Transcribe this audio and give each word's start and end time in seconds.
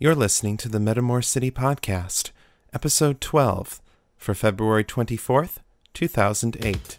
You're 0.00 0.14
listening 0.14 0.56
to 0.58 0.68
the 0.68 0.78
Metamor 0.78 1.24
City 1.24 1.50
Podcast, 1.50 2.30
Episode 2.72 3.20
12, 3.20 3.80
for 4.16 4.32
February 4.32 4.84
24th, 4.84 5.56
2008. 5.92 6.98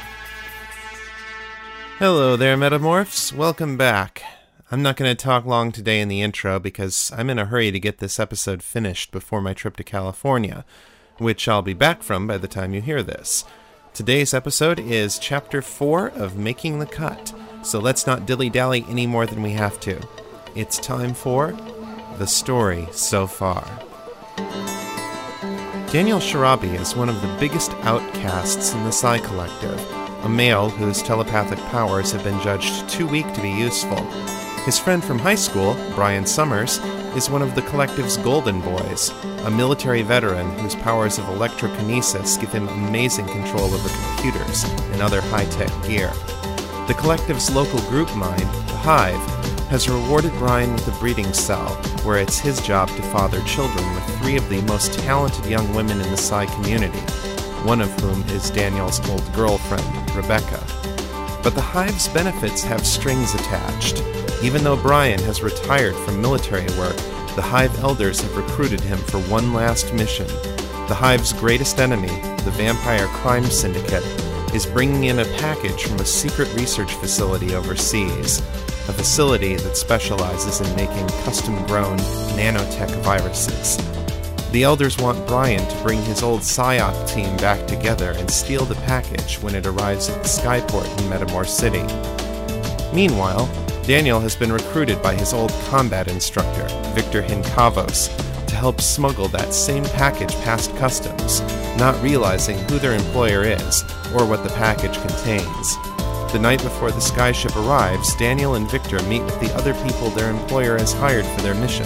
Hello 1.99 2.35
there, 2.35 2.57
Metamorphs. 2.57 3.31
Welcome 3.31 3.77
back. 3.77 4.23
I'm 4.71 4.83
not 4.83 4.97
going 4.97 5.09
to 5.09 5.23
talk 5.23 5.47
long 5.47 5.71
today 5.71 5.99
in 5.99 6.09
the 6.09 6.21
intro 6.21 6.59
because 6.59 7.11
I'm 7.17 7.31
in 7.31 7.39
a 7.39 7.45
hurry 7.45 7.71
to 7.71 7.79
get 7.79 7.97
this 7.97 8.19
episode 8.19 8.61
finished 8.61 9.09
before 9.09 9.41
my 9.41 9.55
trip 9.55 9.75
to 9.77 9.83
California, 9.83 10.63
which 11.17 11.47
I'll 11.47 11.63
be 11.63 11.73
back 11.73 12.03
from 12.03 12.27
by 12.27 12.37
the 12.37 12.47
time 12.47 12.75
you 12.75 12.81
hear 12.81 13.01
this. 13.01 13.45
Today's 13.95 14.31
episode 14.31 14.79
is 14.79 15.17
Chapter 15.17 15.63
4 15.63 16.09
of 16.09 16.37
Making 16.37 16.77
the 16.77 16.85
Cut, 16.85 17.33
so 17.63 17.79
let's 17.79 18.05
not 18.05 18.27
dilly 18.27 18.47
dally 18.47 18.85
any 18.87 19.07
more 19.07 19.25
than 19.25 19.41
we 19.41 19.53
have 19.53 19.79
to. 19.79 20.07
It's 20.53 20.77
time 20.77 21.15
for 21.15 21.57
The 22.19 22.27
Story 22.27 22.87
So 22.91 23.25
Far. 23.25 23.65
Daniel 25.91 26.19
Sharabi 26.19 26.79
is 26.79 26.95
one 26.95 27.09
of 27.09 27.19
the 27.23 27.37
biggest 27.39 27.71
outcasts 27.81 28.75
in 28.75 28.83
the 28.83 28.91
Psi 28.91 29.17
Collective, 29.17 29.79
a 30.23 30.29
male 30.29 30.69
whose 30.69 31.01
telepathic 31.01 31.57
powers 31.71 32.11
have 32.11 32.23
been 32.23 32.39
judged 32.41 32.87
too 32.87 33.07
weak 33.07 33.33
to 33.33 33.41
be 33.41 33.49
useful. 33.49 34.07
His 34.65 34.77
friend 34.77 35.03
from 35.03 35.17
high 35.17 35.35
school, 35.35 35.73
Brian 35.95 36.25
Summers, 36.25 36.77
is 37.15 37.29
one 37.29 37.41
of 37.41 37.55
the 37.55 37.61
collective's 37.63 38.17
Golden 38.17 38.61
Boys, 38.61 39.09
a 39.45 39.49
military 39.49 40.03
veteran 40.03 40.47
whose 40.59 40.75
powers 40.75 41.17
of 41.17 41.25
electrokinesis 41.25 42.39
give 42.39 42.51
him 42.51 42.67
amazing 42.67 43.25
control 43.27 43.73
over 43.73 43.89
computers 43.89 44.65
and 44.91 45.01
other 45.01 45.21
high 45.21 45.45
tech 45.45 45.71
gear. 45.87 46.11
The 46.87 46.95
collective's 46.99 47.49
local 47.49 47.79
group 47.89 48.13
mind, 48.15 48.41
the 48.41 48.77
Hive, 48.77 49.15
has 49.69 49.89
rewarded 49.89 50.33
Brian 50.33 50.73
with 50.73 50.87
a 50.87 50.99
breeding 50.99 51.33
cell, 51.33 51.69
where 52.03 52.17
it's 52.17 52.37
his 52.37 52.61
job 52.61 52.89
to 52.89 53.01
father 53.03 53.41
children 53.43 53.85
with 53.95 54.19
three 54.19 54.35
of 54.35 54.47
the 54.49 54.61
most 54.63 54.93
talented 54.99 55.45
young 55.45 55.73
women 55.73 56.01
in 56.01 56.11
the 56.11 56.17
Psi 56.17 56.45
community, 56.47 56.99
one 57.63 57.81
of 57.81 57.91
whom 58.01 58.21
is 58.29 58.51
Daniel's 58.51 58.99
old 59.09 59.33
girlfriend, 59.33 60.15
Rebecca. 60.15 60.63
But 61.41 61.55
the 61.55 61.61
Hive's 61.61 62.07
benefits 62.09 62.63
have 62.63 62.85
strings 62.85 63.33
attached. 63.33 64.03
Even 64.43 64.63
though 64.63 64.75
Brian 64.75 65.19
has 65.23 65.41
retired 65.41 65.95
from 65.95 66.21
military 66.21 66.67
work, 66.77 66.97
the 67.35 67.41
Hive 67.41 67.77
elders 67.79 68.19
have 68.19 68.35
recruited 68.35 68.81
him 68.81 68.97
for 68.97 69.19
one 69.21 69.53
last 69.53 69.93
mission. 69.93 70.27
The 70.87 70.95
Hive's 70.95 71.31
greatest 71.33 71.79
enemy, 71.79 72.19
the 72.43 72.51
Vampire 72.57 73.07
Crime 73.07 73.45
Syndicate, 73.45 74.03
is 74.53 74.65
bringing 74.65 75.05
in 75.05 75.19
a 75.19 75.37
package 75.37 75.83
from 75.83 75.99
a 75.99 76.05
secret 76.05 76.53
research 76.55 76.93
facility 76.95 77.55
overseas, 77.55 78.39
a 78.39 78.93
facility 78.93 79.55
that 79.55 79.77
specializes 79.77 80.59
in 80.59 80.75
making 80.75 81.07
custom 81.23 81.55
grown 81.67 81.97
nanotech 82.35 82.89
viruses. 83.03 83.77
The 84.51 84.63
elders 84.63 84.97
want 84.97 85.27
Brian 85.27 85.63
to 85.69 85.83
bring 85.83 86.01
his 86.01 86.23
old 86.23 86.41
PSYOP 86.41 87.07
team 87.07 87.37
back 87.37 87.67
together 87.67 88.15
and 88.17 88.31
steal 88.31 88.65
the 88.65 88.73
package 88.73 89.35
when 89.43 89.53
it 89.53 89.67
arrives 89.67 90.09
at 90.09 90.23
the 90.23 90.27
Skyport 90.27 90.89
in 90.97 91.07
Metamor 91.07 91.45
City. 91.45 91.83
Meanwhile, 92.91 93.47
Daniel 93.83 94.19
has 94.19 94.35
been 94.35 94.51
recruited 94.51 95.03
by 95.03 95.13
his 95.13 95.33
old 95.33 95.51
combat 95.67 96.07
instructor, 96.07 96.67
Victor 96.95 97.21
Hinkavos, 97.21 98.09
to 98.47 98.55
help 98.55 98.81
smuggle 98.81 99.27
that 99.27 99.53
same 99.53 99.83
package 99.83 100.33
past 100.41 100.75
customs, 100.77 101.41
not 101.77 102.01
realizing 102.01 102.57
who 102.69 102.79
their 102.79 102.95
employer 102.95 103.43
is 103.43 103.83
or 104.15 104.25
what 104.25 104.43
the 104.43 104.55
package 104.55 104.97
contains. 104.99 105.75
The 106.31 106.39
night 106.41 106.63
before 106.63 106.89
the 106.89 106.97
skyship 106.97 107.55
arrives, 107.55 108.15
Daniel 108.15 108.55
and 108.55 108.69
Victor 108.69 108.99
meet 109.03 109.21
with 109.21 109.39
the 109.39 109.53
other 109.53 109.75
people 109.83 110.09
their 110.09 110.31
employer 110.31 110.79
has 110.79 110.91
hired 110.91 111.25
for 111.27 111.41
their 111.41 111.53
mission. 111.53 111.85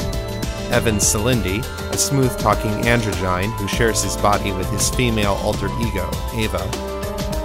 Evan 0.74 0.96
Selindi, 0.96 1.60
a 1.92 1.98
smooth 2.00 2.36
talking 2.40 2.72
androgyne 2.82 3.56
who 3.58 3.68
shares 3.68 4.02
his 4.02 4.18
body 4.18 4.52
with 4.52 4.68
his 4.72 4.90
female 4.90 5.34
alter 5.44 5.70
ego, 5.80 6.10
Ava. 6.34 6.68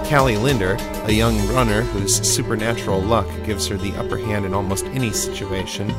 Callie 0.09 0.35
Linder, 0.35 0.77
a 1.05 1.11
young 1.11 1.37
runner 1.49 1.83
whose 1.83 2.27
supernatural 2.27 2.99
luck 2.99 3.27
gives 3.45 3.67
her 3.67 3.77
the 3.77 3.95
upper 3.97 4.17
hand 4.17 4.45
in 4.45 4.55
almost 4.55 4.85
any 4.87 5.11
situation. 5.11 5.91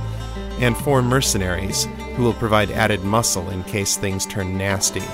And 0.58 0.76
four 0.76 1.02
mercenaries, 1.02 1.84
who 2.16 2.24
will 2.24 2.34
provide 2.34 2.72
added 2.72 3.04
muscle 3.04 3.48
in 3.50 3.62
case 3.62 3.97
things 3.97 4.26
turn 4.26 4.58
nasty. 4.58 5.04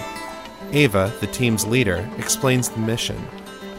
Ava, 0.73 1.13
the 1.21 1.27
team's 1.27 1.67
leader, 1.67 2.09
explains 2.17 2.71
the 2.71 2.79
mission. 2.79 3.23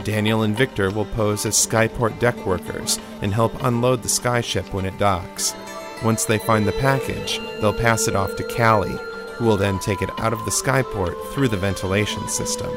Daniel 0.04 0.44
and 0.44 0.56
Victor 0.56 0.92
will 0.92 1.06
pose 1.06 1.44
as 1.48 1.56
Skyport 1.56 2.20
deck 2.20 2.38
workers 2.46 3.00
and 3.24 3.34
help 3.34 3.64
unload 3.64 4.04
the 4.04 4.08
skyship 4.08 4.72
when 4.74 4.86
it 4.86 5.00
docks. 5.00 5.56
Once 6.04 6.26
they 6.26 6.38
find 6.38 6.68
the 6.68 6.72
package, 6.74 7.40
they'll 7.60 7.74
pass 7.74 8.08
it 8.08 8.16
off 8.16 8.36
to 8.36 8.44
Callie, 8.44 8.98
who 9.34 9.46
will 9.46 9.58
then 9.58 9.80
take 9.80 10.02
it 10.02 10.10
out 10.20 10.34
of 10.34 10.44
the 10.46 10.52
skyport 10.52 11.16
through 11.34 11.48
the 11.48 11.58
ventilation 11.58 12.28
system. 12.28 12.72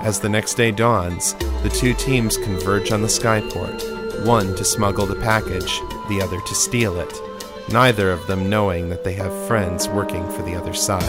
As 0.00 0.20
the 0.20 0.28
next 0.28 0.54
day 0.54 0.70
dawns, 0.70 1.34
the 1.62 1.68
two 1.68 1.92
teams 1.94 2.38
converge 2.38 2.92
on 2.92 3.02
the 3.02 3.08
skyport, 3.08 4.24
one 4.24 4.54
to 4.56 4.64
smuggle 4.64 5.06
the 5.06 5.16
package, 5.16 5.78
the 6.08 6.20
other 6.22 6.40
to 6.40 6.54
steal 6.54 6.98
it, 6.98 7.12
neither 7.70 8.10
of 8.10 8.26
them 8.26 8.48
knowing 8.48 8.88
that 8.88 9.04
they 9.04 9.12
have 9.12 9.46
friends 9.46 9.88
working 9.88 10.26
for 10.32 10.42
the 10.42 10.54
other 10.54 10.72
side. 10.72 11.02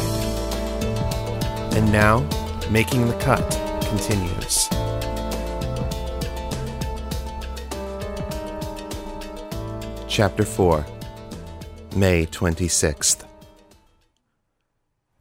And 1.74 1.92
now, 1.92 2.28
Making 2.70 3.08
the 3.08 3.18
Cut 3.18 3.50
continues. 3.90 4.70
Chapter 10.08 10.46
4 10.46 10.86
May 11.96 12.26
26th. 12.26 13.26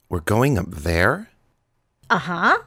We're 0.09 0.21
going 0.21 0.57
up 0.57 0.71
there? 0.71 1.29
Uh 2.09 2.17
huh. 2.17 2.57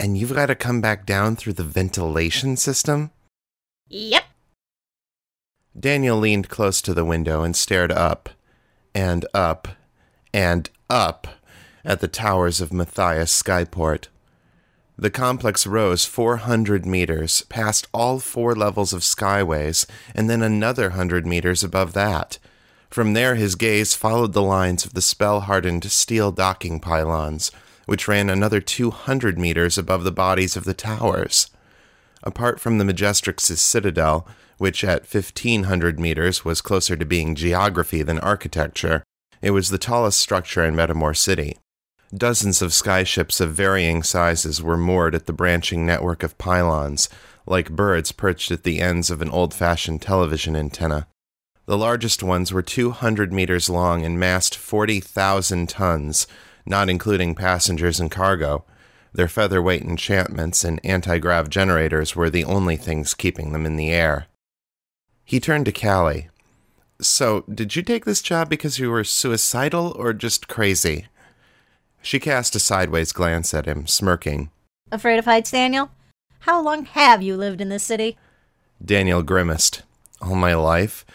And 0.00 0.18
you've 0.18 0.34
got 0.34 0.46
to 0.46 0.54
come 0.54 0.80
back 0.80 1.06
down 1.06 1.36
through 1.36 1.54
the 1.54 1.62
ventilation 1.62 2.56
system? 2.56 3.12
Yep. 3.88 4.24
Daniel 5.78 6.18
leaned 6.18 6.48
close 6.48 6.80
to 6.82 6.94
the 6.94 7.04
window 7.04 7.42
and 7.42 7.56
stared 7.56 7.92
up, 7.92 8.30
and 8.94 9.26
up, 9.32 9.68
and 10.32 10.70
up 10.90 11.26
at 11.84 12.00
the 12.00 12.08
towers 12.08 12.60
of 12.60 12.72
Matthias 12.72 13.42
Skyport. 13.42 14.08
The 14.96 15.10
complex 15.10 15.66
rose 15.66 16.04
400 16.04 16.86
meters 16.86 17.42
past 17.48 17.88
all 17.92 18.20
four 18.20 18.54
levels 18.54 18.92
of 18.92 19.00
skyways, 19.02 19.86
and 20.14 20.30
then 20.30 20.42
another 20.42 20.90
100 20.90 21.26
meters 21.26 21.64
above 21.64 21.92
that. 21.94 22.38
From 22.94 23.14
there, 23.14 23.34
his 23.34 23.56
gaze 23.56 23.96
followed 23.96 24.34
the 24.34 24.40
lines 24.40 24.84
of 24.84 24.94
the 24.94 25.02
spell 25.02 25.40
hardened 25.40 25.90
steel 25.90 26.30
docking 26.30 26.78
pylons, 26.78 27.50
which 27.86 28.06
ran 28.06 28.30
another 28.30 28.60
200 28.60 29.36
meters 29.36 29.76
above 29.76 30.04
the 30.04 30.12
bodies 30.12 30.56
of 30.56 30.62
the 30.62 30.74
towers. 30.74 31.50
Apart 32.22 32.60
from 32.60 32.78
the 32.78 32.84
Majestrix's 32.84 33.60
citadel, 33.60 34.28
which 34.58 34.84
at 34.84 35.12
1500 35.12 35.98
meters 35.98 36.44
was 36.44 36.60
closer 36.60 36.94
to 36.94 37.04
being 37.04 37.34
geography 37.34 38.04
than 38.04 38.20
architecture, 38.20 39.02
it 39.42 39.50
was 39.50 39.70
the 39.70 39.76
tallest 39.76 40.20
structure 40.20 40.64
in 40.64 40.76
Metamor 40.76 41.16
City. 41.16 41.58
Dozens 42.16 42.62
of 42.62 42.70
skyships 42.70 43.40
of 43.40 43.54
varying 43.54 44.04
sizes 44.04 44.62
were 44.62 44.76
moored 44.76 45.16
at 45.16 45.26
the 45.26 45.32
branching 45.32 45.84
network 45.84 46.22
of 46.22 46.38
pylons, 46.38 47.08
like 47.44 47.74
birds 47.74 48.12
perched 48.12 48.52
at 48.52 48.62
the 48.62 48.80
ends 48.80 49.10
of 49.10 49.20
an 49.20 49.30
old 49.30 49.52
fashioned 49.52 50.00
television 50.00 50.54
antenna. 50.54 51.08
The 51.66 51.78
largest 51.78 52.22
ones 52.22 52.52
were 52.52 52.62
200 52.62 53.32
meters 53.32 53.70
long 53.70 54.04
and 54.04 54.20
massed 54.20 54.56
40,000 54.56 55.68
tons, 55.68 56.26
not 56.66 56.90
including 56.90 57.34
passengers 57.34 57.98
and 57.98 58.10
cargo. 58.10 58.64
Their 59.14 59.28
featherweight 59.28 59.82
enchantments 59.82 60.64
and 60.64 60.80
anti 60.84 61.18
grav 61.18 61.48
generators 61.48 62.14
were 62.14 62.28
the 62.28 62.44
only 62.44 62.76
things 62.76 63.14
keeping 63.14 63.52
them 63.52 63.64
in 63.64 63.76
the 63.76 63.90
air. 63.90 64.26
He 65.24 65.40
turned 65.40 65.64
to 65.66 65.72
Callie. 65.72 66.28
So, 67.00 67.44
did 67.52 67.74
you 67.76 67.82
take 67.82 68.04
this 68.04 68.22
job 68.22 68.48
because 68.50 68.78
you 68.78 68.90
were 68.90 69.04
suicidal 69.04 69.94
or 69.98 70.12
just 70.12 70.48
crazy? 70.48 71.06
She 72.02 72.20
cast 72.20 72.54
a 72.54 72.60
sideways 72.60 73.12
glance 73.12 73.54
at 73.54 73.66
him, 73.66 73.86
smirking. 73.86 74.50
Afraid 74.92 75.18
of 75.18 75.24
heights, 75.24 75.50
Daniel? 75.50 75.90
How 76.40 76.60
long 76.60 76.84
have 76.84 77.22
you 77.22 77.36
lived 77.36 77.60
in 77.62 77.70
this 77.70 77.82
city? 77.82 78.18
Daniel 78.84 79.22
grimaced. 79.22 79.82
All 80.20 80.34
my 80.34 80.54
life? 80.54 81.06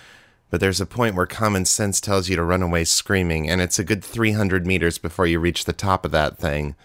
But 0.50 0.60
there's 0.60 0.82
a 0.82 0.86
point 0.86 1.16
where 1.16 1.28
common 1.28 1.66
sense 1.66 2.02
tells 2.02 2.28
you 2.28 2.36
to 2.36 2.44
run 2.44 2.62
away 2.64 2.84
screaming, 2.84 3.50
and 3.50 3.62
it's 3.62 3.78
a 3.78 3.84
good 3.84 4.04
300 4.04 4.66
meters 4.66 4.98
before 4.98 5.28
you 5.28 5.40
reach 5.40 5.66
the 5.66 5.74
top 5.74 6.06
of 6.06 6.12
that 6.12 6.38
thing. 6.38 6.76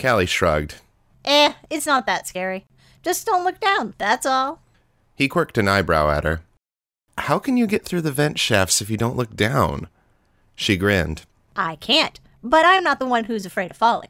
Callie 0.00 0.26
shrugged. 0.26 0.76
Eh, 1.24 1.52
it's 1.68 1.86
not 1.86 2.06
that 2.06 2.26
scary. 2.26 2.66
Just 3.02 3.26
don't 3.26 3.44
look 3.44 3.60
down, 3.60 3.94
that's 3.98 4.24
all. 4.24 4.60
He 5.14 5.28
quirked 5.28 5.58
an 5.58 5.68
eyebrow 5.68 6.10
at 6.10 6.24
her. 6.24 6.40
How 7.18 7.38
can 7.38 7.58
you 7.58 7.66
get 7.66 7.84
through 7.84 8.00
the 8.00 8.12
vent 8.12 8.38
shafts 8.38 8.80
if 8.80 8.88
you 8.88 8.96
don't 8.96 9.16
look 9.16 9.36
down? 9.36 9.88
She 10.54 10.78
grinned. 10.78 11.22
I 11.54 11.76
can't. 11.76 12.18
But 12.42 12.64
I'm 12.64 12.82
not 12.82 12.98
the 12.98 13.06
one 13.06 13.24
who's 13.24 13.44
afraid 13.44 13.70
of 13.70 13.76
falling. 13.76 14.08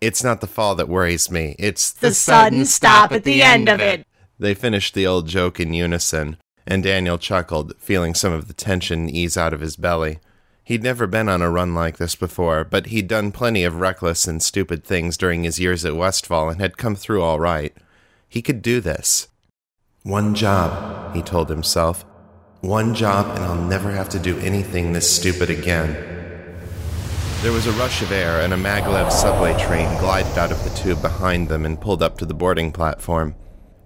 It's 0.00 0.22
not 0.22 0.42
the 0.42 0.46
fall 0.46 0.74
that 0.74 0.88
worries 0.88 1.30
me. 1.30 1.56
It's 1.58 1.90
The 1.90 2.12
sudden 2.12 2.66
stop 2.66 3.12
at 3.12 3.24
the 3.24 3.42
end 3.42 3.68
of 3.70 3.80
it. 3.80 4.06
They 4.38 4.52
finished 4.52 4.92
the 4.92 5.06
old 5.06 5.26
joke 5.26 5.58
in 5.58 5.72
unison, 5.72 6.36
and 6.66 6.82
Daniel 6.82 7.18
chuckled, 7.18 7.74
feeling 7.78 8.14
some 8.14 8.32
of 8.32 8.48
the 8.48 8.54
tension 8.54 9.08
ease 9.08 9.36
out 9.36 9.52
of 9.52 9.60
his 9.60 9.76
belly. 9.76 10.18
He'd 10.64 10.82
never 10.82 11.06
been 11.06 11.28
on 11.28 11.42
a 11.42 11.50
run 11.50 11.74
like 11.74 11.98
this 11.98 12.16
before, 12.16 12.64
but 12.64 12.86
he'd 12.86 13.06
done 13.06 13.30
plenty 13.30 13.62
of 13.62 13.80
reckless 13.80 14.26
and 14.26 14.42
stupid 14.42 14.82
things 14.82 15.16
during 15.16 15.44
his 15.44 15.60
years 15.60 15.84
at 15.84 15.94
Westfall 15.94 16.48
and 16.48 16.60
had 16.60 16.76
come 16.76 16.96
through 16.96 17.22
all 17.22 17.38
right. 17.38 17.72
He 18.28 18.42
could 18.42 18.62
do 18.62 18.80
this. 18.80 19.28
One 20.02 20.34
job, 20.34 21.14
he 21.14 21.22
told 21.22 21.48
himself. 21.48 22.04
One 22.62 22.94
job, 22.94 23.36
and 23.36 23.44
I'll 23.44 23.54
never 23.62 23.92
have 23.92 24.08
to 24.08 24.18
do 24.18 24.38
anything 24.38 24.92
this 24.92 25.08
stupid 25.08 25.50
again. 25.50 25.94
There 27.42 27.52
was 27.52 27.68
a 27.68 27.72
rush 27.72 28.02
of 28.02 28.10
air, 28.10 28.40
and 28.40 28.52
a 28.52 28.56
maglev 28.56 29.12
subway 29.12 29.56
train 29.62 29.88
glided 30.00 30.36
out 30.36 30.50
of 30.50 30.64
the 30.64 30.70
tube 30.70 31.00
behind 31.00 31.48
them 31.48 31.64
and 31.64 31.80
pulled 31.80 32.02
up 32.02 32.18
to 32.18 32.26
the 32.26 32.34
boarding 32.34 32.72
platform. 32.72 33.36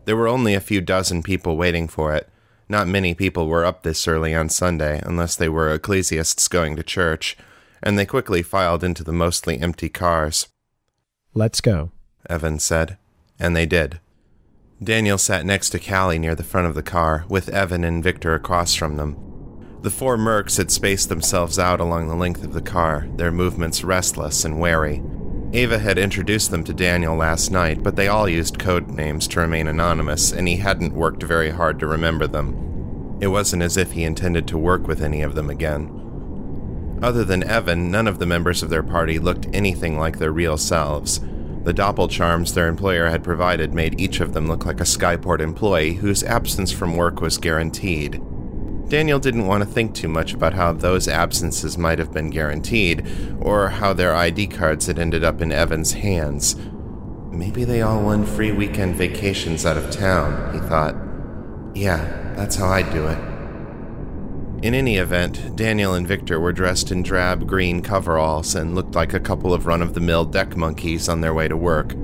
There 0.06 0.16
were 0.16 0.28
only 0.28 0.54
a 0.54 0.60
few 0.60 0.80
dozen 0.80 1.22
people 1.22 1.58
waiting 1.58 1.88
for 1.88 2.14
it. 2.14 2.28
Not 2.70 2.86
many 2.86 3.14
people 3.14 3.48
were 3.48 3.64
up 3.64 3.82
this 3.82 4.06
early 4.06 4.32
on 4.32 4.48
Sunday, 4.48 5.02
unless 5.04 5.34
they 5.34 5.48
were 5.48 5.74
ecclesiasts 5.74 6.46
going 6.46 6.76
to 6.76 6.84
church, 6.84 7.36
and 7.82 7.98
they 7.98 8.06
quickly 8.06 8.42
filed 8.42 8.84
into 8.84 9.02
the 9.02 9.12
mostly 9.12 9.58
empty 9.58 9.88
cars. 9.88 10.46
Let's 11.34 11.60
go. 11.60 11.90
Evan 12.28 12.60
said, 12.60 12.96
and 13.40 13.56
they 13.56 13.66
did. 13.66 13.98
Daniel 14.80 15.18
sat 15.18 15.44
next 15.44 15.70
to 15.70 15.80
Callie 15.80 16.20
near 16.20 16.36
the 16.36 16.44
front 16.44 16.68
of 16.68 16.76
the 16.76 16.82
car, 16.84 17.24
with 17.28 17.48
Evan 17.48 17.82
and 17.82 18.04
Victor 18.04 18.34
across 18.34 18.76
from 18.76 18.96
them. 18.96 19.16
The 19.82 19.90
four 19.90 20.16
mercs 20.16 20.56
had 20.56 20.70
spaced 20.70 21.08
themselves 21.08 21.58
out 21.58 21.80
along 21.80 22.06
the 22.06 22.14
length 22.14 22.44
of 22.44 22.52
the 22.52 22.62
car, 22.62 23.08
their 23.16 23.32
movements 23.32 23.82
restless 23.82 24.44
and 24.44 24.60
wary. 24.60 25.02
Ava 25.52 25.80
had 25.80 25.98
introduced 25.98 26.52
them 26.52 26.62
to 26.62 26.72
Daniel 26.72 27.16
last 27.16 27.50
night, 27.50 27.82
but 27.82 27.96
they 27.96 28.06
all 28.06 28.28
used 28.28 28.60
code 28.60 28.88
names 28.88 29.26
to 29.28 29.40
remain 29.40 29.66
anonymous, 29.66 30.30
and 30.30 30.46
he 30.46 30.56
hadn't 30.56 30.94
worked 30.94 31.24
very 31.24 31.50
hard 31.50 31.80
to 31.80 31.88
remember 31.88 32.28
them. 32.28 33.18
It 33.20 33.26
wasn't 33.28 33.64
as 33.64 33.76
if 33.76 33.92
he 33.92 34.04
intended 34.04 34.46
to 34.48 34.58
work 34.58 34.86
with 34.86 35.02
any 35.02 35.22
of 35.22 35.34
them 35.34 35.50
again. 35.50 36.98
Other 37.02 37.24
than 37.24 37.42
Evan, 37.42 37.90
none 37.90 38.06
of 38.06 38.20
the 38.20 38.26
members 38.26 38.62
of 38.62 38.70
their 38.70 38.84
party 38.84 39.18
looked 39.18 39.48
anything 39.52 39.98
like 39.98 40.18
their 40.18 40.32
real 40.32 40.56
selves. 40.56 41.18
The 41.64 41.74
doppel 41.74 42.08
charms 42.08 42.54
their 42.54 42.68
employer 42.68 43.08
had 43.08 43.24
provided 43.24 43.74
made 43.74 44.00
each 44.00 44.20
of 44.20 44.32
them 44.32 44.46
look 44.46 44.64
like 44.64 44.80
a 44.80 44.84
Skyport 44.84 45.40
employee 45.40 45.94
whose 45.94 46.22
absence 46.22 46.70
from 46.70 46.96
work 46.96 47.20
was 47.20 47.38
guaranteed. 47.38 48.22
Daniel 48.90 49.20
didn't 49.20 49.46
want 49.46 49.62
to 49.62 49.70
think 49.70 49.94
too 49.94 50.08
much 50.08 50.34
about 50.34 50.52
how 50.52 50.72
those 50.72 51.06
absences 51.06 51.78
might 51.78 52.00
have 52.00 52.12
been 52.12 52.28
guaranteed, 52.28 53.06
or 53.40 53.68
how 53.68 53.92
their 53.92 54.16
ID 54.16 54.48
cards 54.48 54.86
had 54.86 54.98
ended 54.98 55.22
up 55.22 55.40
in 55.40 55.52
Evan's 55.52 55.92
hands. 55.92 56.56
Maybe 57.30 57.62
they 57.62 57.82
all 57.82 58.02
won 58.02 58.26
free 58.26 58.50
weekend 58.50 58.96
vacations 58.96 59.64
out 59.64 59.76
of 59.76 59.92
town, 59.92 60.52
he 60.52 60.58
thought. 60.58 60.96
Yeah, 61.72 62.34
that's 62.34 62.56
how 62.56 62.66
I'd 62.66 62.90
do 62.90 63.06
it. 63.06 63.18
In 64.64 64.74
any 64.74 64.96
event, 64.96 65.54
Daniel 65.54 65.94
and 65.94 66.04
Victor 66.04 66.40
were 66.40 66.52
dressed 66.52 66.90
in 66.90 67.04
drab 67.04 67.46
green 67.46 67.82
coveralls 67.82 68.56
and 68.56 68.74
looked 68.74 68.96
like 68.96 69.14
a 69.14 69.20
couple 69.20 69.54
of 69.54 69.66
run 69.66 69.82
of 69.82 69.94
the 69.94 70.00
mill 70.00 70.24
deck 70.24 70.56
monkeys 70.56 71.08
on 71.08 71.20
their 71.20 71.32
way 71.32 71.46
to 71.46 71.56
work. 71.56 71.94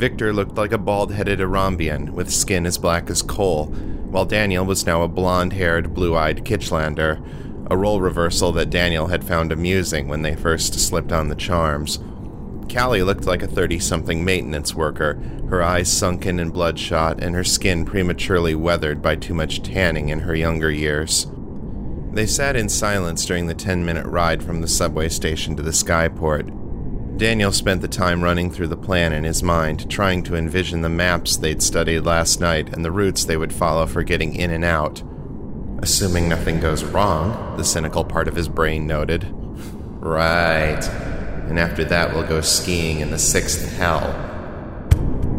Victor 0.00 0.32
looked 0.32 0.56
like 0.56 0.72
a 0.72 0.78
bald 0.78 1.12
headed 1.12 1.40
Arambian 1.40 2.08
with 2.12 2.32
skin 2.32 2.64
as 2.64 2.78
black 2.78 3.10
as 3.10 3.20
coal, 3.20 3.66
while 3.66 4.24
Daniel 4.24 4.64
was 4.64 4.86
now 4.86 5.02
a 5.02 5.08
blonde 5.08 5.52
haired, 5.52 5.92
blue 5.92 6.16
eyed 6.16 6.42
Kitchlander, 6.42 7.22
a 7.70 7.76
role 7.76 8.00
reversal 8.00 8.50
that 8.52 8.70
Daniel 8.70 9.08
had 9.08 9.22
found 9.22 9.52
amusing 9.52 10.08
when 10.08 10.22
they 10.22 10.34
first 10.34 10.72
slipped 10.72 11.12
on 11.12 11.28
the 11.28 11.34
charms. 11.34 11.98
Callie 12.72 13.02
looked 13.02 13.26
like 13.26 13.42
a 13.42 13.46
30 13.46 13.78
something 13.78 14.24
maintenance 14.24 14.74
worker, 14.74 15.20
her 15.50 15.62
eyes 15.62 15.92
sunken 15.92 16.40
and 16.40 16.50
bloodshot, 16.50 17.22
and 17.22 17.34
her 17.34 17.44
skin 17.44 17.84
prematurely 17.84 18.54
weathered 18.54 19.02
by 19.02 19.16
too 19.16 19.34
much 19.34 19.62
tanning 19.62 20.08
in 20.08 20.20
her 20.20 20.34
younger 20.34 20.70
years. 20.70 21.26
They 22.12 22.24
sat 22.24 22.56
in 22.56 22.70
silence 22.70 23.26
during 23.26 23.48
the 23.48 23.54
10 23.54 23.84
minute 23.84 24.06
ride 24.06 24.42
from 24.42 24.62
the 24.62 24.68
subway 24.68 25.10
station 25.10 25.56
to 25.56 25.62
the 25.62 25.72
skyport. 25.72 26.56
Daniel 27.20 27.52
spent 27.52 27.82
the 27.82 27.86
time 27.86 28.24
running 28.24 28.50
through 28.50 28.68
the 28.68 28.78
plan 28.78 29.12
in 29.12 29.24
his 29.24 29.42
mind, 29.42 29.90
trying 29.90 30.22
to 30.22 30.36
envision 30.36 30.80
the 30.80 30.88
maps 30.88 31.36
they'd 31.36 31.62
studied 31.62 32.00
last 32.00 32.40
night 32.40 32.72
and 32.72 32.82
the 32.82 32.90
routes 32.90 33.26
they 33.26 33.36
would 33.36 33.52
follow 33.52 33.84
for 33.84 34.02
getting 34.02 34.34
in 34.34 34.50
and 34.50 34.64
out. 34.64 35.02
Assuming 35.82 36.30
nothing 36.30 36.60
goes 36.60 36.82
wrong, 36.82 37.58
the 37.58 37.62
cynical 37.62 38.04
part 38.06 38.26
of 38.26 38.34
his 38.34 38.48
brain 38.48 38.86
noted. 38.86 39.26
Right. 40.00 40.82
And 41.46 41.58
after 41.58 41.84
that, 41.84 42.14
we'll 42.14 42.26
go 42.26 42.40
skiing 42.40 43.00
in 43.00 43.10
the 43.10 43.18
sixth 43.18 43.76
hell. 43.76 44.29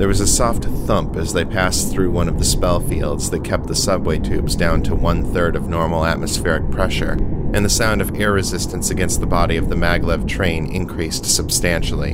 There 0.01 0.07
was 0.07 0.19
a 0.19 0.25
soft 0.25 0.63
thump 0.63 1.15
as 1.15 1.31
they 1.31 1.45
passed 1.45 1.91
through 1.91 2.09
one 2.09 2.27
of 2.27 2.39
the 2.39 2.43
spell 2.43 2.79
fields 2.79 3.29
that 3.29 3.43
kept 3.43 3.67
the 3.67 3.75
subway 3.75 4.17
tubes 4.17 4.55
down 4.55 4.81
to 4.81 4.95
one 4.95 5.23
third 5.31 5.55
of 5.55 5.67
normal 5.67 6.07
atmospheric 6.07 6.71
pressure, 6.71 7.11
and 7.53 7.63
the 7.63 7.69
sound 7.69 8.01
of 8.01 8.19
air 8.19 8.31
resistance 8.31 8.89
against 8.89 9.19
the 9.19 9.27
body 9.27 9.57
of 9.57 9.69
the 9.69 9.75
maglev 9.75 10.27
train 10.27 10.65
increased 10.71 11.25
substantially. 11.25 12.13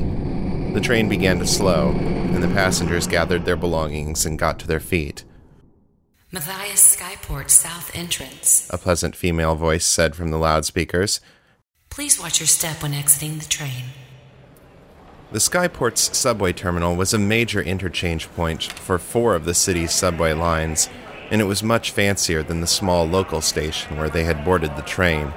The 0.74 0.82
train 0.82 1.08
began 1.08 1.38
to 1.38 1.46
slow, 1.46 1.92
and 1.92 2.42
the 2.42 2.48
passengers 2.48 3.06
gathered 3.06 3.46
their 3.46 3.56
belongings 3.56 4.26
and 4.26 4.38
got 4.38 4.58
to 4.58 4.66
their 4.66 4.80
feet. 4.80 5.24
Matthias 6.30 6.94
Skyport 6.94 7.48
South 7.48 7.90
Entrance. 7.96 8.68
A 8.68 8.76
pleasant 8.76 9.16
female 9.16 9.54
voice 9.54 9.86
said 9.86 10.14
from 10.14 10.30
the 10.30 10.36
loudspeakers. 10.36 11.22
Please 11.88 12.20
watch 12.20 12.38
your 12.38 12.48
step 12.48 12.82
when 12.82 12.92
exiting 12.92 13.38
the 13.38 13.46
train. 13.46 13.84
The 15.30 15.40
Skyport's 15.40 16.16
subway 16.16 16.54
terminal 16.54 16.96
was 16.96 17.12
a 17.12 17.18
major 17.18 17.60
interchange 17.60 18.30
point 18.34 18.62
for 18.62 18.96
four 18.96 19.34
of 19.34 19.44
the 19.44 19.52
city's 19.52 19.92
subway 19.92 20.32
lines, 20.32 20.88
and 21.30 21.42
it 21.42 21.44
was 21.44 21.62
much 21.62 21.90
fancier 21.90 22.42
than 22.42 22.62
the 22.62 22.66
small 22.66 23.06
local 23.06 23.42
station 23.42 23.98
where 23.98 24.08
they 24.08 24.24
had 24.24 24.42
boarded 24.42 24.74
the 24.74 24.82
train. 24.82 25.34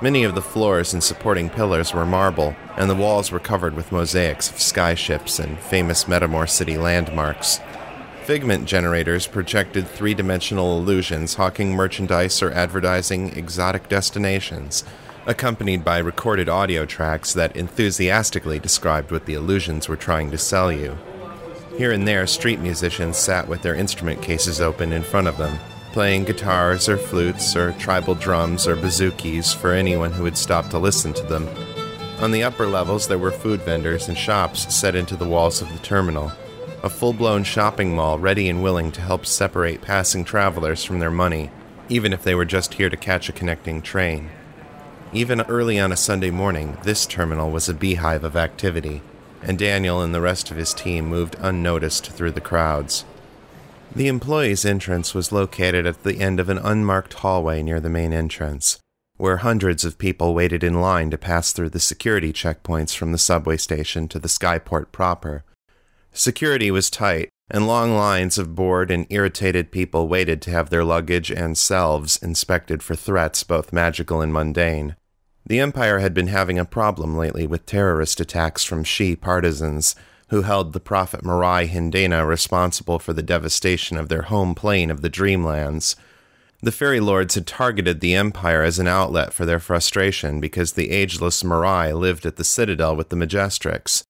Many 0.00 0.24
of 0.24 0.34
the 0.34 0.40
floors 0.40 0.94
and 0.94 1.04
supporting 1.04 1.50
pillars 1.50 1.92
were 1.92 2.06
marble, 2.06 2.56
and 2.78 2.88
the 2.88 2.94
walls 2.94 3.30
were 3.30 3.38
covered 3.38 3.74
with 3.74 3.92
mosaics 3.92 4.48
of 4.48 4.56
skyships 4.56 5.38
and 5.38 5.58
famous 5.58 6.04
Metamor 6.04 6.48
City 6.48 6.78
landmarks. 6.78 7.60
Figment 8.24 8.64
generators 8.64 9.26
projected 9.26 9.86
three 9.86 10.14
dimensional 10.14 10.78
illusions 10.78 11.34
hawking 11.34 11.74
merchandise 11.74 12.40
or 12.40 12.52
advertising 12.52 13.36
exotic 13.36 13.90
destinations 13.90 14.82
accompanied 15.26 15.84
by 15.84 15.98
recorded 15.98 16.48
audio 16.48 16.86
tracks 16.86 17.34
that 17.34 17.56
enthusiastically 17.56 18.60
described 18.60 19.10
what 19.10 19.26
the 19.26 19.34
illusions 19.34 19.88
were 19.88 19.96
trying 19.96 20.30
to 20.30 20.38
sell 20.38 20.70
you. 20.70 20.96
Here 21.76 21.92
and 21.92 22.06
there, 22.06 22.26
street 22.26 22.60
musicians 22.60 23.16
sat 23.16 23.48
with 23.48 23.62
their 23.62 23.74
instrument 23.74 24.22
cases 24.22 24.60
open 24.60 24.92
in 24.92 25.02
front 25.02 25.26
of 25.26 25.36
them, 25.36 25.58
playing 25.92 26.24
guitars 26.24 26.88
or 26.88 26.96
flutes 26.96 27.56
or 27.56 27.72
tribal 27.72 28.14
drums 28.14 28.66
or 28.66 28.76
bouzoukis 28.76 29.54
for 29.54 29.72
anyone 29.72 30.12
who 30.12 30.22
would 30.22 30.38
stop 30.38 30.70
to 30.70 30.78
listen 30.78 31.12
to 31.12 31.22
them. 31.24 31.48
On 32.20 32.30
the 32.30 32.44
upper 32.44 32.66
levels, 32.66 33.08
there 33.08 33.18
were 33.18 33.32
food 33.32 33.60
vendors 33.62 34.08
and 34.08 34.16
shops 34.16 34.74
set 34.74 34.94
into 34.94 35.16
the 35.16 35.28
walls 35.28 35.60
of 35.60 35.70
the 35.72 35.78
terminal, 35.80 36.32
a 36.82 36.88
full 36.88 37.12
blown 37.12 37.42
shopping 37.44 37.94
mall 37.94 38.18
ready 38.18 38.48
and 38.48 38.62
willing 38.62 38.92
to 38.92 39.00
help 39.00 39.26
separate 39.26 39.82
passing 39.82 40.24
travelers 40.24 40.84
from 40.84 41.00
their 41.00 41.10
money, 41.10 41.50
even 41.88 42.12
if 42.12 42.22
they 42.22 42.34
were 42.34 42.44
just 42.44 42.74
here 42.74 42.88
to 42.88 42.96
catch 42.96 43.28
a 43.28 43.32
connecting 43.32 43.82
train. 43.82 44.30
Even 45.12 45.40
early 45.42 45.78
on 45.78 45.92
a 45.92 45.96
Sunday 45.96 46.30
morning, 46.30 46.76
this 46.82 47.06
terminal 47.06 47.50
was 47.50 47.68
a 47.68 47.74
beehive 47.74 48.24
of 48.24 48.36
activity, 48.36 49.02
and 49.42 49.58
Daniel 49.58 50.02
and 50.02 50.12
the 50.12 50.20
rest 50.20 50.50
of 50.50 50.56
his 50.56 50.74
team 50.74 51.06
moved 51.06 51.36
unnoticed 51.38 52.10
through 52.10 52.32
the 52.32 52.40
crowds. 52.40 53.04
The 53.94 54.08
employees' 54.08 54.64
entrance 54.64 55.14
was 55.14 55.32
located 55.32 55.86
at 55.86 56.02
the 56.02 56.20
end 56.20 56.40
of 56.40 56.48
an 56.48 56.58
unmarked 56.58 57.14
hallway 57.14 57.62
near 57.62 57.80
the 57.80 57.88
main 57.88 58.12
entrance, 58.12 58.78
where 59.16 59.38
hundreds 59.38 59.84
of 59.84 59.96
people 59.96 60.34
waited 60.34 60.64
in 60.64 60.80
line 60.80 61.10
to 61.12 61.18
pass 61.18 61.52
through 61.52 61.70
the 61.70 61.80
security 61.80 62.32
checkpoints 62.32 62.94
from 62.94 63.12
the 63.12 63.18
subway 63.18 63.56
station 63.56 64.08
to 64.08 64.18
the 64.18 64.28
skyport 64.28 64.90
proper. 64.92 65.44
Security 66.12 66.70
was 66.70 66.90
tight, 66.90 67.28
and 67.50 67.66
long 67.66 67.94
lines 67.94 68.38
of 68.38 68.54
bored 68.54 68.90
and 68.90 69.06
irritated 69.08 69.70
people 69.70 70.08
waited 70.08 70.42
to 70.42 70.50
have 70.50 70.70
their 70.70 70.84
luggage 70.84 71.30
and 71.30 71.56
selves 71.56 72.16
inspected 72.16 72.82
for 72.82 72.96
threats 72.96 73.44
both 73.44 73.72
magical 73.72 74.20
and 74.20 74.32
mundane. 74.32 74.96
The 75.46 75.60
Empire 75.60 76.00
had 76.00 76.12
been 76.12 76.26
having 76.26 76.58
a 76.58 76.64
problem 76.64 77.16
lately 77.16 77.46
with 77.46 77.66
terrorist 77.66 78.20
attacks 78.20 78.64
from 78.64 78.82
Sidhe 78.82 79.20
partisans, 79.20 79.94
who 80.30 80.42
held 80.42 80.72
the 80.72 80.80
prophet 80.80 81.22
Mirai 81.22 81.68
Hindena 81.68 82.26
responsible 82.26 82.98
for 82.98 83.12
the 83.12 83.22
devastation 83.22 83.96
of 83.96 84.08
their 84.08 84.22
home 84.22 84.56
plane 84.56 84.90
of 84.90 85.02
the 85.02 85.10
Dreamlands. 85.10 85.94
The 86.62 86.72
Fairy 86.72 86.98
Lords 86.98 87.36
had 87.36 87.46
targeted 87.46 88.00
the 88.00 88.16
Empire 88.16 88.62
as 88.62 88.80
an 88.80 88.88
outlet 88.88 89.32
for 89.32 89.44
their 89.44 89.60
frustration 89.60 90.40
because 90.40 90.72
the 90.72 90.90
ageless 90.90 91.44
Mirai 91.44 91.96
lived 91.96 92.26
at 92.26 92.36
the 92.36 92.44
Citadel 92.44 92.96
with 92.96 93.10
the 93.10 93.16
Majestrix. 93.16 94.02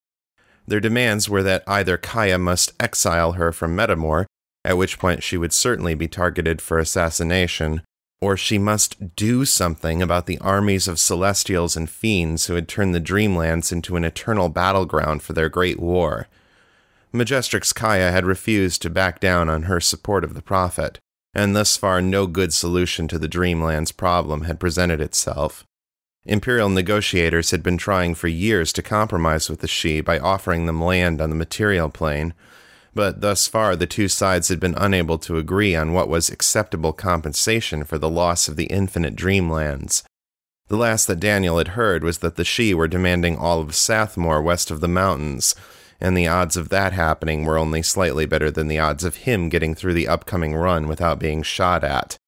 Their 0.67 0.81
demands 0.81 1.29
were 1.29 1.43
that 1.43 1.63
either 1.67 1.97
Kaya 1.97 2.39
must 2.39 2.73
exile 2.81 3.33
her 3.33 3.53
from 3.53 3.77
Metamor, 3.77 4.27
at 4.65 4.77
which 4.77 4.99
point 4.99 5.23
she 5.23 5.37
would 5.37 5.53
certainly 5.53 5.95
be 5.95 6.09
targeted 6.09 6.61
for 6.61 6.79
assassination, 6.79 7.83
or 8.21 8.37
she 8.37 8.59
must 8.59 9.15
do 9.15 9.45
something 9.45 10.03
about 10.03 10.27
the 10.27 10.39
armies 10.39 10.89
of 10.89 10.99
celestials 10.99 11.77
and 11.77 11.89
fiends 11.89 12.47
who 12.47 12.55
had 12.55 12.67
turned 12.69 12.95
the 12.95 13.01
Dreamlands 13.01 13.71
into 13.71 13.97
an 13.97 14.05
eternal 14.05 14.49
battleground 14.49 15.23
for 15.23 15.35
their 15.35 15.49
great 15.49 15.79
war. 15.79 16.27
Majestrix 17.13 17.73
Kaya 17.75 18.11
had 18.11 18.27
refused 18.27 18.83
to 18.83 18.91
back 18.91 19.21
down 19.21 19.49
on 19.49 19.65
her 19.65 19.81
support 19.81 20.25
of 20.25 20.35
the 20.35 20.43
Prophet, 20.43 20.99
and 21.35 21.55
thus 21.55 21.77
far 21.77 22.03
no 22.03 22.27
good 22.27 22.53
solution 22.53 23.07
to 23.09 23.19
the 23.19 23.29
Dreamland's 23.29 23.93
problem 23.93 24.43
had 24.43 24.59
presented 24.59 25.01
itself. 25.01 25.65
Imperial 26.29 26.69
negotiators 26.69 27.53
had 27.53 27.63
been 27.63 27.79
trying 27.79 28.15
for 28.15 28.27
years 28.27 28.73
to 28.73 28.83
compromise 28.83 29.49
with 29.49 29.61
the 29.61 29.69
Sidhe 29.69 30.05
by 30.05 30.19
offering 30.19 30.67
them 30.67 30.83
land 30.83 31.21
on 31.21 31.31
the 31.31 31.37
material 31.37 31.89
plane, 31.89 32.35
but 32.95 33.21
thus 33.21 33.47
far 33.47 33.77
the 33.77 33.87
two 33.87 34.09
sides 34.09 34.49
had 34.49 34.59
been 34.59 34.75
unable 34.77 35.19
to 35.19 35.39
agree 35.39 35.77
on 35.77 35.93
what 35.93 36.09
was 36.09 36.29
acceptable 36.29 36.93
compensation 36.93 37.85
for 37.85 37.97
the 37.97 38.11
loss 38.11 38.49
of 38.49 38.57
the 38.57 38.67
infinite 38.67 39.15
Dreamlands. 39.15 40.03
The 40.69 40.77
last 40.77 41.07
that 41.07 41.21
Daniel 41.21 41.59
had 41.59 41.69
heard 41.69 42.03
was 42.03 42.19
that 42.19 42.35
the 42.35 42.43
Sidhe 42.43 42.75
were 42.75 42.89
demanding 42.89 43.37
all 43.37 43.61
of 43.61 43.69
Sathmore 43.69 44.43
west 44.43 44.73
of 44.73 44.81
the 44.81 44.89
mountains, 44.89 45.55
and 46.01 46.17
the 46.17 46.27
odds 46.27 46.57
of 46.57 46.71
that 46.71 46.93
happening 46.93 47.45
were 47.45 47.57
only 47.57 47.83
slightly 47.83 48.27
better 48.27 48.51
than 48.51 48.67
the 48.67 48.81
odds 48.81 49.05
of 49.05 49.17
him 49.17 49.49
getting 49.49 49.77
through 49.77 49.95
the 49.95 50.09
upcoming 50.09 50.57
run 50.57 50.89
without 50.89 51.21
being 51.21 51.43
shot 51.43 51.85
at. 51.85 52.19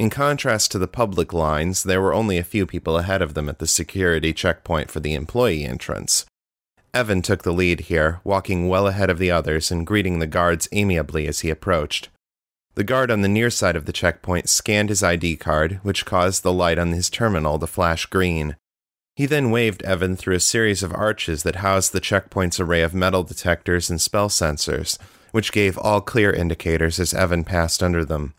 In 0.00 0.08
contrast 0.08 0.70
to 0.70 0.78
the 0.78 0.88
public 0.88 1.34
lines, 1.34 1.82
there 1.82 2.00
were 2.00 2.14
only 2.14 2.38
a 2.38 2.42
few 2.42 2.64
people 2.64 2.96
ahead 2.96 3.20
of 3.20 3.34
them 3.34 3.50
at 3.50 3.58
the 3.58 3.66
security 3.66 4.32
checkpoint 4.32 4.90
for 4.90 4.98
the 4.98 5.12
employee 5.12 5.66
entrance. 5.66 6.24
Evan 6.94 7.20
took 7.20 7.42
the 7.42 7.52
lead 7.52 7.80
here, 7.80 8.22
walking 8.24 8.66
well 8.66 8.86
ahead 8.86 9.10
of 9.10 9.18
the 9.18 9.30
others 9.30 9.70
and 9.70 9.86
greeting 9.86 10.18
the 10.18 10.26
guards 10.26 10.70
amiably 10.72 11.28
as 11.28 11.40
he 11.40 11.50
approached. 11.50 12.08
The 12.76 12.82
guard 12.82 13.10
on 13.10 13.20
the 13.20 13.28
near 13.28 13.50
side 13.50 13.76
of 13.76 13.84
the 13.84 13.92
checkpoint 13.92 14.48
scanned 14.48 14.88
his 14.88 15.02
ID 15.02 15.36
card, 15.36 15.80
which 15.82 16.06
caused 16.06 16.42
the 16.42 16.50
light 16.50 16.78
on 16.78 16.92
his 16.92 17.10
terminal 17.10 17.58
to 17.58 17.66
flash 17.66 18.06
green. 18.06 18.56
He 19.16 19.26
then 19.26 19.50
waved 19.50 19.82
Evan 19.82 20.16
through 20.16 20.36
a 20.36 20.40
series 20.40 20.82
of 20.82 20.94
arches 20.94 21.42
that 21.42 21.56
housed 21.56 21.92
the 21.92 22.00
checkpoint's 22.00 22.58
array 22.58 22.80
of 22.80 22.94
metal 22.94 23.22
detectors 23.22 23.90
and 23.90 24.00
spell 24.00 24.30
sensors, 24.30 24.96
which 25.32 25.52
gave 25.52 25.76
all 25.76 26.00
clear 26.00 26.32
indicators 26.32 26.98
as 26.98 27.12
Evan 27.12 27.44
passed 27.44 27.82
under 27.82 28.02
them. 28.02 28.32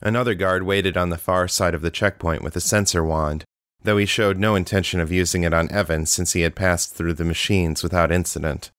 Another 0.00 0.34
guard 0.34 0.64
waited 0.64 0.96
on 0.96 1.10
the 1.10 1.18
far 1.18 1.48
side 1.48 1.74
of 1.74 1.82
the 1.82 1.90
checkpoint 1.90 2.42
with 2.42 2.56
a 2.56 2.60
sensor 2.60 3.04
wand, 3.04 3.44
though 3.82 3.96
he 3.96 4.06
showed 4.06 4.38
no 4.38 4.54
intention 4.54 5.00
of 5.00 5.12
using 5.12 5.44
it 5.44 5.54
on 5.54 5.70
Evan 5.70 6.06
since 6.06 6.32
he 6.32 6.40
had 6.40 6.56
passed 6.56 6.94
through 6.94 7.14
the 7.14 7.24
machines 7.24 7.82
without 7.82 8.12
incident. 8.12 8.70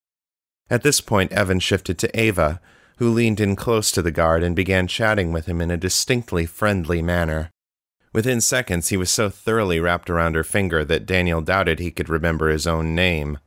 At 0.70 0.84
this 0.84 1.00
point, 1.00 1.32
Evan 1.32 1.60
shifted 1.60 1.98
to 2.00 2.20
Ava, 2.20 2.60
who 2.98 3.12
leaned 3.12 3.40
in 3.40 3.56
close 3.56 3.92
to 3.92 4.02
the 4.02 4.12
guard 4.12 4.44
and 4.44 4.56
began 4.56 4.88
chatting 4.88 5.32
with 5.32 5.46
him 5.46 5.62
in 5.62 5.70
a 5.70 5.78
distinctly 5.78 6.46
friendly 6.46 7.02
manner. 7.02 7.52
Within 8.14 8.40
seconds, 8.40 8.90
he 8.90 8.98
was 8.98 9.12
so 9.12 9.30
thoroughly 9.30 9.80
wrapped 9.80 10.10
around 10.10 10.36
her 10.36 10.44
finger 10.44 10.86
that 10.86 11.06
Daniel 11.06 11.42
doubted 11.42 11.80
he 11.80 11.92
could 11.92 12.10
remember 12.10 12.50
his 12.50 12.66
own 12.66 12.96
name. 12.96 13.38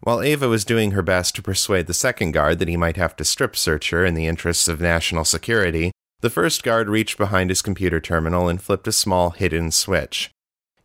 While 0.00 0.22
Ava 0.22 0.48
was 0.48 0.64
doing 0.64 0.92
her 0.92 1.02
best 1.02 1.36
to 1.36 1.42
persuade 1.42 1.86
the 1.86 1.94
second 1.94 2.32
guard 2.32 2.58
that 2.58 2.68
he 2.68 2.76
might 2.76 2.96
have 2.96 3.14
to 3.16 3.24
strip 3.24 3.54
search 3.54 3.90
her 3.90 4.04
in 4.04 4.14
the 4.14 4.26
interests 4.26 4.66
of 4.66 4.80
national 4.80 5.24
security, 5.24 5.92
the 6.22 6.30
first 6.30 6.62
guard 6.62 6.88
reached 6.88 7.18
behind 7.18 7.50
his 7.50 7.62
computer 7.62 8.00
terminal 8.00 8.48
and 8.48 8.62
flipped 8.62 8.86
a 8.86 8.92
small 8.92 9.30
hidden 9.30 9.70
switch. 9.70 10.30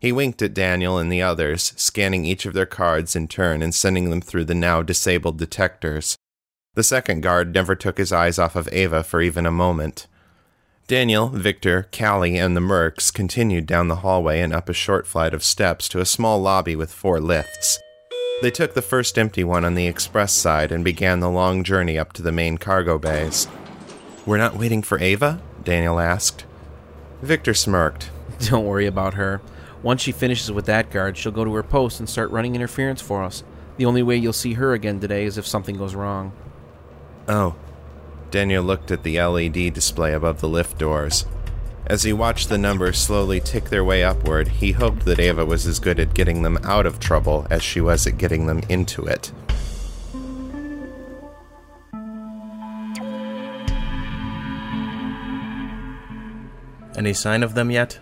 He 0.00 0.12
winked 0.12 0.42
at 0.42 0.54
Daniel 0.54 0.98
and 0.98 1.10
the 1.10 1.22
others, 1.22 1.72
scanning 1.76 2.24
each 2.24 2.44
of 2.44 2.54
their 2.54 2.66
cards 2.66 3.16
in 3.16 3.28
turn 3.28 3.62
and 3.62 3.74
sending 3.74 4.10
them 4.10 4.20
through 4.20 4.44
the 4.44 4.54
now 4.54 4.82
disabled 4.82 5.38
detectors. 5.38 6.16
The 6.74 6.82
second 6.82 7.22
guard 7.22 7.54
never 7.54 7.74
took 7.74 7.98
his 7.98 8.12
eyes 8.12 8.38
off 8.38 8.54
of 8.54 8.68
Ava 8.72 9.02
for 9.02 9.20
even 9.20 9.46
a 9.46 9.50
moment. 9.50 10.06
Daniel, 10.86 11.28
Victor, 11.28 11.88
Callie, 11.96 12.38
and 12.38 12.56
the 12.56 12.60
Mercs 12.60 13.12
continued 13.12 13.66
down 13.66 13.88
the 13.88 13.96
hallway 13.96 14.40
and 14.40 14.52
up 14.52 14.68
a 14.68 14.72
short 14.72 15.06
flight 15.06 15.34
of 15.34 15.44
steps 15.44 15.88
to 15.88 16.00
a 16.00 16.06
small 16.06 16.40
lobby 16.40 16.74
with 16.74 16.92
four 16.92 17.20
lifts. 17.20 17.78
They 18.40 18.50
took 18.50 18.74
the 18.74 18.82
first 18.82 19.18
empty 19.18 19.44
one 19.44 19.64
on 19.64 19.74
the 19.74 19.86
express 19.86 20.32
side 20.32 20.72
and 20.72 20.84
began 20.84 21.20
the 21.20 21.30
long 21.30 21.62
journey 21.64 21.98
up 21.98 22.12
to 22.14 22.22
the 22.22 22.32
main 22.32 22.58
cargo 22.58 22.98
bays. 22.98 23.48
We're 24.28 24.36
not 24.36 24.58
waiting 24.58 24.82
for 24.82 25.00
Ava? 25.00 25.40
Daniel 25.64 25.98
asked. 25.98 26.44
Victor 27.22 27.54
smirked. 27.54 28.10
Don't 28.40 28.66
worry 28.66 28.84
about 28.84 29.14
her. 29.14 29.40
Once 29.82 30.02
she 30.02 30.12
finishes 30.12 30.52
with 30.52 30.66
that 30.66 30.90
guard, 30.90 31.16
she'll 31.16 31.32
go 31.32 31.46
to 31.46 31.54
her 31.54 31.62
post 31.62 31.98
and 31.98 32.06
start 32.06 32.30
running 32.30 32.54
interference 32.54 33.00
for 33.00 33.24
us. 33.24 33.42
The 33.78 33.86
only 33.86 34.02
way 34.02 34.18
you'll 34.18 34.34
see 34.34 34.52
her 34.52 34.74
again 34.74 35.00
today 35.00 35.24
is 35.24 35.38
if 35.38 35.46
something 35.46 35.78
goes 35.78 35.94
wrong. 35.94 36.32
Oh, 37.26 37.54
Daniel 38.30 38.62
looked 38.62 38.90
at 38.90 39.02
the 39.02 39.18
LED 39.18 39.72
display 39.72 40.12
above 40.12 40.42
the 40.42 40.48
lift 40.48 40.76
doors. 40.76 41.24
As 41.86 42.02
he 42.02 42.12
watched 42.12 42.50
the 42.50 42.58
numbers 42.58 42.98
slowly 42.98 43.40
tick 43.40 43.70
their 43.70 43.82
way 43.82 44.04
upward, 44.04 44.48
he 44.48 44.72
hoped 44.72 45.06
that 45.06 45.20
Ava 45.20 45.46
was 45.46 45.66
as 45.66 45.80
good 45.80 45.98
at 45.98 46.12
getting 46.12 46.42
them 46.42 46.58
out 46.64 46.84
of 46.84 47.00
trouble 47.00 47.46
as 47.48 47.62
she 47.62 47.80
was 47.80 48.06
at 48.06 48.18
getting 48.18 48.46
them 48.46 48.60
into 48.68 49.06
it. 49.06 49.32
Any 56.98 57.12
sign 57.12 57.44
of 57.44 57.54
them 57.54 57.70
yet? 57.70 58.00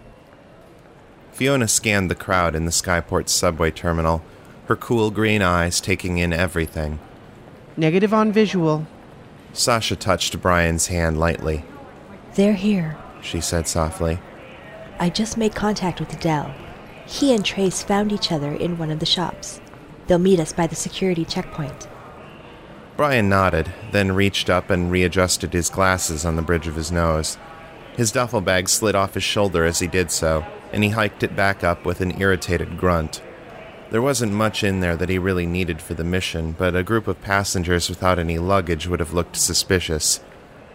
Fiona 1.33 1.69
scanned 1.69 2.11
the 2.11 2.15
crowd 2.15 2.57
in 2.57 2.65
the 2.65 2.71
Skyport 2.71 3.29
subway 3.29 3.71
terminal, 3.71 4.25
her 4.69 4.75
cool 4.75 5.11
green 5.11 5.43
eyes 5.43 5.83
taking 5.83 6.17
in 6.17 6.33
everything. 6.33 6.99
Negative 7.77 8.15
on 8.15 8.33
visual. 8.33 8.87
Sasha 9.53 9.97
touched 9.97 10.41
Brian's 10.41 10.87
hand 10.87 11.21
lightly. 11.21 11.63
They're 12.37 12.55
here. 12.55 12.97
She 13.21 13.43
said 13.43 13.69
softly. 13.69 14.19
I 14.99 15.11
just 15.11 15.37
made 15.37 15.55
contact 15.55 16.01
with 16.01 16.15
Adele. 16.15 16.55
He 17.05 17.35
and 17.35 17.45
Trace 17.45 17.83
found 17.83 18.13
each 18.13 18.33
other 18.33 18.51
in 18.51 18.79
one 18.79 18.91
of 18.91 19.01
the 19.01 19.05
shops. 19.05 19.61
They'll 20.07 20.19
meet 20.19 20.41
us 20.41 20.55
by 20.55 20.69
the 20.69 20.75
security 20.75 21.27
checkpoint. 21.27 21.87
Brian 22.97 23.29
nodded, 23.29 23.71
then 23.93 24.13
reached 24.13 24.49
up 24.49 24.71
and 24.71 24.91
readjusted 24.91 25.53
his 25.53 25.69
glasses 25.69 26.25
on 26.25 26.37
the 26.37 26.41
bridge 26.43 26.67
of 26.67 26.77
his 26.77 26.91
nose. 26.91 27.37
His 27.97 28.13
duffel 28.13 28.43
bag 28.43 28.69
slid 28.69 28.95
off 28.95 29.15
his 29.15 29.23
shoulder 29.23 29.65
as 29.65 29.79
he 29.79 29.87
did 29.87 30.11
so, 30.11 30.45
and 30.71 30.85
he 30.85 30.91
hiked 30.91 31.23
it 31.23 31.35
back 31.35 31.65
up 31.65 31.87
with 31.87 32.03
an 32.03 32.21
irritated 32.21 32.77
grunt. 32.77 33.23
There 33.91 34.03
wasn't 34.03 34.33
much 34.33 34.63
in 34.63 34.81
there 34.81 34.97
that 34.97 35.09
he 35.09 35.19
really 35.19 35.47
needed 35.47 35.81
for 35.81 35.95
the 35.95 36.05
mission, 36.05 36.53
but 36.53 36.77
a 36.77 36.83
group 36.83 37.09
of 37.09 37.23
passengers 37.23 37.89
without 37.89 38.19
any 38.19 38.39
luggage 38.39 38.87
would 38.87 39.01
have 39.01 39.15
looked 39.15 39.37
suspicious. 39.37 40.21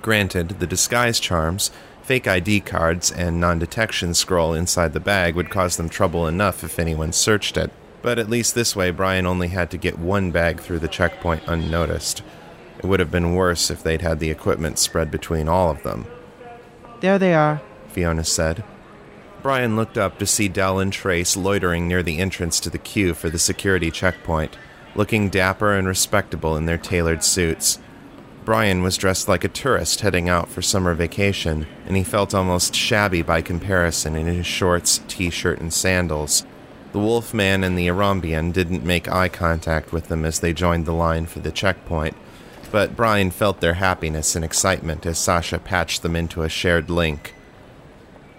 Granted, 0.01 0.59
the 0.59 0.65
disguise 0.65 1.19
charms, 1.19 1.69
fake 2.01 2.27
ID 2.27 2.61
cards, 2.61 3.11
and 3.11 3.39
non 3.39 3.59
detection 3.59 4.15
scroll 4.15 4.55
inside 4.55 4.93
the 4.93 4.99
bag 4.99 5.35
would 5.35 5.51
cause 5.51 5.77
them 5.77 5.89
trouble 5.89 6.25
enough 6.25 6.63
if 6.63 6.79
anyone 6.79 7.13
searched 7.13 7.55
it, 7.55 7.69
but 8.01 8.17
at 8.17 8.29
least 8.29 8.55
this 8.55 8.75
way 8.75 8.89
Brian 8.89 9.27
only 9.27 9.49
had 9.49 9.69
to 9.71 9.77
get 9.77 9.99
one 9.99 10.31
bag 10.31 10.59
through 10.59 10.79
the 10.79 10.87
checkpoint 10.87 11.43
unnoticed. 11.45 12.23
It 12.79 12.85
would 12.85 12.99
have 12.99 13.11
been 13.11 13.35
worse 13.35 13.69
if 13.69 13.83
they'd 13.83 14.01
had 14.01 14.19
the 14.19 14.31
equipment 14.31 14.79
spread 14.79 15.11
between 15.11 15.47
all 15.47 15.69
of 15.69 15.83
them. 15.83 16.07
There 17.01 17.17
they 17.17 17.33
are, 17.33 17.61
Fiona 17.89 18.23
said. 18.23 18.63
Brian 19.41 19.75
looked 19.75 19.97
up 19.97 20.19
to 20.19 20.27
see 20.27 20.47
Dell 20.47 20.79
and 20.79 20.93
Trace 20.93 21.35
loitering 21.35 21.87
near 21.87 22.03
the 22.03 22.19
entrance 22.19 22.59
to 22.59 22.69
the 22.69 22.77
queue 22.77 23.15
for 23.15 23.27
the 23.27 23.39
security 23.39 23.89
checkpoint, 23.89 24.55
looking 24.93 25.29
dapper 25.29 25.73
and 25.73 25.87
respectable 25.87 26.55
in 26.55 26.67
their 26.67 26.77
tailored 26.77 27.23
suits. 27.23 27.79
Brian 28.45 28.83
was 28.83 28.97
dressed 28.97 29.27
like 29.27 29.43
a 29.43 29.49
tourist 29.49 30.01
heading 30.01 30.29
out 30.29 30.47
for 30.47 30.61
summer 30.61 30.93
vacation, 30.93 31.65
and 31.87 31.97
he 31.97 32.03
felt 32.03 32.35
almost 32.35 32.75
shabby 32.75 33.23
by 33.23 33.41
comparison 33.41 34.15
in 34.15 34.27
his 34.27 34.45
shorts, 34.45 35.01
t 35.07 35.31
shirt, 35.31 35.59
and 35.59 35.73
sandals. 35.73 36.45
The 36.91 36.99
Wolfman 36.99 37.63
and 37.63 37.75
the 37.75 37.87
Arambian 37.87 38.53
didn't 38.53 38.83
make 38.83 39.11
eye 39.11 39.29
contact 39.29 39.91
with 39.91 40.07
them 40.07 40.23
as 40.23 40.39
they 40.39 40.53
joined 40.53 40.85
the 40.85 40.93
line 40.93 41.25
for 41.25 41.39
the 41.39 41.51
checkpoint, 41.51 42.15
but 42.71 42.95
Brian 42.95 43.31
felt 43.31 43.59
their 43.59 43.75
happiness 43.75 44.35
and 44.35 44.45
excitement 44.45 45.05
as 45.05 45.17
Sasha 45.17 45.59
patched 45.59 46.01
them 46.01 46.15
into 46.15 46.43
a 46.43 46.49
shared 46.49 46.89
link. 46.89 47.33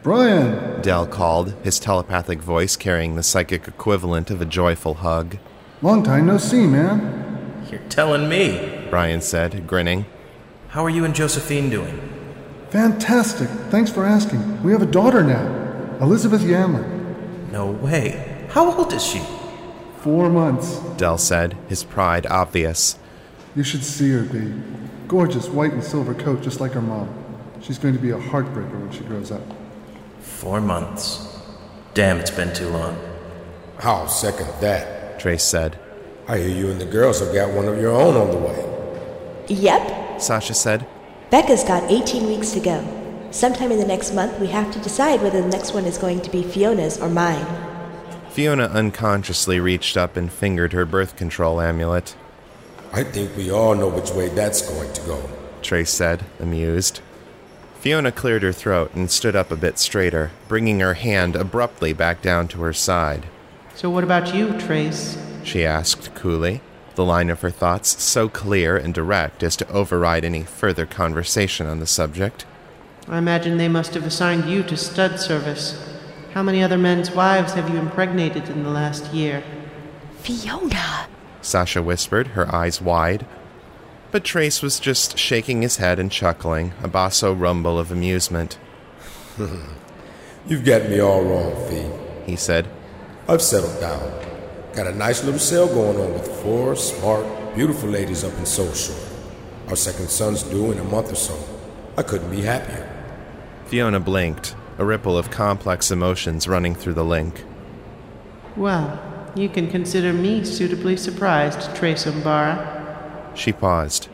Brian! 0.02 0.80
Dell 0.82 1.06
called, 1.06 1.54
his 1.62 1.78
telepathic 1.78 2.40
voice 2.40 2.74
carrying 2.74 3.14
the 3.14 3.22
psychic 3.22 3.68
equivalent 3.68 4.30
of 4.30 4.40
a 4.40 4.46
joyful 4.46 4.94
hug. 4.94 5.36
Long 5.80 6.02
time 6.02 6.26
no 6.26 6.38
see, 6.38 6.66
man. 6.66 7.64
You're 7.70 7.80
telling 7.88 8.28
me. 8.28 8.86
Brian 8.90 9.20
said, 9.20 9.66
grinning. 9.66 10.06
How 10.68 10.84
are 10.84 10.90
you 10.90 11.04
and 11.04 11.14
Josephine 11.14 11.70
doing? 11.70 12.08
Fantastic. 12.70 13.48
Thanks 13.70 13.90
for 13.90 14.04
asking. 14.04 14.62
We 14.62 14.72
have 14.72 14.82
a 14.82 14.86
daughter 14.86 15.22
now, 15.22 15.98
Elizabeth 16.00 16.40
Yamler. 16.42 17.50
No 17.52 17.70
way. 17.70 18.46
How 18.50 18.72
old 18.72 18.92
is 18.92 19.04
she? 19.04 19.22
Four 19.98 20.30
months. 20.30 20.78
Dell 20.96 21.18
said, 21.18 21.56
his 21.68 21.84
pride 21.84 22.26
obvious. 22.26 22.98
You 23.54 23.62
should 23.62 23.84
see 23.84 24.10
her, 24.10 24.22
babe. 24.22 24.62
Gorgeous 25.08 25.48
white 25.48 25.72
and 25.72 25.84
silver 25.84 26.14
coat, 26.14 26.42
just 26.42 26.60
like 26.60 26.72
her 26.72 26.80
mom. 26.80 27.12
She's 27.60 27.78
going 27.78 27.94
to 27.94 28.00
be 28.00 28.10
a 28.10 28.18
heartbreaker 28.18 28.80
when 28.80 28.90
she 28.90 29.04
grows 29.04 29.30
up. 29.30 29.42
Four 30.20 30.60
months. 30.60 31.38
Damn, 31.94 32.18
it's 32.18 32.30
been 32.30 32.54
too 32.54 32.68
long. 32.68 32.98
I'll 33.80 34.08
second 34.08 34.48
that. 34.60 35.20
Trace 35.20 35.44
said. 35.44 35.78
I 36.26 36.38
hear 36.38 36.48
you 36.48 36.70
and 36.70 36.80
the 36.80 36.86
girls 36.86 37.20
have 37.20 37.34
got 37.34 37.52
one 37.52 37.66
of 37.66 37.78
your 37.78 37.92
own 37.92 38.16
on 38.16 38.30
the 38.30 38.38
way. 38.38 39.44
Yep. 39.48 40.20
Sasha 40.20 40.54
said. 40.54 40.86
Becca's 41.30 41.64
got 41.64 41.90
18 41.90 42.26
weeks 42.26 42.52
to 42.52 42.60
go. 42.60 43.28
Sometime 43.30 43.72
in 43.72 43.78
the 43.78 43.86
next 43.86 44.14
month, 44.14 44.38
we 44.38 44.46
have 44.48 44.72
to 44.72 44.78
decide 44.80 45.20
whether 45.20 45.42
the 45.42 45.48
next 45.48 45.74
one 45.74 45.84
is 45.84 45.98
going 45.98 46.20
to 46.22 46.30
be 46.30 46.42
Fiona's 46.42 46.98
or 46.98 47.08
mine. 47.08 47.46
Fiona 48.30 48.64
unconsciously 48.64 49.60
reached 49.60 49.96
up 49.96 50.16
and 50.16 50.32
fingered 50.32 50.72
her 50.72 50.86
birth 50.86 51.16
control 51.16 51.60
amulet. 51.60 52.16
I 52.94 53.04
think 53.04 53.34
we 53.36 53.50
all 53.50 53.74
know 53.74 53.88
which 53.88 54.10
way 54.10 54.28
that's 54.28 54.60
going 54.68 54.92
to 54.92 55.00
go. 55.02 55.28
Trace 55.62 55.90
said, 55.90 56.24
amused. 56.38 57.00
Fiona 57.80 58.12
cleared 58.12 58.42
her 58.42 58.52
throat 58.52 58.94
and 58.94 59.10
stood 59.10 59.34
up 59.34 59.50
a 59.50 59.56
bit 59.56 59.78
straighter, 59.78 60.30
bringing 60.46 60.80
her 60.80 60.94
hand 60.94 61.34
abruptly 61.34 61.92
back 61.92 62.20
down 62.20 62.48
to 62.48 62.60
her 62.60 62.72
side. 62.72 63.26
So, 63.74 63.88
what 63.88 64.04
about 64.04 64.34
you, 64.34 64.58
Trace? 64.58 65.16
She 65.42 65.64
asked 65.64 66.14
coolly, 66.14 66.60
the 66.94 67.04
line 67.04 67.30
of 67.30 67.40
her 67.40 67.50
thoughts 67.50 68.02
so 68.02 68.28
clear 68.28 68.76
and 68.76 68.92
direct 68.92 69.42
as 69.42 69.56
to 69.56 69.68
override 69.68 70.24
any 70.24 70.42
further 70.42 70.84
conversation 70.84 71.66
on 71.66 71.80
the 71.80 71.86
subject. 71.86 72.44
I 73.08 73.18
imagine 73.18 73.56
they 73.56 73.68
must 73.68 73.94
have 73.94 74.06
assigned 74.06 74.44
you 74.44 74.62
to 74.64 74.76
stud 74.76 75.18
service. 75.18 75.82
How 76.34 76.42
many 76.42 76.62
other 76.62 76.78
men's 76.78 77.10
wives 77.10 77.54
have 77.54 77.68
you 77.70 77.78
impregnated 77.78 78.48
in 78.48 78.62
the 78.62 78.70
last 78.70 79.12
year? 79.12 79.42
Fiona! 80.18 81.08
Sasha 81.42 81.82
whispered, 81.82 82.28
her 82.28 82.52
eyes 82.54 82.80
wide. 82.80 83.26
But 84.10 84.24
Trace 84.24 84.62
was 84.62 84.80
just 84.80 85.18
shaking 85.18 85.62
his 85.62 85.76
head 85.76 85.98
and 85.98 86.10
chuckling, 86.10 86.72
a 86.82 86.88
basso 86.88 87.32
rumble 87.32 87.78
of 87.78 87.90
amusement. 87.90 88.58
You've 90.46 90.64
got 90.64 90.88
me 90.88 91.00
all 91.00 91.22
wrong, 91.22 91.54
Fee. 91.68 91.90
He 92.24 92.36
said, 92.36 92.68
I've 93.28 93.42
settled 93.42 93.80
down. 93.80 94.12
Got 94.74 94.86
a 94.86 94.94
nice 94.94 95.22
little 95.24 95.40
sale 95.40 95.66
going 95.66 96.00
on 96.00 96.12
with 96.12 96.26
four 96.42 96.74
smart, 96.76 97.26
beautiful 97.54 97.88
ladies 97.88 98.24
up 98.24 98.36
in 98.38 98.46
Soul 98.46 98.72
Shore. 98.72 98.96
Our 99.68 99.76
second 99.76 100.08
son's 100.08 100.42
due 100.42 100.72
in 100.72 100.78
a 100.78 100.84
month 100.84 101.12
or 101.12 101.16
so. 101.16 101.38
I 101.96 102.02
couldn't 102.02 102.30
be 102.30 102.42
happier. 102.42 102.88
Fiona 103.66 104.00
blinked, 104.00 104.54
a 104.78 104.84
ripple 104.84 105.16
of 105.16 105.30
complex 105.30 105.90
emotions 105.90 106.48
running 106.48 106.74
through 106.74 106.94
the 106.94 107.04
link. 107.04 107.44
Well, 108.56 109.00
you 109.34 109.48
can 109.48 109.70
consider 109.70 110.12
me 110.12 110.44
suitably 110.44 110.96
surprised, 110.96 111.74
Trace 111.74 112.04
Umbara. 112.04 113.34
She 113.34 113.52
paused. 113.52 114.08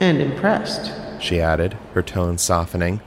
And 0.00 0.20
impressed. 0.20 0.92
She 1.20 1.40
added, 1.40 1.76
her 1.94 2.02
tone 2.02 2.38
softening. 2.38 3.00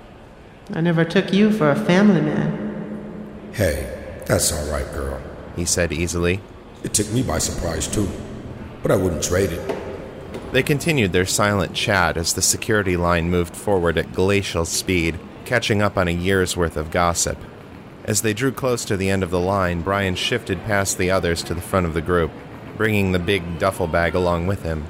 I 0.74 0.82
never 0.82 1.04
took 1.04 1.34
you 1.34 1.52
for 1.52 1.70
a 1.70 1.76
family 1.76 2.22
man. 2.22 3.52
Hey, 3.54 4.22
that's 4.26 4.52
all 4.52 4.72
right, 4.72 4.92
girl. 4.94 5.22
He 5.56 5.66
said 5.66 5.92
easily. 5.92 6.42
It 6.84 6.94
took 6.94 7.12
me 7.12 7.22
by 7.22 7.40
surprise, 7.40 7.88
too. 7.88 8.10
But 8.82 8.92
I 8.92 8.96
wouldn't 8.96 9.24
trade 9.24 9.52
it. 9.52 9.76
They 10.54 10.64
continued 10.64 11.12
their 11.12 11.26
silent 11.26 11.74
chat 11.74 12.18
as 12.18 12.34
the 12.34 12.42
security 12.42 12.98
line 12.98 13.30
moved 13.30 13.56
forward 13.56 13.98
at 13.98 14.14
glacial 14.14 14.66
speed, 14.66 15.20
catching 15.46 15.82
up 15.82 15.98
on 15.98 16.08
a 16.08 16.12
year's 16.12 16.56
worth 16.56 16.78
of 16.78 16.92
gossip. 16.92 17.38
As 18.10 18.24
they 18.24 18.34
drew 18.34 18.52
close 18.52 18.86
to 18.86 18.98
the 18.98 19.12
end 19.12 19.22
of 19.22 19.30
the 19.30 19.40
line, 19.40 19.84
Brian 19.84 20.16
shifted 20.16 20.64
past 20.66 20.98
the 20.98 21.12
others 21.12 21.44
to 21.44 21.54
the 21.54 21.62
front 21.62 21.86
of 21.86 21.94
the 21.94 22.02
group, 22.02 22.32
bringing 22.76 23.12
the 23.12 23.20
big 23.20 23.60
duffel 23.60 23.86
bag 23.86 24.16
along 24.16 24.48
with 24.48 24.64
him. 24.64 24.88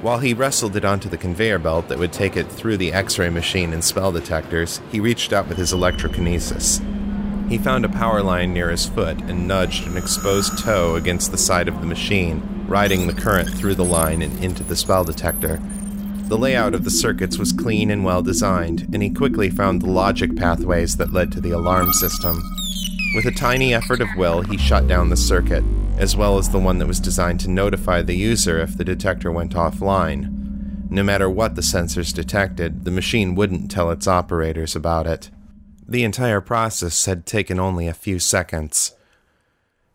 While 0.00 0.20
he 0.20 0.32
wrestled 0.32 0.74
it 0.74 0.82
onto 0.82 1.10
the 1.10 1.18
conveyor 1.18 1.58
belt 1.58 1.88
that 1.88 1.98
would 1.98 2.14
take 2.14 2.34
it 2.34 2.50
through 2.50 2.78
the 2.78 2.94
x 2.94 3.18
ray 3.18 3.28
machine 3.28 3.74
and 3.74 3.84
spell 3.84 4.10
detectors, 4.10 4.80
he 4.90 5.00
reached 5.00 5.34
out 5.34 5.48
with 5.48 5.58
his 5.58 5.74
electrokinesis. 5.74 6.80
He 7.50 7.58
found 7.58 7.84
a 7.84 7.90
power 7.90 8.22
line 8.22 8.54
near 8.54 8.70
his 8.70 8.86
foot 8.86 9.20
and 9.20 9.46
nudged 9.46 9.86
an 9.86 9.98
exposed 9.98 10.58
toe 10.58 10.94
against 10.94 11.32
the 11.32 11.38
side 11.38 11.68
of 11.68 11.82
the 11.82 11.86
machine, 11.86 12.64
riding 12.66 13.06
the 13.06 13.12
current 13.12 13.50
through 13.50 13.74
the 13.74 13.84
line 13.84 14.22
and 14.22 14.42
into 14.42 14.64
the 14.64 14.76
spell 14.76 15.04
detector. 15.04 15.60
The 16.26 16.36
layout 16.36 16.74
of 16.74 16.82
the 16.82 16.90
circuits 16.90 17.38
was 17.38 17.52
clean 17.52 17.88
and 17.88 18.04
well 18.04 18.20
designed, 18.20 18.88
and 18.92 19.00
he 19.00 19.10
quickly 19.10 19.48
found 19.48 19.80
the 19.80 19.90
logic 19.90 20.34
pathways 20.34 20.96
that 20.96 21.12
led 21.12 21.30
to 21.32 21.40
the 21.40 21.52
alarm 21.52 21.92
system. 21.92 22.42
With 23.14 23.26
a 23.26 23.30
tiny 23.30 23.72
effort 23.72 24.00
of 24.00 24.08
will, 24.16 24.42
he 24.42 24.58
shut 24.58 24.88
down 24.88 25.08
the 25.08 25.16
circuit, 25.16 25.62
as 25.96 26.16
well 26.16 26.36
as 26.36 26.50
the 26.50 26.58
one 26.58 26.78
that 26.78 26.88
was 26.88 26.98
designed 26.98 27.38
to 27.40 27.50
notify 27.50 28.02
the 28.02 28.16
user 28.16 28.58
if 28.58 28.76
the 28.76 28.84
detector 28.84 29.30
went 29.30 29.54
offline. 29.54 30.90
No 30.90 31.04
matter 31.04 31.30
what 31.30 31.54
the 31.54 31.62
sensors 31.62 32.12
detected, 32.12 32.84
the 32.84 32.90
machine 32.90 33.36
wouldn't 33.36 33.70
tell 33.70 33.92
its 33.92 34.08
operators 34.08 34.74
about 34.74 35.06
it. 35.06 35.30
The 35.86 36.02
entire 36.02 36.40
process 36.40 37.06
had 37.06 37.24
taken 37.24 37.60
only 37.60 37.86
a 37.86 37.94
few 37.94 38.18
seconds. 38.18 38.96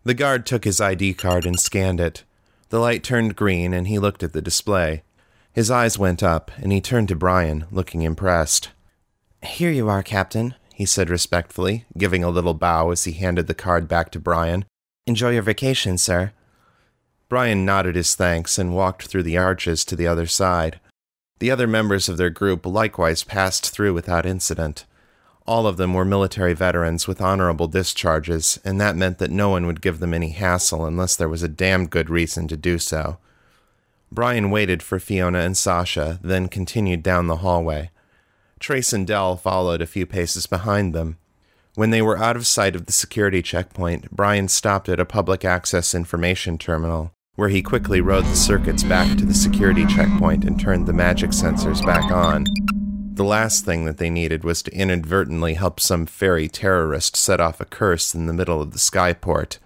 The 0.06 0.14
guard 0.14 0.46
took 0.46 0.64
his 0.64 0.80
ID 0.80 1.16
card 1.16 1.46
and 1.46 1.60
scanned 1.60 2.00
it. 2.00 2.24
The 2.70 2.80
light 2.80 3.04
turned 3.04 3.36
green 3.36 3.74
and 3.74 3.90
he 3.90 4.00
looked 4.00 4.24
at 4.24 4.32
the 4.32 4.42
display. 4.42 5.04
His 5.54 5.70
eyes 5.70 6.00
went 6.00 6.24
up 6.24 6.52
and 6.58 6.72
he 6.72 6.80
turned 6.80 7.10
to 7.10 7.16
Brian, 7.16 7.66
looking 7.72 8.04
impressed. 8.04 8.70
Here 9.44 9.72
you 9.72 9.90
are, 9.90 10.04
Captain, 10.04 10.56
he 10.74 10.86
said 10.86 11.10
respectfully, 11.10 11.86
giving 11.98 12.24
a 12.24 12.30
little 12.30 12.54
bow 12.54 12.92
as 12.92 13.04
he 13.04 13.12
handed 13.14 13.48
the 13.48 13.54
card 13.54 13.88
back 13.88 14.12
to 14.12 14.20
Brian. 14.20 14.66
Enjoy 15.06 15.32
your 15.32 15.42
vacation, 15.42 15.98
sir. 15.98 16.32
Brian 17.28 17.66
nodded 17.66 17.96
his 17.96 18.16
thanks 18.16 18.58
and 18.58 18.76
walked 18.76 19.08
through 19.08 19.24
the 19.24 19.38
arches 19.38 19.84
to 19.86 19.96
the 19.96 20.08
other 20.08 20.28
side. 20.28 20.80
The 21.40 21.52
other 21.52 21.68
members 21.68 22.08
of 22.08 22.18
their 22.18 22.30
group 22.30 22.66
likewise 22.66 23.24
passed 23.24 23.70
through 23.72 23.94
without 23.94 24.26
incident. 24.26 24.86
All 25.48 25.66
of 25.66 25.78
them 25.78 25.94
were 25.94 26.06
military 26.06 26.54
veterans 26.54 27.08
with 27.08 27.20
honorable 27.20 27.68
discharges, 27.68 28.60
and 28.64 28.80
that 28.80 28.96
meant 28.96 29.18
that 29.18 29.32
no 29.32 29.50
one 29.50 29.66
would 29.66 29.82
give 29.82 30.00
them 30.00 30.14
any 30.14 30.30
hassle 30.30 30.86
unless 30.86 31.16
there 31.16 31.30
was 31.30 31.42
a 31.42 31.48
damned 31.48 31.90
good 31.90 32.10
reason 32.10 32.48
to 32.48 32.56
do 32.56 32.78
so. 32.78 33.18
Brian 34.12 34.50
waited 34.50 34.84
for 34.84 35.00
Fiona 35.00 35.40
and 35.40 35.56
Sasha, 35.56 36.20
then 36.22 36.50
continued 36.50 37.02
down 37.02 37.28
the 37.28 37.38
hallway. 37.38 37.92
Trace 38.60 38.92
and 38.94 39.08
Dell 39.08 39.38
followed 39.38 39.82
a 39.82 39.88
few 39.88 40.06
paces 40.06 40.46
behind 40.48 40.94
them. 40.94 41.18
When 41.76 41.92
they 41.92 42.02
were 42.02 42.18
out 42.18 42.36
of 42.36 42.46
sight 42.46 42.76
of 42.76 42.86
the 42.86 42.92
security 42.92 43.42
checkpoint, 43.42 44.12
Brian 44.12 44.50
stopped 44.50 44.90
at 44.90 45.00
a 45.00 45.06
public 45.06 45.46
access 45.46 45.96
information 45.96 46.58
terminal, 46.58 47.14
where 47.36 47.48
he 47.48 47.62
quickly 47.62 48.02
rode 48.02 48.26
the 48.26 48.36
circuits 48.36 48.84
back 48.84 49.18
to 49.18 49.26
the 49.26 49.34
security 49.34 49.86
checkpoint 49.86 50.44
and 50.44 50.60
turned 50.60 50.86
the 50.86 50.94
magic 50.94 51.32
sensors 51.32 51.84
back 51.86 52.12
on. 52.12 52.46
The 53.14 53.24
last 53.24 53.64
thing 53.64 53.86
that 53.86 53.98
they 53.98 54.10
needed 54.10 54.44
was 54.44 54.62
to 54.64 54.76
inadvertently 54.76 55.54
help 55.54 55.80
some 55.80 56.06
fairy 56.06 56.50
terrorist 56.50 57.16
set 57.16 57.40
off 57.40 57.62
a 57.62 57.66
curse 57.66 58.14
in 58.14 58.26
the 58.26 58.34
middle 58.34 58.62
of 58.62 58.72
the 58.72 58.78
skyport. 58.78 59.58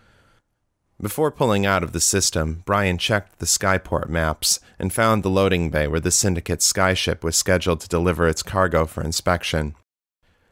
Before 1.01 1.29
pulling 1.29 1.65
out 1.65 1.84
of 1.84 1.91
the 1.91 1.99
system, 1.99 2.63
Brian 2.65 2.97
checked 2.97 3.39
the 3.39 3.45
skyport 3.45 4.08
maps 4.08 4.62
and 4.79 4.93
found 4.93 5.23
the 5.23 5.29
loading 5.29 5.69
bay 5.69 5.88
where 5.88 5.99
the 5.99 6.12
Syndicate's 6.12 6.71
skyship 6.71 7.21
was 7.21 7.36
scheduled 7.36 7.81
to 7.81 7.89
deliver 7.89 8.27
its 8.27 8.41
cargo 8.41 8.86
for 8.86 9.03
inspection. 9.03 9.75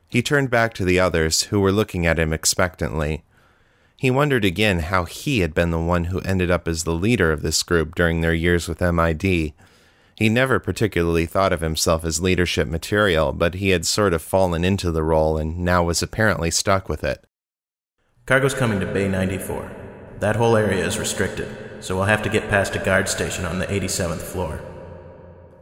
He 0.09 0.21
turned 0.21 0.49
back 0.49 0.73
to 0.75 0.85
the 0.85 0.99
others, 0.99 1.43
who 1.43 1.61
were 1.61 1.71
looking 1.71 2.05
at 2.05 2.19
him 2.19 2.33
expectantly. 2.33 3.23
He 3.97 4.11
wondered 4.11 4.43
again 4.43 4.79
how 4.79 5.05
he 5.05 5.39
had 5.39 5.53
been 5.53 5.71
the 5.71 5.79
one 5.79 6.05
who 6.05 6.19
ended 6.19 6.51
up 6.51 6.67
as 6.67 6.83
the 6.83 6.91
leader 6.91 7.31
of 7.31 7.41
this 7.41 7.63
group 7.63 7.95
during 7.95 8.19
their 8.19 8.33
years 8.33 8.67
with 8.67 8.81
MID. 8.81 9.53
He 10.15 10.29
never 10.29 10.59
particularly 10.59 11.25
thought 11.25 11.53
of 11.53 11.61
himself 11.61 12.03
as 12.03 12.21
leadership 12.21 12.67
material, 12.67 13.31
but 13.31 13.55
he 13.55 13.69
had 13.69 13.85
sort 13.85 14.13
of 14.13 14.21
fallen 14.21 14.65
into 14.65 14.91
the 14.91 15.03
role 15.03 15.37
and 15.37 15.59
now 15.59 15.83
was 15.83 16.03
apparently 16.03 16.51
stuck 16.51 16.89
with 16.89 17.03
it. 17.03 17.25
Cargo's 18.25 18.53
coming 18.53 18.81
to 18.81 18.85
Bay 18.85 19.07
94. 19.07 19.92
That 20.23 20.37
whole 20.37 20.55
area 20.55 20.87
is 20.87 20.97
restricted, 20.97 21.49
so 21.81 21.97
we'll 21.97 22.05
have 22.05 22.21
to 22.21 22.29
get 22.29 22.49
past 22.49 22.77
a 22.77 22.79
guard 22.79 23.09
station 23.09 23.43
on 23.43 23.59
the 23.59 23.67
87th 23.67 24.21
floor. 24.21 24.61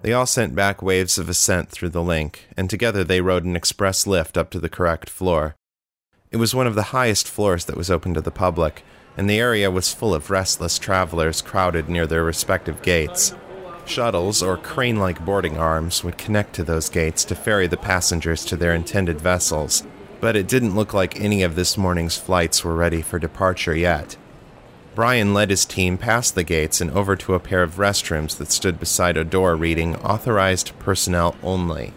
They 0.04 0.13
all 0.13 0.28
sent 0.28 0.54
back 0.54 0.84
waves 0.84 1.17
of 1.17 1.28
assent 1.30 1.69
through 1.71 1.89
the 1.89 2.04
link, 2.04 2.45
and 2.56 2.69
together 2.69 3.04
they 3.04 3.21
rode 3.21 3.43
an 3.43 3.56
express 3.56 4.06
lift 4.06 4.38
up 4.38 4.52
to 4.52 4.60
the 4.60 4.69
correct 4.69 5.10
floor. 5.10 5.56
It 6.30 6.38
was 6.38 6.54
one 6.54 6.67
of 6.67 6.76
the 6.76 6.93
highest 6.93 7.28
floors 7.28 7.65
that 7.65 7.76
was 7.76 7.89
open 7.89 8.13
to 8.13 8.21
the 8.21 8.30
public, 8.30 8.84
and 9.17 9.28
the 9.28 9.39
area 9.39 9.71
was 9.71 9.95
full 9.95 10.13
of 10.13 10.30
restless 10.30 10.78
travelers 10.78 11.41
crowded 11.41 11.89
near 11.89 12.06
their 12.06 12.24
respective 12.24 12.84
gates. 12.84 13.34
Shuttles, 13.88 14.43
or 14.43 14.58
crane 14.58 15.00
like 15.00 15.26
boarding 15.26 15.58
arms, 15.58 16.04
would 16.04 16.19
connect 16.19 16.54
to 16.54 16.63
those 16.63 16.88
gates 16.88 17.26
to 17.26 17.34
ferry 17.34 17.65
the 17.65 17.78
passengers 17.78 18.45
to 18.45 18.56
their 18.56 18.76
intended 18.76 19.19
vessels, 19.19 19.88
but 20.19 20.36
it 20.36 20.47
didn't 20.47 20.76
look 20.76 20.93
like 20.93 21.19
any 21.19 21.41
of 21.41 21.56
this 21.56 21.80
morning's 21.80 22.15
flights 22.15 22.63
were 22.63 22.76
ready 22.76 23.02
for 23.02 23.17
departure 23.17 23.76
yet. 23.76 24.17
Brian 24.93 25.34
led 25.34 25.49
his 25.49 25.63
team 25.63 25.97
past 25.97 26.36
the 26.36 26.43
gates 26.43 26.82
and 26.82 26.91
over 26.91 27.15
to 27.15 27.34
a 27.34 27.39
pair 27.39 27.63
of 27.63 27.75
restrooms 27.75 28.38
that 28.38 28.51
stood 28.51 28.77
beside 28.77 29.15
a 29.15 29.23
door 29.23 29.56
reading 29.56 29.95
Authorized 29.97 30.77
Personnel 30.80 31.36
Only. 31.41 31.93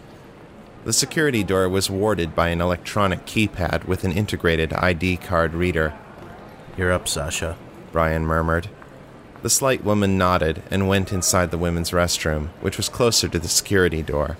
The 0.85 0.93
security 0.93 1.43
door 1.43 1.67
was 1.67 1.89
warded 1.89 2.35
by 2.35 2.49
an 2.49 2.61
electronic 2.61 3.25
keypad 3.25 3.85
with 3.85 4.05
an 4.05 4.13
integrated 4.13 4.71
ID 4.71 5.17
card 5.17 5.53
reader. 5.53 5.93
You're 6.77 6.93
up, 6.93 7.09
Sasha, 7.09 7.57
Brian 7.91 8.25
murmured. 8.25 8.69
The 9.41 9.49
slight 9.49 9.83
woman 9.83 10.17
nodded 10.17 10.63
and 10.71 10.87
went 10.87 11.11
inside 11.11 11.51
the 11.51 11.57
women's 11.57 11.91
restroom, 11.91 12.47
which 12.61 12.77
was 12.77 12.87
closer 12.87 13.27
to 13.27 13.39
the 13.39 13.49
security 13.49 14.03
door. 14.03 14.37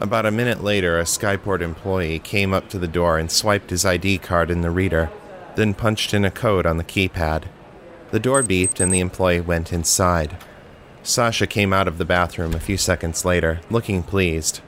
About 0.00 0.24
a 0.24 0.30
minute 0.30 0.64
later, 0.64 0.98
a 0.98 1.04
Skyport 1.04 1.60
employee 1.60 2.18
came 2.18 2.54
up 2.54 2.70
to 2.70 2.78
the 2.78 2.88
door 2.88 3.18
and 3.18 3.30
swiped 3.30 3.68
his 3.68 3.84
ID 3.84 4.18
card 4.18 4.50
in 4.50 4.62
the 4.62 4.70
reader, 4.70 5.10
then 5.56 5.74
punched 5.74 6.14
in 6.14 6.24
a 6.24 6.30
code 6.30 6.64
on 6.64 6.78
the 6.78 6.84
keypad. 6.84 7.44
The 8.12 8.20
door 8.20 8.42
beeped 8.42 8.78
and 8.78 8.92
the 8.92 9.00
employee 9.00 9.40
went 9.40 9.72
inside. 9.72 10.36
Sasha 11.02 11.46
came 11.46 11.72
out 11.72 11.88
of 11.88 11.96
the 11.96 12.04
bathroom 12.04 12.52
a 12.52 12.60
few 12.60 12.76
seconds 12.76 13.24
later, 13.24 13.62
looking 13.70 14.02
pleased. 14.02 14.60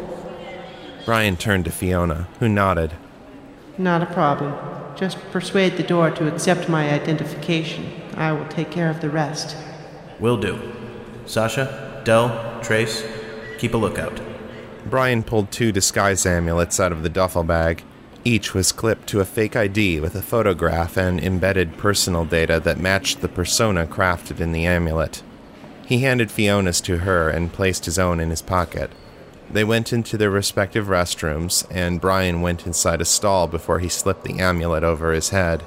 Brian 1.04 1.36
turned 1.36 1.66
to 1.66 1.70
Fiona, 1.70 2.26
who 2.40 2.48
nodded. 2.48 2.94
Not 3.78 4.02
a 4.02 4.06
problem. 4.06 4.56
Just 4.96 5.20
persuade 5.30 5.76
the 5.76 5.84
door 5.84 6.10
to 6.10 6.26
accept 6.26 6.68
my 6.68 6.90
identification. 6.90 7.92
I 8.16 8.32
will 8.32 8.48
take 8.48 8.72
care 8.72 8.90
of 8.90 9.00
the 9.00 9.08
rest. 9.08 9.56
Will 10.18 10.36
do. 10.36 10.58
Sasha, 11.24 11.87
Dell, 12.08 12.58
Trace, 12.62 13.04
keep 13.58 13.74
a 13.74 13.76
lookout. 13.76 14.18
Brian 14.86 15.22
pulled 15.22 15.52
two 15.52 15.70
disguise 15.70 16.24
amulets 16.24 16.80
out 16.80 16.90
of 16.90 17.02
the 17.02 17.10
duffel 17.10 17.44
bag. 17.44 17.82
Each 18.24 18.54
was 18.54 18.72
clipped 18.72 19.08
to 19.08 19.20
a 19.20 19.26
fake 19.26 19.54
ID 19.54 20.00
with 20.00 20.14
a 20.14 20.22
photograph 20.22 20.96
and 20.96 21.20
embedded 21.20 21.76
personal 21.76 22.24
data 22.24 22.60
that 22.60 22.80
matched 22.80 23.20
the 23.20 23.28
persona 23.28 23.84
crafted 23.84 24.40
in 24.40 24.52
the 24.52 24.64
amulet. 24.64 25.22
He 25.84 25.98
handed 25.98 26.30
Fiona's 26.30 26.80
to 26.80 27.00
her 27.00 27.28
and 27.28 27.52
placed 27.52 27.84
his 27.84 27.98
own 27.98 28.20
in 28.20 28.30
his 28.30 28.40
pocket. 28.40 28.90
They 29.50 29.62
went 29.62 29.92
into 29.92 30.16
their 30.16 30.30
respective 30.30 30.86
restrooms, 30.86 31.66
and 31.70 32.00
Brian 32.00 32.40
went 32.40 32.66
inside 32.66 33.02
a 33.02 33.04
stall 33.04 33.48
before 33.48 33.80
he 33.80 33.90
slipped 33.90 34.24
the 34.24 34.38
amulet 34.38 34.82
over 34.82 35.12
his 35.12 35.28
head. 35.28 35.62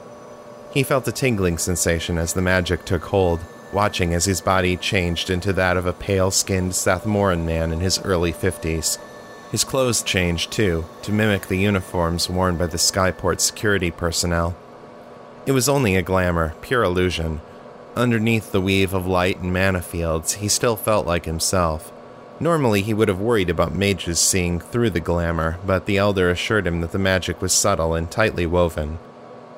He 0.73 0.81
felt 0.81 1.07
a 1.07 1.11
tingling 1.11 1.59
sensation 1.59 2.17
as 2.17 2.33
the 2.33 2.41
magic 2.41 2.83
took 2.83 3.03
hold, 3.03 3.41
watching 3.73 4.13
as 4.13 4.25
his 4.25 4.41
body 4.41 4.77
changed 4.77 5.29
into 5.29 5.53
that 5.53 5.77
of 5.77 5.85
a 5.85 5.93
pale 5.93 6.31
skinned 6.31 6.71
Sathmoran 6.71 7.45
man 7.45 7.71
in 7.71 7.79
his 7.79 7.99
early 8.01 8.33
50s. 8.33 8.97
His 9.51 9.63
clothes 9.63 10.01
changed, 10.01 10.51
too, 10.51 10.85
to 11.01 11.11
mimic 11.11 11.47
the 11.47 11.57
uniforms 11.57 12.29
worn 12.29 12.57
by 12.57 12.67
the 12.67 12.77
Skyport 12.77 13.39
security 13.39 13.91
personnel. 13.91 14.55
It 15.45 15.51
was 15.51 15.67
only 15.67 15.95
a 15.95 16.01
glamour, 16.01 16.53
pure 16.61 16.83
illusion. 16.83 17.41
Underneath 17.95 18.51
the 18.51 18.61
weave 18.61 18.93
of 18.93 19.05
light 19.05 19.39
and 19.39 19.51
mana 19.51 19.81
fields, 19.81 20.35
he 20.35 20.47
still 20.47 20.77
felt 20.77 21.05
like 21.05 21.25
himself. 21.25 21.91
Normally, 22.39 22.81
he 22.81 22.93
would 22.93 23.09
have 23.09 23.19
worried 23.19 23.49
about 23.49 23.75
mages 23.75 24.19
seeing 24.19 24.59
through 24.59 24.91
the 24.91 24.99
glamour, 24.99 25.59
but 25.65 25.85
the 25.85 25.97
Elder 25.97 26.29
assured 26.29 26.65
him 26.65 26.81
that 26.81 26.91
the 26.91 26.97
magic 26.97 27.41
was 27.41 27.51
subtle 27.51 27.93
and 27.93 28.09
tightly 28.09 28.45
woven. 28.45 28.99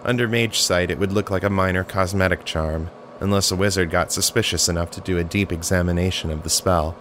Under 0.04 0.28
mage 0.28 0.60
sight, 0.60 0.89
it 0.89 0.99
would 0.99 1.13
look 1.13 1.30
like 1.30 1.43
a 1.43 1.49
minor 1.49 1.84
cosmetic 1.84 2.43
charm, 2.43 2.89
unless 3.23 3.49
a 3.49 3.55
wizard 3.55 3.89
got 3.89 4.12
suspicious 4.12 4.67
enough 4.67 4.91
to 4.91 5.01
do 5.01 5.17
a 5.17 5.23
deep 5.23 5.51
examination 5.51 6.29
of 6.29 6.43
the 6.43 6.49
spell. 6.49 6.95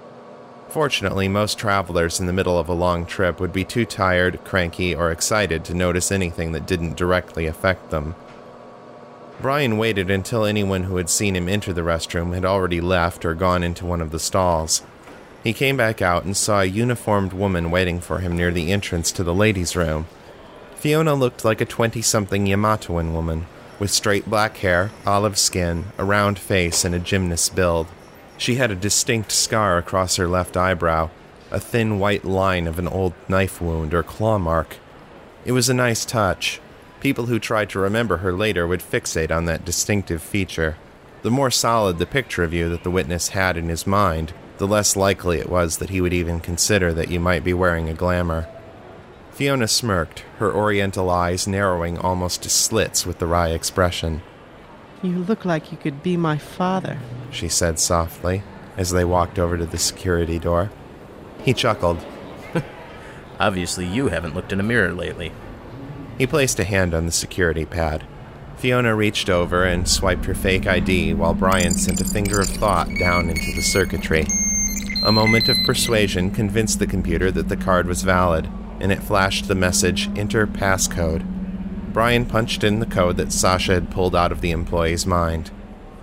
Fortunately, 0.68 1.28
most 1.28 1.58
travelers 1.58 2.18
in 2.18 2.26
the 2.26 2.32
middle 2.32 2.58
of 2.58 2.68
a 2.68 2.72
long 2.72 3.04
trip 3.04 3.40
would 3.40 3.52
be 3.52 3.64
too 3.64 3.84
tired, 3.84 4.42
cranky, 4.44 4.94
or 4.94 5.10
excited 5.10 5.64
to 5.64 5.74
notice 5.74 6.10
anything 6.10 6.52
that 6.52 6.66
didn't 6.66 6.96
directly 6.96 7.46
affect 7.46 7.90
them. 7.90 8.14
Brian 9.40 9.76
waited 9.76 10.10
until 10.10 10.44
anyone 10.44 10.84
who 10.84 10.96
had 10.96 11.10
seen 11.10 11.34
him 11.34 11.48
enter 11.48 11.72
the 11.72 11.82
restroom 11.82 12.32
had 12.32 12.44
already 12.44 12.80
left 12.80 13.24
or 13.24 13.34
gone 13.34 13.64
into 13.64 13.84
one 13.84 14.00
of 14.00 14.12
the 14.12 14.20
stalls. 14.20 14.82
He 15.42 15.52
came 15.52 15.76
back 15.76 16.00
out 16.00 16.24
and 16.24 16.36
saw 16.36 16.60
a 16.60 16.66
uniformed 16.66 17.32
woman 17.32 17.70
waiting 17.70 18.00
for 18.00 18.20
him 18.20 18.36
near 18.36 18.52
the 18.52 18.70
entrance 18.70 19.10
to 19.12 19.24
the 19.24 19.34
ladies' 19.34 19.74
room. 19.74 20.06
Fiona 20.76 21.14
looked 21.14 21.44
like 21.44 21.60
a 21.60 21.66
20 21.66 22.00
something 22.00 22.46
Yamatoan 22.46 23.12
woman, 23.12 23.46
with 23.82 23.90
straight 23.90 24.30
black 24.30 24.58
hair, 24.58 24.92
olive 25.04 25.36
skin, 25.36 25.86
a 25.98 26.04
round 26.04 26.38
face, 26.38 26.84
and 26.84 26.94
a 26.94 27.00
gymnast 27.00 27.52
build. 27.56 27.88
She 28.38 28.54
had 28.54 28.70
a 28.70 28.76
distinct 28.76 29.32
scar 29.32 29.76
across 29.76 30.14
her 30.14 30.28
left 30.28 30.56
eyebrow, 30.56 31.10
a 31.50 31.58
thin 31.58 31.98
white 31.98 32.24
line 32.24 32.68
of 32.68 32.78
an 32.78 32.86
old 32.86 33.12
knife 33.28 33.60
wound 33.60 33.92
or 33.92 34.04
claw 34.04 34.38
mark. 34.38 34.76
It 35.44 35.50
was 35.50 35.68
a 35.68 35.74
nice 35.74 36.04
touch. 36.04 36.60
People 37.00 37.26
who 37.26 37.40
tried 37.40 37.70
to 37.70 37.80
remember 37.80 38.18
her 38.18 38.32
later 38.32 38.68
would 38.68 38.82
fixate 38.82 39.32
on 39.32 39.46
that 39.46 39.64
distinctive 39.64 40.22
feature. 40.22 40.76
The 41.22 41.32
more 41.32 41.50
solid 41.50 41.98
the 41.98 42.06
picture 42.06 42.44
of 42.44 42.54
you 42.54 42.68
that 42.68 42.84
the 42.84 42.90
witness 42.90 43.30
had 43.30 43.56
in 43.56 43.68
his 43.68 43.84
mind, 43.84 44.32
the 44.58 44.68
less 44.68 44.94
likely 44.94 45.40
it 45.40 45.50
was 45.50 45.78
that 45.78 45.90
he 45.90 46.00
would 46.00 46.12
even 46.12 46.38
consider 46.38 46.92
that 46.92 47.10
you 47.10 47.18
might 47.18 47.42
be 47.42 47.52
wearing 47.52 47.88
a 47.88 47.94
glamour. 47.94 48.46
Fiona 49.42 49.66
smirked, 49.66 50.20
her 50.38 50.54
oriental 50.54 51.10
eyes 51.10 51.48
narrowing 51.48 51.98
almost 51.98 52.44
to 52.44 52.48
slits 52.48 53.04
with 53.04 53.18
the 53.18 53.26
wry 53.26 53.48
expression. 53.48 54.22
You 55.02 55.18
look 55.18 55.44
like 55.44 55.72
you 55.72 55.78
could 55.78 56.00
be 56.00 56.16
my 56.16 56.38
father, 56.38 57.00
she 57.32 57.48
said 57.48 57.80
softly 57.80 58.44
as 58.76 58.92
they 58.92 59.04
walked 59.04 59.40
over 59.40 59.58
to 59.58 59.66
the 59.66 59.78
security 59.78 60.38
door. 60.38 60.70
He 61.42 61.54
chuckled. 61.54 62.06
Obviously, 63.40 63.84
you 63.84 64.10
haven't 64.10 64.36
looked 64.36 64.52
in 64.52 64.60
a 64.60 64.62
mirror 64.62 64.92
lately. 64.92 65.32
He 66.18 66.26
placed 66.28 66.60
a 66.60 66.64
hand 66.64 66.94
on 66.94 67.06
the 67.06 67.10
security 67.10 67.64
pad. 67.64 68.06
Fiona 68.58 68.94
reached 68.94 69.28
over 69.28 69.64
and 69.64 69.88
swiped 69.88 70.26
her 70.26 70.36
fake 70.36 70.68
ID 70.68 71.14
while 71.14 71.34
Brian 71.34 71.74
sent 71.74 72.00
a 72.00 72.04
finger 72.04 72.38
of 72.38 72.48
thought 72.48 72.86
down 73.00 73.28
into 73.28 73.52
the 73.56 73.62
circuitry. 73.62 74.24
A 75.04 75.10
moment 75.10 75.48
of 75.48 75.56
persuasion 75.66 76.30
convinced 76.30 76.78
the 76.78 76.86
computer 76.86 77.32
that 77.32 77.48
the 77.48 77.56
card 77.56 77.88
was 77.88 78.04
valid, 78.04 78.48
and 78.82 78.92
it 78.92 79.02
flashed 79.02 79.48
the 79.48 79.54
message 79.54 80.10
Enter 80.18 80.46
passcode. 80.46 81.24
Brian 81.92 82.26
punched 82.26 82.64
in 82.64 82.80
the 82.80 82.86
code 82.86 83.16
that 83.16 83.32
Sasha 83.32 83.72
had 83.72 83.90
pulled 83.90 84.16
out 84.16 84.32
of 84.32 84.40
the 84.40 84.50
employee's 84.50 85.06
mind. 85.06 85.50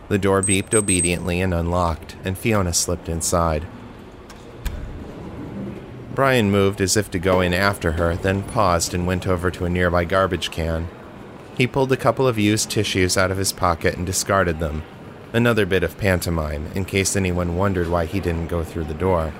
The 0.07 0.17
door 0.17 0.41
beeped 0.41 0.73
obediently 0.73 1.41
and 1.41 1.53
unlocked, 1.53 2.15
and 2.23 2.37
Fiona 2.37 2.73
slipped 2.73 3.09
inside. 3.09 3.67
Brian 6.15 6.49
moved 6.49 6.81
as 6.81 6.97
if 6.97 7.11
to 7.11 7.19
go 7.19 7.41
in 7.41 7.53
after 7.53 7.93
her, 7.93 8.15
then 8.15 8.43
paused 8.43 8.93
and 8.93 9.05
went 9.05 9.27
over 9.27 9.51
to 9.51 9.65
a 9.65 9.69
nearby 9.69 10.05
garbage 10.05 10.49
can. 10.49 10.87
He 11.57 11.67
pulled 11.67 11.91
a 11.91 11.97
couple 11.97 12.27
of 12.27 12.39
used 12.39 12.71
tissues 12.71 13.17
out 13.17 13.31
of 13.31 13.37
his 13.37 13.51
pocket 13.51 13.97
and 13.97 14.05
discarded 14.05 14.59
them. 14.59 14.83
Another 15.33 15.65
bit 15.65 15.83
of 15.83 15.97
pantomime, 15.97 16.71
in 16.73 16.85
case 16.85 17.15
anyone 17.15 17.57
wondered 17.57 17.89
why 17.89 18.05
he 18.05 18.19
didn't 18.19 18.47
go 18.47 18.63
through 18.63 18.85
the 18.85 18.93
door. 18.93 19.33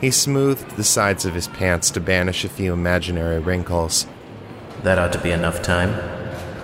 He 0.00 0.12
smoothed 0.12 0.76
the 0.76 0.84
sides 0.84 1.24
of 1.24 1.34
his 1.34 1.48
pants 1.48 1.90
to 1.90 2.00
banish 2.00 2.44
a 2.44 2.48
few 2.48 2.72
imaginary 2.72 3.40
wrinkles. 3.40 4.06
That 4.84 4.98
ought 4.98 5.12
to 5.12 5.20
be 5.20 5.32
enough 5.32 5.60
time. 5.62 5.94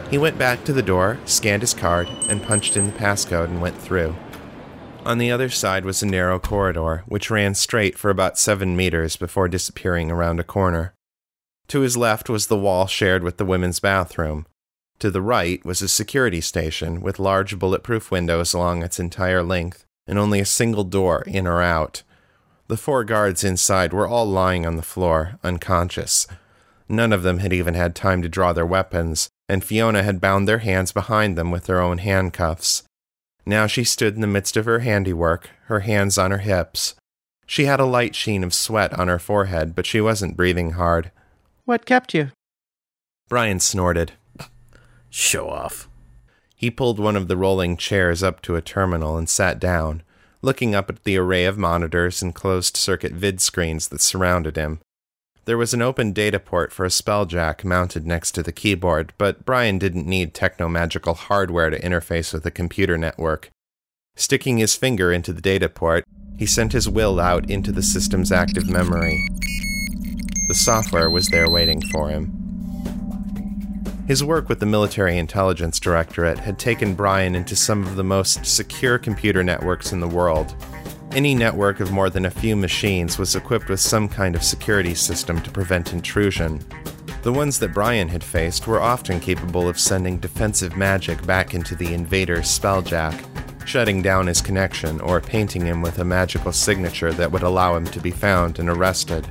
He 0.08 0.18
went 0.18 0.38
back 0.38 0.64
to 0.64 0.72
the 0.72 0.82
door, 0.82 1.18
scanned 1.24 1.62
his 1.62 1.74
card, 1.74 2.08
and 2.28 2.42
punched 2.42 2.76
in 2.76 2.84
the 2.84 2.92
passcode 2.92 3.48
and 3.48 3.60
went 3.60 3.76
through. 3.76 4.14
On 5.04 5.18
the 5.18 5.32
other 5.32 5.48
side 5.48 5.84
was 5.84 6.02
a 6.02 6.06
narrow 6.06 6.38
corridor, 6.38 7.02
which 7.06 7.30
ran 7.30 7.54
straight 7.54 7.98
for 7.98 8.08
about 8.08 8.38
seven 8.38 8.76
meters 8.76 9.16
before 9.16 9.48
disappearing 9.48 10.10
around 10.10 10.38
a 10.38 10.44
corner. 10.44 10.94
To 11.68 11.80
his 11.80 11.96
left 11.96 12.30
was 12.30 12.46
the 12.46 12.56
wall 12.56 12.86
shared 12.86 13.24
with 13.24 13.38
the 13.38 13.44
women's 13.44 13.80
bathroom. 13.80 14.46
To 15.00 15.10
the 15.10 15.20
right 15.20 15.62
was 15.64 15.82
a 15.82 15.88
security 15.88 16.40
station 16.40 17.00
with 17.00 17.18
large 17.18 17.58
bulletproof 17.58 18.10
windows 18.10 18.54
along 18.54 18.82
its 18.82 19.00
entire 19.00 19.42
length 19.42 19.84
and 20.06 20.18
only 20.18 20.38
a 20.38 20.46
single 20.46 20.84
door 20.84 21.24
in 21.26 21.46
or 21.46 21.60
out. 21.60 22.02
The 22.66 22.76
four 22.76 23.04
guards 23.04 23.44
inside 23.44 23.92
were 23.92 24.08
all 24.08 24.26
lying 24.26 24.64
on 24.64 24.76
the 24.76 24.82
floor, 24.82 25.38
unconscious. 25.42 26.26
None 26.88 27.12
of 27.12 27.22
them 27.22 27.38
had 27.38 27.52
even 27.52 27.74
had 27.74 27.94
time 27.94 28.22
to 28.22 28.28
draw 28.28 28.52
their 28.52 28.66
weapons, 28.66 29.28
and 29.48 29.62
Fiona 29.62 30.02
had 30.02 30.20
bound 30.20 30.48
their 30.48 30.58
hands 30.58 30.92
behind 30.92 31.36
them 31.36 31.50
with 31.50 31.64
their 31.64 31.80
own 31.80 31.98
handcuffs. 31.98 32.82
Now 33.44 33.66
she 33.66 33.84
stood 33.84 34.14
in 34.14 34.22
the 34.22 34.26
midst 34.26 34.56
of 34.56 34.64
her 34.64 34.78
handiwork, 34.78 35.50
her 35.66 35.80
hands 35.80 36.16
on 36.16 36.30
her 36.30 36.38
hips. 36.38 36.94
She 37.46 37.66
had 37.66 37.80
a 37.80 37.84
light 37.84 38.14
sheen 38.14 38.42
of 38.42 38.54
sweat 38.54 38.98
on 38.98 39.08
her 39.08 39.18
forehead, 39.18 39.74
but 39.74 39.84
she 39.84 40.00
wasn't 40.00 40.36
breathing 40.36 40.72
hard. 40.72 41.10
What 41.66 41.84
kept 41.84 42.14
you? 42.14 42.30
Brian 43.28 43.60
snorted. 43.60 44.12
Show 45.10 45.50
off. 45.50 45.88
He 46.56 46.70
pulled 46.70 46.98
one 46.98 47.16
of 47.16 47.28
the 47.28 47.36
rolling 47.36 47.76
chairs 47.76 48.22
up 48.22 48.40
to 48.42 48.56
a 48.56 48.62
terminal 48.62 49.18
and 49.18 49.28
sat 49.28 49.58
down, 49.58 50.02
looking 50.44 50.74
up 50.74 50.90
at 50.90 51.02
the 51.04 51.16
array 51.16 51.46
of 51.46 51.56
monitors 51.56 52.22
and 52.22 52.34
closed 52.34 52.76
circuit 52.76 53.12
vid 53.12 53.40
screens 53.40 53.88
that 53.88 54.00
surrounded 54.00 54.56
him. 54.56 54.80
There 55.46 55.58
was 55.58 55.74
an 55.74 55.82
open 55.82 56.12
data 56.12 56.38
port 56.38 56.72
for 56.72 56.84
a 56.84 56.90
spell 56.90 57.26
jack 57.26 57.64
mounted 57.64 58.06
next 58.06 58.32
to 58.32 58.42
the 58.42 58.52
keyboard, 58.52 59.12
but 59.18 59.44
Brian 59.44 59.78
didn't 59.78 60.06
need 60.06 60.34
techno 60.34 60.68
magical 60.68 61.14
hardware 61.14 61.70
to 61.70 61.80
interface 61.80 62.32
with 62.32 62.46
a 62.46 62.50
computer 62.50 62.96
network. 62.98 63.50
Sticking 64.16 64.58
his 64.58 64.76
finger 64.76 65.12
into 65.12 65.32
the 65.32 65.42
data 65.42 65.68
port, 65.68 66.04
he 66.38 66.46
sent 66.46 66.72
his 66.72 66.88
will 66.88 67.18
out 67.18 67.50
into 67.50 67.72
the 67.72 67.82
system's 67.82 68.30
active 68.30 68.68
memory. 68.68 69.28
The 70.48 70.54
software 70.54 71.10
was 71.10 71.28
there 71.28 71.50
waiting 71.50 71.80
for 71.80 72.10
him. 72.10 72.43
His 74.06 74.22
work 74.22 74.50
with 74.50 74.60
the 74.60 74.66
Military 74.66 75.16
Intelligence 75.16 75.80
Directorate 75.80 76.38
had 76.38 76.58
taken 76.58 76.94
Brian 76.94 77.34
into 77.34 77.56
some 77.56 77.84
of 77.84 77.96
the 77.96 78.04
most 78.04 78.44
secure 78.44 78.98
computer 78.98 79.42
networks 79.42 79.92
in 79.92 80.00
the 80.00 80.06
world. 80.06 80.54
Any 81.12 81.34
network 81.34 81.80
of 81.80 81.90
more 81.90 82.10
than 82.10 82.26
a 82.26 82.30
few 82.30 82.54
machines 82.54 83.16
was 83.16 83.34
equipped 83.34 83.70
with 83.70 83.80
some 83.80 84.06
kind 84.06 84.34
of 84.34 84.44
security 84.44 84.94
system 84.94 85.40
to 85.40 85.50
prevent 85.50 85.94
intrusion. 85.94 86.62
The 87.22 87.32
ones 87.32 87.58
that 87.60 87.72
Brian 87.72 88.10
had 88.10 88.22
faced 88.22 88.66
were 88.66 88.82
often 88.82 89.20
capable 89.20 89.70
of 89.70 89.78
sending 89.78 90.18
defensive 90.18 90.76
magic 90.76 91.26
back 91.26 91.54
into 91.54 91.74
the 91.74 91.94
invader's 91.94 92.46
spelljack, 92.46 93.18
shutting 93.66 94.02
down 94.02 94.26
his 94.26 94.42
connection 94.42 95.00
or 95.00 95.18
painting 95.18 95.64
him 95.64 95.80
with 95.80 95.98
a 95.98 96.04
magical 96.04 96.52
signature 96.52 97.14
that 97.14 97.32
would 97.32 97.42
allow 97.42 97.74
him 97.74 97.86
to 97.86 98.00
be 98.00 98.10
found 98.10 98.58
and 98.58 98.68
arrested. 98.68 99.26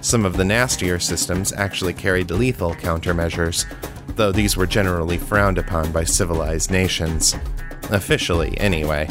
Some 0.00 0.24
of 0.24 0.36
the 0.36 0.44
nastier 0.44 0.98
systems 0.98 1.52
actually 1.52 1.94
carried 1.94 2.32
lethal 2.32 2.74
countermeasures, 2.74 3.66
though 4.08 4.32
these 4.32 4.56
were 4.56 4.66
generally 4.66 5.18
frowned 5.18 5.58
upon 5.58 5.92
by 5.92 6.04
civilized 6.04 6.70
nations. 6.70 7.34
Officially, 7.90 8.56
anyway. 8.58 9.08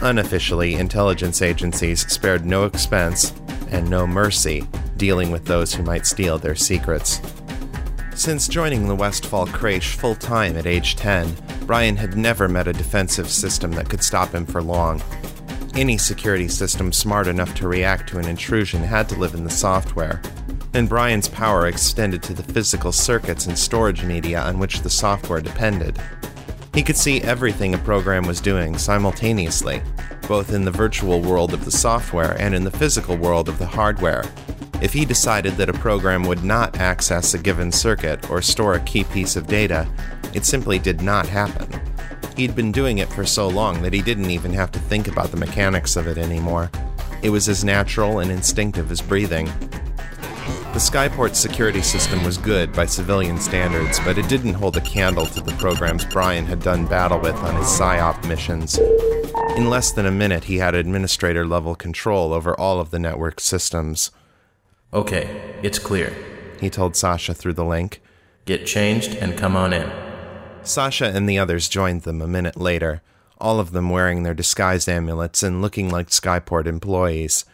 Unofficially, 0.00 0.74
intelligence 0.74 1.42
agencies 1.42 2.06
spared 2.12 2.44
no 2.44 2.64
expense 2.64 3.32
and 3.70 3.88
no 3.88 4.06
mercy 4.06 4.66
dealing 4.96 5.30
with 5.30 5.44
those 5.46 5.74
who 5.74 5.82
might 5.82 6.06
steal 6.06 6.38
their 6.38 6.54
secrets. 6.54 7.20
Since 8.14 8.46
joining 8.46 8.86
the 8.86 8.94
Westfall 8.94 9.46
Creche 9.46 9.96
full 9.96 10.14
time 10.14 10.56
at 10.56 10.66
age 10.66 10.96
10, 10.96 11.34
Brian 11.66 11.96
had 11.96 12.16
never 12.16 12.48
met 12.48 12.68
a 12.68 12.72
defensive 12.72 13.28
system 13.28 13.72
that 13.72 13.88
could 13.88 14.04
stop 14.04 14.34
him 14.34 14.46
for 14.46 14.62
long. 14.62 15.02
Any 15.74 15.96
security 15.98 16.48
system 16.48 16.92
smart 16.92 17.26
enough 17.26 17.54
to 17.56 17.68
react 17.68 18.08
to 18.10 18.18
an 18.18 18.28
intrusion 18.28 18.82
had 18.82 19.08
to 19.08 19.18
live 19.18 19.34
in 19.34 19.44
the 19.44 19.50
software, 19.50 20.20
and 20.74 20.88
Brian's 20.88 21.28
power 21.28 21.66
extended 21.66 22.22
to 22.24 22.34
the 22.34 22.42
physical 22.42 22.92
circuits 22.92 23.46
and 23.46 23.58
storage 23.58 24.04
media 24.04 24.40
on 24.40 24.58
which 24.58 24.82
the 24.82 24.90
software 24.90 25.40
depended. 25.40 25.98
He 26.74 26.82
could 26.82 26.96
see 26.96 27.20
everything 27.20 27.74
a 27.74 27.78
program 27.78 28.26
was 28.26 28.40
doing 28.40 28.78
simultaneously, 28.78 29.82
both 30.26 30.52
in 30.52 30.64
the 30.64 30.70
virtual 30.70 31.20
world 31.20 31.52
of 31.52 31.64
the 31.64 31.70
software 31.70 32.40
and 32.40 32.54
in 32.54 32.64
the 32.64 32.70
physical 32.70 33.16
world 33.16 33.48
of 33.48 33.58
the 33.58 33.66
hardware. 33.66 34.24
If 34.80 34.92
he 34.94 35.04
decided 35.04 35.54
that 35.54 35.68
a 35.68 35.74
program 35.74 36.24
would 36.24 36.42
not 36.42 36.80
access 36.80 37.34
a 37.34 37.38
given 37.38 37.70
circuit 37.70 38.30
or 38.30 38.40
store 38.40 38.74
a 38.74 38.80
key 38.80 39.04
piece 39.04 39.36
of 39.36 39.46
data, 39.46 39.86
it 40.32 40.46
simply 40.46 40.78
did 40.78 41.02
not 41.02 41.26
happen. 41.26 41.68
He'd 42.36 42.56
been 42.56 42.72
doing 42.72 42.98
it 42.98 43.12
for 43.12 43.26
so 43.26 43.46
long 43.46 43.82
that 43.82 43.92
he 43.92 44.00
didn't 44.00 44.30
even 44.30 44.52
have 44.54 44.72
to 44.72 44.78
think 44.78 45.06
about 45.06 45.30
the 45.30 45.36
mechanics 45.36 45.96
of 45.96 46.06
it 46.06 46.16
anymore. 46.16 46.70
It 47.22 47.30
was 47.30 47.48
as 47.48 47.62
natural 47.62 48.20
and 48.20 48.30
instinctive 48.30 48.90
as 48.90 49.02
breathing. 49.02 49.52
The 50.72 50.78
Skyport 50.78 51.34
security 51.34 51.82
system 51.82 52.24
was 52.24 52.38
good 52.38 52.72
by 52.72 52.86
civilian 52.86 53.38
standards, 53.38 54.00
but 54.00 54.16
it 54.16 54.26
didn't 54.26 54.54
hold 54.54 54.78
a 54.78 54.80
candle 54.80 55.26
to 55.26 55.42
the 55.42 55.52
programs 55.56 56.06
Brian 56.06 56.46
had 56.46 56.60
done 56.60 56.86
battle 56.86 57.20
with 57.20 57.36
on 57.36 57.56
his 57.56 57.66
PSYOP 57.66 58.26
missions. 58.26 58.78
In 59.54 59.68
less 59.68 59.92
than 59.92 60.06
a 60.06 60.10
minute, 60.10 60.44
he 60.44 60.56
had 60.56 60.74
administrator 60.74 61.46
level 61.46 61.74
control 61.74 62.32
over 62.32 62.58
all 62.58 62.80
of 62.80 62.90
the 62.90 62.98
network 62.98 63.38
systems. 63.38 64.12
Okay, 64.94 65.58
it's 65.62 65.78
clear. 65.78 66.16
He 66.58 66.70
told 66.70 66.96
Sasha 66.96 67.34
through 67.34 67.52
the 67.52 67.66
link. 67.66 68.00
Get 68.46 68.64
changed 68.64 69.14
and 69.14 69.36
come 69.36 69.54
on 69.54 69.74
in. 69.74 69.92
Sasha 70.62 71.12
and 71.14 71.28
the 71.28 71.38
others 71.38 71.68
joined 71.68 72.04
them 72.04 72.22
a 72.22 72.26
minute 72.26 72.56
later, 72.56 73.02
all 73.36 73.60
of 73.60 73.72
them 73.72 73.90
wearing 73.90 74.22
their 74.22 74.32
disguised 74.32 74.88
amulets 74.88 75.42
and 75.42 75.60
looking 75.60 75.90
like 75.90 76.08
Skyport 76.08 76.64
employees. 76.64 77.44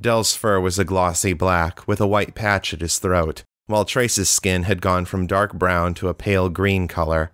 Dell's 0.00 0.34
fur 0.34 0.60
was 0.60 0.78
a 0.78 0.84
glossy 0.84 1.32
black, 1.32 1.86
with 1.86 2.00
a 2.00 2.06
white 2.06 2.34
patch 2.34 2.72
at 2.72 2.80
his 2.80 2.98
throat, 2.98 3.42
while 3.66 3.84
Trace's 3.84 4.28
skin 4.28 4.64
had 4.64 4.80
gone 4.80 5.04
from 5.04 5.26
dark 5.26 5.52
brown 5.54 5.94
to 5.94 6.08
a 6.08 6.14
pale 6.14 6.48
green 6.48 6.88
color. 6.88 7.32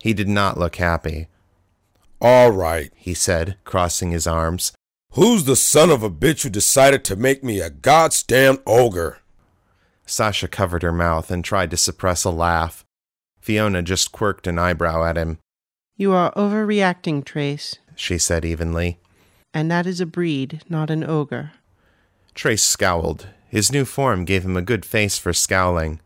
He 0.00 0.12
did 0.14 0.28
not 0.28 0.58
look 0.58 0.76
happy. 0.76 1.28
All 2.20 2.50
right, 2.50 2.92
he 2.96 3.14
said, 3.14 3.56
crossing 3.64 4.12
his 4.12 4.26
arms. 4.26 4.72
Who's 5.14 5.44
the 5.44 5.56
son 5.56 5.90
of 5.90 6.02
a 6.02 6.10
bitch 6.10 6.42
who 6.42 6.50
decided 6.50 7.04
to 7.04 7.16
make 7.16 7.44
me 7.44 7.60
a 7.60 7.68
goddamn 7.68 8.58
ogre? 8.66 9.18
Sasha 10.06 10.48
covered 10.48 10.82
her 10.82 10.92
mouth 10.92 11.30
and 11.30 11.44
tried 11.44 11.70
to 11.70 11.76
suppress 11.76 12.24
a 12.24 12.30
laugh. 12.30 12.84
Fiona 13.40 13.82
just 13.82 14.12
quirked 14.12 14.46
an 14.46 14.58
eyebrow 14.58 15.04
at 15.04 15.16
him. 15.16 15.38
You 15.96 16.12
are 16.12 16.32
overreacting, 16.34 17.24
Trace, 17.24 17.76
she 17.94 18.18
said 18.18 18.44
evenly. 18.44 18.98
And 19.52 19.70
that 19.70 19.86
is 19.86 20.00
a 20.00 20.06
breed, 20.06 20.62
not 20.68 20.90
an 20.90 21.04
ogre. 21.04 21.52
Trace 22.34 22.62
scowled. 22.62 23.28
His 23.48 23.70
new 23.70 23.84
form 23.84 24.24
gave 24.24 24.44
him 24.44 24.56
a 24.56 24.62
good 24.62 24.84
face 24.84 25.18
for 25.18 25.32
scowling. 25.32 26.00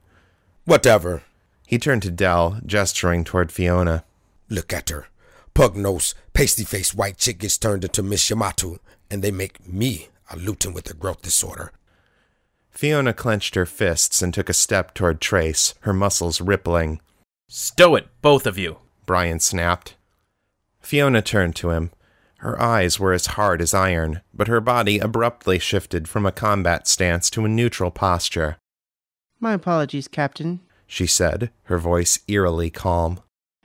Whatever. 0.65 1.23
He 1.67 1.79
turned 1.79 2.03
to 2.03 2.11
Dell, 2.11 2.61
gesturing 2.65 3.25
toward 3.25 3.53
Fiona. 3.53 4.05
Look 4.49 4.73
at 4.73 4.91
her. 4.91 5.09
Pug-nosed, 5.55 6.15
pasty-faced 6.33 6.95
white 6.95 7.19
chick 7.19 7.39
gets 7.39 7.57
turned 7.57 7.85
into 7.85 8.03
Miss 8.03 8.29
Yamato, 8.29 8.79
and 9.11 9.23
they 9.23 9.31
make 9.31 9.67
me 9.67 10.09
a 10.31 10.37
lutin 10.37 10.75
with 10.75 10.91
a 10.91 10.95
growth 10.95 11.23
disorder. 11.23 11.73
Fiona 12.71 13.15
clenched 13.15 13.55
her 13.55 13.65
fists 13.65 14.21
and 14.21 14.35
took 14.35 14.49
a 14.49 14.55
step 14.55 14.93
toward 14.93 15.21
Trace, 15.21 15.75
her 15.81 15.95
muscles 15.95 16.41
rippling. 16.41 17.01
Stow 17.49 17.95
it, 17.95 18.09
both 18.21 18.47
of 18.47 18.59
you, 18.59 18.79
Brian 19.07 19.41
snapped. 19.41 19.97
Fiona 20.81 21.23
turned 21.23 21.57
to 21.57 21.71
him. 21.71 21.91
Her 22.47 22.63
eyes 22.63 23.01
were 23.01 23.13
as 23.13 23.27
hard 23.27 23.61
as 23.61 23.75
iron, 23.75 24.21
but 24.33 24.47
her 24.47 24.61
body 24.61 25.01
abruptly 25.01 25.59
shifted 25.59 26.09
from 26.09 26.25
a 26.25 26.31
combat 26.31 26.87
stance 26.87 27.29
to 27.31 27.45
a 27.45 27.49
neutral 27.49 27.91
posture. 27.91 28.59
My 29.41 29.53
apologies, 29.53 30.07
Captain, 30.07 30.61
she 30.87 31.09
said, 31.09 31.51
her 31.65 31.79
voice 31.79 32.21
eerily 32.29 32.71
calm. 32.71 33.19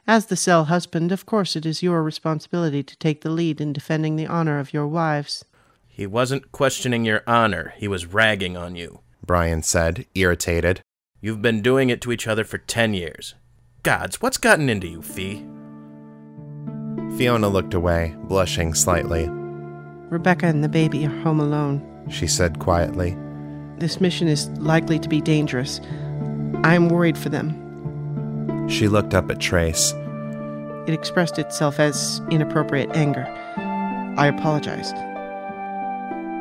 As 0.07 0.25
the 0.25 0.35
cell 0.35 0.63
husband, 0.65 1.11
of 1.11 1.27
course 1.27 1.55
it 1.55 1.63
is 1.63 1.83
your 1.83 2.01
responsibility 2.01 2.81
to 2.81 2.97
take 2.97 3.21
the 3.21 3.29
lead 3.29 3.61
in 3.61 3.71
defending 3.71 4.15
the 4.15 4.25
honor 4.25 4.57
of 4.57 4.73
your 4.73 4.87
wives. 4.87 5.45
He 5.87 6.07
wasn't 6.07 6.51
questioning 6.51 7.05
your 7.05 7.21
honor, 7.27 7.75
he 7.77 7.87
was 7.87 8.07
ragging 8.07 8.57
on 8.57 8.75
you, 8.75 9.01
Brian 9.23 9.61
said, 9.61 10.07
irritated. 10.15 10.81
You've 11.21 11.43
been 11.43 11.61
doing 11.61 11.91
it 11.91 12.01
to 12.01 12.11
each 12.11 12.27
other 12.27 12.43
for 12.43 12.57
ten 12.57 12.95
years. 12.95 13.35
Gods, 13.83 14.23
what's 14.23 14.39
gotten 14.39 14.69
into 14.69 14.87
you, 14.87 15.03
Fee? 15.03 15.45
Fiona 17.17 17.49
looked 17.49 17.73
away, 17.73 18.15
blushing 18.23 18.73
slightly. 18.73 19.27
Rebecca 20.09 20.45
and 20.45 20.63
the 20.63 20.69
baby 20.69 21.05
are 21.05 21.21
home 21.21 21.39
alone, 21.39 22.05
she 22.09 22.27
said 22.27 22.59
quietly. 22.59 23.17
This 23.77 23.99
mission 23.99 24.27
is 24.27 24.49
likely 24.59 24.99
to 24.99 25.09
be 25.09 25.21
dangerous. 25.21 25.81
I 26.63 26.75
am 26.75 26.89
worried 26.89 27.17
for 27.17 27.29
them. 27.29 28.67
She 28.69 28.87
looked 28.87 29.13
up 29.13 29.29
at 29.29 29.39
Trace. 29.39 29.93
It 30.87 30.93
expressed 30.93 31.37
itself 31.37 31.79
as 31.79 32.21
inappropriate 32.31 32.95
anger. 32.95 33.25
I 34.17 34.27
apologize. 34.27 34.91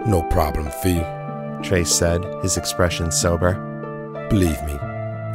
No 0.07 0.27
problem, 0.31 0.71
Fee, 0.83 1.03
Trace 1.63 1.93
said, 1.95 2.25
his 2.43 2.57
expression 2.57 3.11
sober. 3.13 3.55
Believe 4.31 4.63
me, 4.65 4.75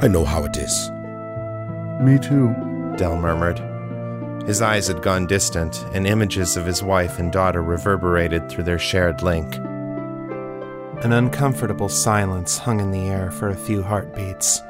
I 0.02 0.08
know 0.08 0.26
how 0.26 0.44
it 0.46 0.58
is. 0.58 0.90
Me 2.02 2.18
too, 2.20 2.54
Dell 2.98 3.18
murmured. 3.18 3.62
His 4.46 4.62
eyes 4.62 4.88
had 4.88 5.02
gone 5.02 5.26
distant, 5.26 5.84
and 5.94 6.06
images 6.06 6.56
of 6.56 6.68
his 6.68 6.84
wife 6.84 7.18
and 7.18 7.32
daughter 7.32 7.64
reverberated 7.64 8.48
through 8.48 8.66
their 8.66 8.78
shared 8.78 9.24
link. 9.24 9.56
An 11.04 11.14
uncomfortable 11.14 11.90
silence 11.90 12.60
hung 12.60 12.80
in 12.80 12.92
the 12.92 13.08
air 13.08 13.32
for 13.32 13.50
a 13.50 13.58
few 13.58 13.82
heartbeats. 13.82 14.62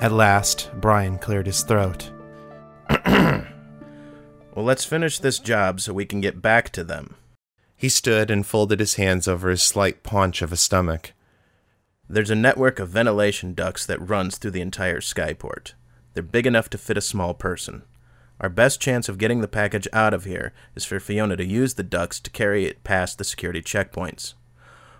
At 0.00 0.12
last, 0.12 0.70
Brian 0.80 1.18
cleared 1.18 1.46
his 1.46 1.62
throat. 1.62 2.12
well, 3.04 3.44
let's 4.56 4.84
finish 4.84 5.18
this 5.18 5.40
job 5.40 5.80
so 5.80 5.92
we 5.92 6.06
can 6.06 6.20
get 6.20 6.40
back 6.40 6.70
to 6.70 6.84
them. 6.84 7.16
He 7.76 7.88
stood 7.88 8.30
and 8.30 8.46
folded 8.46 8.78
his 8.78 8.94
hands 8.94 9.26
over 9.26 9.50
his 9.50 9.62
slight 9.62 10.04
paunch 10.04 10.42
of 10.42 10.52
a 10.52 10.56
stomach. 10.56 11.12
There's 12.08 12.30
a 12.30 12.36
network 12.36 12.78
of 12.78 12.90
ventilation 12.90 13.54
ducts 13.54 13.84
that 13.86 14.08
runs 14.08 14.38
through 14.38 14.52
the 14.52 14.60
entire 14.60 15.00
skyport. 15.00 15.72
They're 16.14 16.22
big 16.22 16.46
enough 16.46 16.70
to 16.70 16.78
fit 16.78 16.96
a 16.96 17.00
small 17.00 17.34
person. 17.34 17.82
Our 18.42 18.48
best 18.48 18.80
chance 18.80 19.08
of 19.08 19.18
getting 19.18 19.40
the 19.40 19.46
package 19.48 19.86
out 19.92 20.12
of 20.12 20.24
here 20.24 20.52
is 20.74 20.84
for 20.84 20.98
Fiona 20.98 21.36
to 21.36 21.44
use 21.44 21.74
the 21.74 21.84
ducts 21.84 22.18
to 22.20 22.30
carry 22.30 22.66
it 22.66 22.82
past 22.82 23.16
the 23.16 23.24
security 23.24 23.62
checkpoints. 23.62 24.34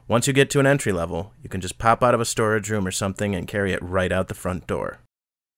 Once 0.06 0.28
you 0.28 0.32
get 0.32 0.48
to 0.50 0.60
an 0.60 0.66
entry 0.66 0.92
level, 0.92 1.32
you 1.42 1.48
can 1.48 1.60
just 1.60 1.78
pop 1.78 2.04
out 2.04 2.14
of 2.14 2.20
a 2.20 2.24
storage 2.24 2.70
room 2.70 2.86
or 2.86 2.92
something 2.92 3.34
and 3.34 3.48
carry 3.48 3.72
it 3.72 3.82
right 3.82 4.12
out 4.12 4.28
the 4.28 4.34
front 4.34 4.68
door. 4.68 5.00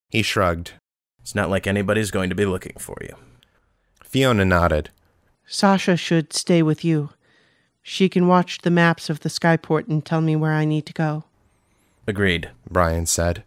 He 0.09 0.23
shrugged. 0.23 0.73
It's 1.21 1.35
not 1.35 1.51
like 1.51 1.67
anybody's 1.67 2.11
going 2.11 2.31
to 2.31 2.35
be 2.35 2.47
looking 2.47 2.77
for 2.79 2.97
you. 3.03 3.17
Fiona 4.03 4.47
nodded. 4.47 4.89
Sasha 5.47 5.97
should 5.97 6.33
stay 6.33 6.63
with 6.63 6.85
you. 6.85 7.11
She 7.83 8.09
can 8.09 8.27
watch 8.27 8.59
the 8.59 8.71
maps 8.71 9.11
of 9.11 9.21
the 9.21 9.29
skyport 9.29 9.89
and 9.89 10.03
tell 10.03 10.23
me 10.23 10.37
where 10.37 10.53
I 10.53 10.65
need 10.65 10.87
to 10.87 10.95
go. 10.95 11.25
Agreed, 12.07 12.51
Brian 12.71 13.05
said. 13.05 13.45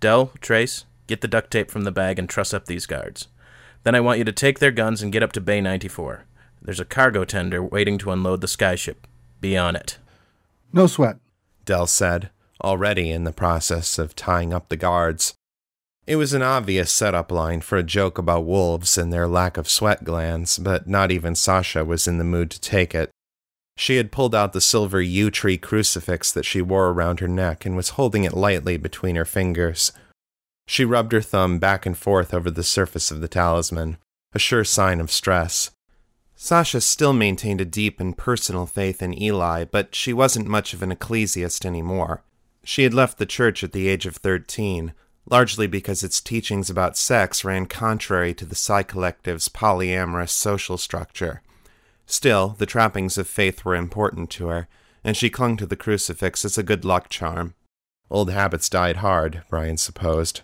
Dell, 0.00 0.32
Trace, 0.40 0.86
get 1.06 1.20
the 1.20 1.28
duct 1.28 1.52
tape 1.52 1.70
from 1.70 1.84
the 1.84 1.92
bag 1.92 2.18
and 2.18 2.28
truss 2.28 2.52
up 2.52 2.66
these 2.66 2.86
guards. 2.86 3.28
Then 3.82 3.94
I 3.94 4.00
want 4.00 4.18
you 4.18 4.24
to 4.24 4.32
take 4.32 4.58
their 4.58 4.70
guns 4.70 5.02
and 5.02 5.12
get 5.12 5.22
up 5.22 5.32
to 5.32 5.40
Bay 5.40 5.60
94. 5.60 6.24
There's 6.62 6.80
a 6.80 6.84
cargo 6.84 7.24
tender 7.24 7.62
waiting 7.62 7.96
to 7.98 8.10
unload 8.10 8.40
the 8.40 8.46
skyship. 8.46 8.96
Be 9.40 9.56
on 9.56 9.74
it. 9.74 9.98
No 10.72 10.86
sweat, 10.86 11.16
Dell 11.64 11.86
said, 11.86 12.30
already 12.62 13.10
in 13.10 13.24
the 13.24 13.32
process 13.32 13.98
of 13.98 14.14
tying 14.14 14.52
up 14.52 14.68
the 14.68 14.76
guards. 14.76 15.34
It 16.06 16.16
was 16.16 16.32
an 16.32 16.42
obvious 16.42 16.90
setup 16.90 17.30
line 17.30 17.60
for 17.60 17.78
a 17.78 17.82
joke 17.82 18.18
about 18.18 18.44
wolves 18.44 18.98
and 18.98 19.12
their 19.12 19.28
lack 19.28 19.56
of 19.56 19.68
sweat 19.68 20.04
glands, 20.04 20.58
but 20.58 20.88
not 20.88 21.10
even 21.10 21.34
Sasha 21.34 21.84
was 21.84 22.08
in 22.08 22.18
the 22.18 22.24
mood 22.24 22.50
to 22.50 22.60
take 22.60 22.94
it. 22.94 23.10
She 23.76 23.96
had 23.96 24.12
pulled 24.12 24.34
out 24.34 24.52
the 24.52 24.60
silver 24.60 25.00
yew 25.00 25.30
tree 25.30 25.56
crucifix 25.56 26.32
that 26.32 26.44
she 26.44 26.60
wore 26.60 26.88
around 26.88 27.20
her 27.20 27.28
neck 27.28 27.64
and 27.64 27.76
was 27.76 27.90
holding 27.90 28.24
it 28.24 28.34
lightly 28.34 28.76
between 28.76 29.16
her 29.16 29.24
fingers. 29.24 29.92
She 30.70 30.84
rubbed 30.84 31.10
her 31.10 31.20
thumb 31.20 31.58
back 31.58 31.84
and 31.84 31.98
forth 31.98 32.32
over 32.32 32.48
the 32.48 32.62
surface 32.62 33.10
of 33.10 33.20
the 33.20 33.26
talisman, 33.26 33.98
a 34.32 34.38
sure 34.38 34.62
sign 34.62 35.00
of 35.00 35.10
stress. 35.10 35.72
Sasha 36.36 36.80
still 36.80 37.12
maintained 37.12 37.60
a 37.60 37.64
deep 37.64 37.98
and 37.98 38.16
personal 38.16 38.66
faith 38.66 39.02
in 39.02 39.20
Eli, 39.20 39.64
but 39.64 39.96
she 39.96 40.12
wasn't 40.12 40.46
much 40.46 40.72
of 40.72 40.80
an 40.80 40.92
ecclesiast 40.92 41.66
anymore. 41.66 42.22
She 42.62 42.84
had 42.84 42.94
left 42.94 43.18
the 43.18 43.26
church 43.26 43.64
at 43.64 43.72
the 43.72 43.88
age 43.88 44.06
of 44.06 44.18
thirteen, 44.18 44.94
largely 45.28 45.66
because 45.66 46.04
its 46.04 46.20
teachings 46.20 46.70
about 46.70 46.96
sex 46.96 47.44
ran 47.44 47.66
contrary 47.66 48.32
to 48.34 48.44
the 48.44 48.54
Psi 48.54 48.84
Collective's 48.84 49.48
polyamorous 49.48 50.30
social 50.30 50.78
structure. 50.78 51.42
Still, 52.06 52.54
the 52.58 52.64
trappings 52.64 53.18
of 53.18 53.26
faith 53.26 53.64
were 53.64 53.74
important 53.74 54.30
to 54.30 54.46
her, 54.46 54.68
and 55.02 55.16
she 55.16 55.30
clung 55.30 55.56
to 55.56 55.66
the 55.66 55.74
crucifix 55.74 56.44
as 56.44 56.56
a 56.56 56.62
good 56.62 56.84
luck 56.84 57.08
charm. 57.08 57.54
Old 58.08 58.30
habits 58.30 58.68
died 58.68 58.98
hard, 58.98 59.42
Brian 59.50 59.76
supposed. 59.76 60.42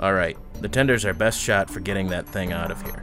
All 0.00 0.12
right, 0.12 0.36
the 0.60 0.68
tender's 0.68 1.04
our 1.04 1.12
best 1.12 1.40
shot 1.40 1.68
for 1.68 1.80
getting 1.80 2.08
that 2.08 2.26
thing 2.26 2.52
out 2.52 2.70
of 2.70 2.80
here. 2.82 3.02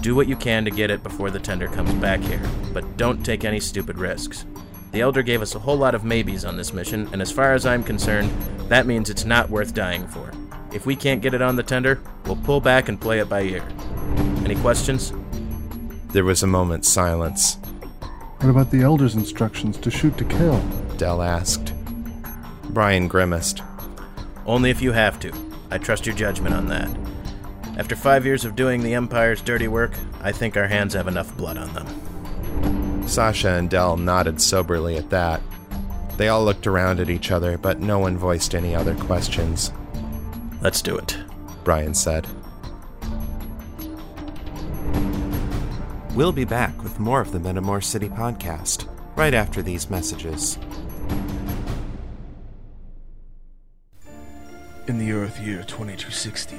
Do 0.00 0.14
what 0.14 0.28
you 0.28 0.36
can 0.36 0.64
to 0.64 0.70
get 0.70 0.90
it 0.90 1.02
before 1.02 1.30
the 1.30 1.40
tender 1.40 1.66
comes 1.66 1.92
back 1.94 2.20
here, 2.20 2.40
but 2.72 2.96
don't 2.96 3.24
take 3.24 3.44
any 3.44 3.58
stupid 3.58 3.98
risks. 3.98 4.46
The 4.92 5.00
Elder 5.00 5.22
gave 5.22 5.42
us 5.42 5.54
a 5.54 5.58
whole 5.58 5.76
lot 5.76 5.94
of 5.94 6.04
maybes 6.04 6.44
on 6.44 6.56
this 6.56 6.72
mission, 6.72 7.08
and 7.12 7.20
as 7.20 7.32
far 7.32 7.52
as 7.52 7.66
I'm 7.66 7.82
concerned, 7.82 8.30
that 8.68 8.86
means 8.86 9.10
it's 9.10 9.24
not 9.24 9.50
worth 9.50 9.74
dying 9.74 10.06
for. 10.06 10.32
If 10.72 10.86
we 10.86 10.94
can't 10.94 11.20
get 11.20 11.34
it 11.34 11.42
on 11.42 11.56
the 11.56 11.64
tender, 11.64 12.00
we'll 12.24 12.36
pull 12.36 12.60
back 12.60 12.88
and 12.88 13.00
play 13.00 13.18
it 13.18 13.28
by 13.28 13.42
ear. 13.42 13.66
Any 14.44 14.54
questions? 14.56 15.12
There 16.12 16.24
was 16.24 16.44
a 16.44 16.46
moment's 16.46 16.88
silence. 16.88 17.56
What 18.38 18.50
about 18.50 18.70
the 18.70 18.82
Elder's 18.82 19.16
instructions 19.16 19.76
to 19.78 19.90
shoot 19.90 20.16
to 20.18 20.24
kill? 20.24 20.60
Dell 20.96 21.22
asked. 21.22 21.74
Brian 22.70 23.08
grimaced. 23.08 23.62
Only 24.46 24.70
if 24.70 24.80
you 24.80 24.92
have 24.92 25.20
to. 25.20 25.49
I 25.70 25.78
trust 25.78 26.06
your 26.06 26.14
judgment 26.14 26.54
on 26.54 26.66
that. 26.68 26.90
After 27.78 27.96
five 27.96 28.26
years 28.26 28.44
of 28.44 28.56
doing 28.56 28.82
the 28.82 28.94
Empire's 28.94 29.40
dirty 29.40 29.68
work, 29.68 29.92
I 30.20 30.32
think 30.32 30.56
our 30.56 30.66
hands 30.66 30.94
have 30.94 31.08
enough 31.08 31.36
blood 31.36 31.56
on 31.56 31.72
them. 31.72 33.08
Sasha 33.08 33.54
and 33.54 33.70
Dell 33.70 33.96
nodded 33.96 34.40
soberly 34.40 34.96
at 34.96 35.10
that. 35.10 35.40
They 36.16 36.28
all 36.28 36.44
looked 36.44 36.66
around 36.66 37.00
at 37.00 37.08
each 37.08 37.30
other, 37.30 37.56
but 37.56 37.80
no 37.80 37.98
one 37.98 38.18
voiced 38.18 38.54
any 38.54 38.74
other 38.74 38.94
questions. 38.96 39.72
Let's 40.60 40.82
do 40.82 40.96
it, 40.96 41.16
Brian 41.64 41.94
said. 41.94 42.26
We'll 46.14 46.32
be 46.32 46.44
back 46.44 46.82
with 46.82 47.00
more 47.00 47.20
of 47.20 47.32
the 47.32 47.38
Metamor 47.38 47.82
City 47.82 48.08
podcast 48.08 48.86
right 49.16 49.32
after 49.32 49.62
these 49.62 49.88
messages. 49.88 50.58
In 54.86 54.98
the 54.98 55.12
Earth 55.12 55.38
year 55.38 55.62
2260, 55.62 56.56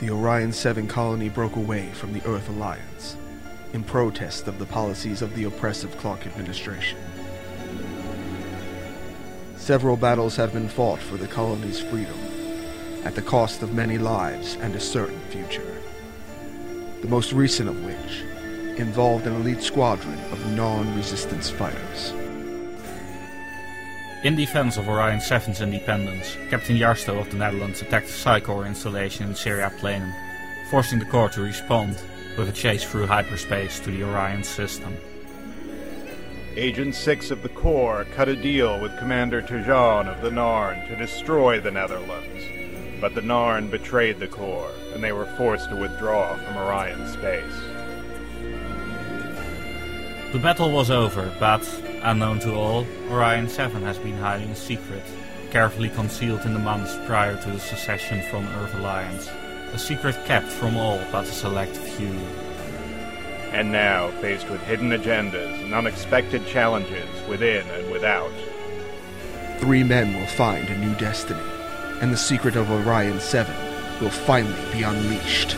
the 0.00 0.10
Orion 0.10 0.52
7 0.52 0.88
colony 0.88 1.28
broke 1.28 1.54
away 1.54 1.90
from 1.92 2.12
the 2.12 2.24
Earth 2.26 2.48
Alliance 2.48 3.16
in 3.72 3.84
protest 3.84 4.48
of 4.48 4.58
the 4.58 4.64
policies 4.64 5.20
of 5.20 5.34
the 5.36 5.44
oppressive 5.44 5.96
Clark 5.98 6.26
administration. 6.26 6.98
Several 9.56 9.96
battles 9.96 10.34
have 10.36 10.54
been 10.54 10.68
fought 10.68 10.98
for 10.98 11.18
the 11.18 11.28
colony's 11.28 11.80
freedom, 11.80 12.18
at 13.04 13.14
the 13.14 13.22
cost 13.22 13.62
of 13.62 13.74
many 13.74 13.98
lives 13.98 14.56
and 14.56 14.74
a 14.74 14.80
certain 14.80 15.20
future. 15.28 15.76
The 17.02 17.08
most 17.08 17.32
recent 17.32 17.68
of 17.68 17.84
which 17.84 18.22
involved 18.80 19.26
an 19.26 19.34
elite 19.34 19.62
squadron 19.62 20.18
of 20.32 20.52
non-resistance 20.52 21.50
fighters. 21.50 22.14
In 24.22 24.36
defense 24.36 24.76
of 24.76 24.86
Orion 24.86 25.18
7's 25.18 25.62
independence, 25.62 26.36
Captain 26.50 26.76
Jarsto 26.76 27.18
of 27.18 27.30
the 27.30 27.38
Netherlands 27.38 27.80
attacked 27.80 28.08
the 28.08 28.12
Psi 28.12 28.40
Corps 28.40 28.66
installation 28.66 29.26
in 29.26 29.34
Syria 29.34 29.72
Planum, 29.78 30.12
forcing 30.70 30.98
the 30.98 31.06
Corps 31.06 31.30
to 31.30 31.40
respond 31.40 31.96
with 32.36 32.50
a 32.50 32.52
chase 32.52 32.84
through 32.84 33.06
hyperspace 33.06 33.80
to 33.80 33.90
the 33.90 34.02
Orion 34.02 34.44
system. 34.44 34.94
Agent 36.54 36.94
6 36.94 37.30
of 37.30 37.42
the 37.42 37.48
Corps 37.48 38.04
cut 38.14 38.28
a 38.28 38.36
deal 38.36 38.78
with 38.78 38.98
Commander 38.98 39.40
Tajan 39.40 40.06
of 40.06 40.20
the 40.20 40.28
Narn 40.28 40.86
to 40.88 40.96
destroy 40.96 41.58
the 41.58 41.70
Netherlands, 41.70 42.44
but 43.00 43.14
the 43.14 43.22
Narn 43.22 43.70
betrayed 43.70 44.18
the 44.18 44.28
Corps, 44.28 44.70
and 44.92 45.02
they 45.02 45.12
were 45.12 45.34
forced 45.38 45.70
to 45.70 45.76
withdraw 45.76 46.36
from 46.36 46.58
Orion 46.58 47.10
space. 47.10 47.56
The 50.32 50.38
battle 50.38 50.70
was 50.70 50.90
over, 50.90 51.34
but, 51.40 51.62
unknown 52.02 52.38
to 52.40 52.54
all, 52.54 52.86
Orion 53.10 53.48
7 53.48 53.82
has 53.82 53.98
been 53.98 54.16
hiding 54.16 54.50
a 54.50 54.56
secret, 54.56 55.02
carefully 55.50 55.88
concealed 55.88 56.42
in 56.42 56.54
the 56.54 56.58
months 56.58 56.96
prior 57.06 57.36
to 57.42 57.50
the 57.50 57.60
secession 57.60 58.22
from 58.30 58.46
Earth 58.48 58.74
Alliance. 58.74 59.28
A 59.72 59.78
secret 59.78 60.16
kept 60.24 60.48
from 60.48 60.76
all 60.76 61.00
but 61.12 61.24
a 61.24 61.32
select 61.32 61.76
few. 61.76 62.12
And 63.52 63.72
now, 63.72 64.10
faced 64.20 64.48
with 64.48 64.60
hidden 64.62 64.90
agendas 64.90 65.62
and 65.62 65.74
unexpected 65.74 66.46
challenges 66.46 67.08
within 67.28 67.68
and 67.70 67.90
without, 67.90 68.32
Three 69.58 69.84
men 69.84 70.18
will 70.18 70.26
find 70.26 70.66
a 70.68 70.78
new 70.78 70.94
destiny, 70.94 71.38
and 72.00 72.10
the 72.10 72.16
secret 72.16 72.56
of 72.56 72.70
Orion 72.70 73.20
7 73.20 73.54
will 74.00 74.08
finally 74.08 74.72
be 74.72 74.82
unleashed. 74.82 75.52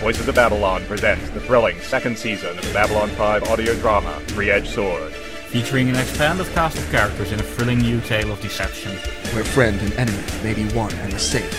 Voices 0.00 0.26
of 0.26 0.34
Babylon 0.34 0.84
presents 0.86 1.30
the 1.30 1.40
thrilling 1.40 1.78
second 1.80 2.18
season 2.18 2.58
of 2.58 2.66
the 2.66 2.72
Babylon 2.72 3.08
5 3.10 3.44
audio 3.44 3.74
drama, 3.76 4.18
Three 4.26 4.50
Edged 4.50 4.70
Sword. 4.70 5.12
Featuring 5.50 5.88
an 5.88 5.96
expanded 5.96 6.46
cast 6.54 6.78
of 6.78 6.88
characters 6.92 7.32
in 7.32 7.40
a 7.40 7.42
thrilling 7.42 7.80
new 7.80 8.00
tale 8.02 8.30
of 8.30 8.40
deception. 8.40 8.92
Where 9.34 9.42
friend 9.42 9.80
and 9.80 9.92
enemy 9.94 10.22
may 10.44 10.54
be 10.54 10.62
one 10.76 10.92
and 10.98 11.10
the 11.10 11.18
same. 11.18 11.50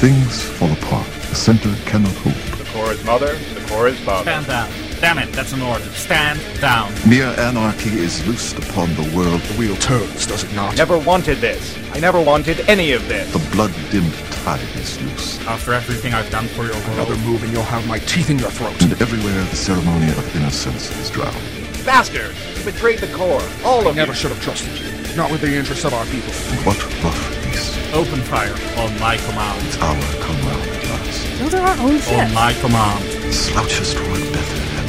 Things 0.00 0.42
fall 0.42 0.72
apart. 0.72 1.06
The 1.28 1.34
center 1.34 1.74
cannot 1.84 2.14
hold. 2.14 2.34
The 2.34 2.64
Corps 2.72 2.92
is 2.92 3.04
mother, 3.04 3.34
the 3.34 3.60
Corps 3.68 3.88
is 3.88 4.00
father. 4.00 4.22
Stand 4.22 4.46
down. 4.46 4.70
Damn 5.02 5.18
it, 5.18 5.30
that's 5.34 5.52
an 5.52 5.60
order. 5.60 5.84
Stand 5.90 6.40
down. 6.62 6.90
Mere 7.06 7.38
anarchy 7.38 7.90
is 7.90 8.26
loosed 8.26 8.56
upon 8.56 8.88
the 8.94 9.14
world. 9.14 9.42
The 9.42 9.58
wheel 9.58 9.76
turns, 9.76 10.24
does 10.24 10.42
it 10.42 10.54
not? 10.54 10.72
I 10.72 10.76
never 10.76 10.96
wanted 10.96 11.42
this. 11.42 11.76
I 11.92 12.00
never 12.00 12.22
wanted 12.22 12.60
any 12.70 12.92
of 12.92 13.06
this. 13.06 13.30
The 13.34 13.54
blood-dimmed 13.54 14.14
tide 14.32 14.62
is 14.76 14.98
loose. 15.02 15.38
After 15.46 15.74
everything 15.74 16.14
I've 16.14 16.30
done 16.30 16.46
for 16.46 16.64
your 16.64 16.72
world. 16.72 17.10
Another 17.10 17.16
move 17.16 17.42
and 17.42 17.52
you'll 17.52 17.64
have 17.64 17.86
my 17.86 17.98
teeth 17.98 18.30
in 18.30 18.38
your 18.38 18.50
throat. 18.50 18.80
And 18.80 18.92
everywhere 18.92 19.44
the 19.44 19.56
ceremony 19.56 20.08
of 20.08 20.36
innocence 20.36 20.90
is 20.96 21.10
drowned. 21.10 21.36
Bastards! 21.84 22.34
You 22.58 22.64
betrayed 22.64 23.00
the 23.00 23.08
Corps. 23.14 23.42
All 23.64 23.86
I 23.86 23.90
of 23.90 23.96
never 23.96 24.12
you. 24.12 24.16
should 24.16 24.30
have 24.30 24.40
trusted 24.42 24.72
you. 24.78 24.90
Not 25.16 25.30
with 25.30 25.40
the 25.40 25.52
interests 25.54 25.84
of 25.84 25.92
our 25.94 26.04
people. 26.06 26.32
And 26.32 26.64
what 26.64 26.76
rough 27.02 27.44
beast. 27.44 27.76
Open 27.92 28.20
fire 28.22 28.54
on 28.78 28.98
my 29.00 29.16
command. 29.18 29.66
Its 29.66 29.76
hour 29.78 30.00
come 30.22 30.36
round 30.46 30.62
at 30.62 30.84
last. 30.84 31.26
Those 31.38 31.54
are 31.54 31.66
our 31.66 31.76
own 31.78 31.98
ships. 31.98 32.12
On 32.12 32.32
my 32.34 32.54
command. 32.60 33.04
Slouches 33.34 33.92
toward 33.94 34.20
Bethlehem 34.32 34.86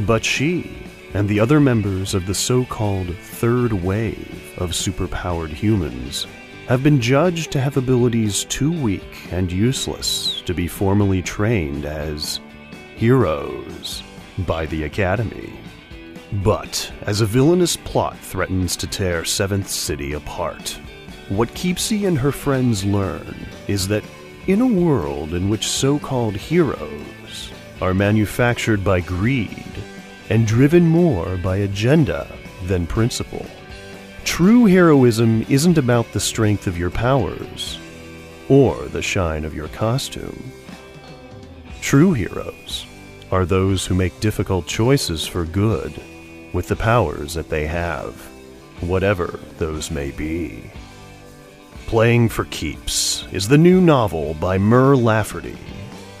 But 0.00 0.22
she 0.22 0.81
and 1.14 1.28
the 1.28 1.40
other 1.40 1.60
members 1.60 2.14
of 2.14 2.26
the 2.26 2.34
so 2.34 2.64
called 2.64 3.16
third 3.16 3.72
wave 3.72 4.54
of 4.58 4.70
superpowered 4.70 5.50
humans 5.50 6.26
have 6.68 6.82
been 6.82 7.00
judged 7.00 7.50
to 7.52 7.60
have 7.60 7.76
abilities 7.76 8.44
too 8.44 8.72
weak 8.80 9.32
and 9.32 9.50
useless 9.50 10.42
to 10.42 10.54
be 10.54 10.66
formally 10.68 11.20
trained 11.20 11.84
as 11.84 12.40
heroes 12.96 14.02
by 14.46 14.64
the 14.66 14.84
Academy. 14.84 15.52
But 16.44 16.90
as 17.02 17.20
a 17.20 17.26
villainous 17.26 17.76
plot 17.76 18.18
threatens 18.18 18.76
to 18.76 18.86
tear 18.86 19.24
Seventh 19.24 19.68
City 19.68 20.14
apart, 20.14 20.78
what 21.28 21.52
Keepsie 21.54 22.06
and 22.06 22.16
her 22.18 22.32
friends 22.32 22.84
learn 22.84 23.34
is 23.68 23.88
that 23.88 24.04
in 24.46 24.60
a 24.60 24.66
world 24.66 25.34
in 25.34 25.48
which 25.48 25.66
so 25.68 25.98
called 25.98 26.36
heroes 26.36 27.52
are 27.80 27.92
manufactured 27.92 28.82
by 28.82 29.00
greed 29.00 29.81
and 30.30 30.46
driven 30.46 30.86
more 30.86 31.36
by 31.36 31.58
agenda 31.58 32.26
than 32.64 32.86
principle, 32.86 33.46
true 34.24 34.66
heroism 34.66 35.44
isn't 35.48 35.78
about 35.78 36.10
the 36.12 36.20
strength 36.20 36.66
of 36.66 36.78
your 36.78 36.90
powers 36.90 37.78
or 38.48 38.76
the 38.88 39.02
shine 39.02 39.44
of 39.44 39.54
your 39.54 39.68
costume. 39.68 40.52
True 41.80 42.12
heroes 42.12 42.86
are 43.30 43.44
those 43.44 43.86
who 43.86 43.94
make 43.94 44.18
difficult 44.20 44.66
choices 44.66 45.26
for 45.26 45.44
good 45.44 45.92
with 46.52 46.68
the 46.68 46.76
powers 46.76 47.34
that 47.34 47.48
they 47.48 47.66
have, 47.66 48.14
whatever 48.80 49.40
those 49.58 49.90
may 49.90 50.10
be. 50.10 50.70
Playing 51.86 52.28
for 52.28 52.44
Keeps 52.46 53.26
is 53.32 53.48
the 53.48 53.58
new 53.58 53.80
novel 53.80 54.34
by 54.34 54.58
Mur 54.58 54.96
Lafferty, 54.96 55.58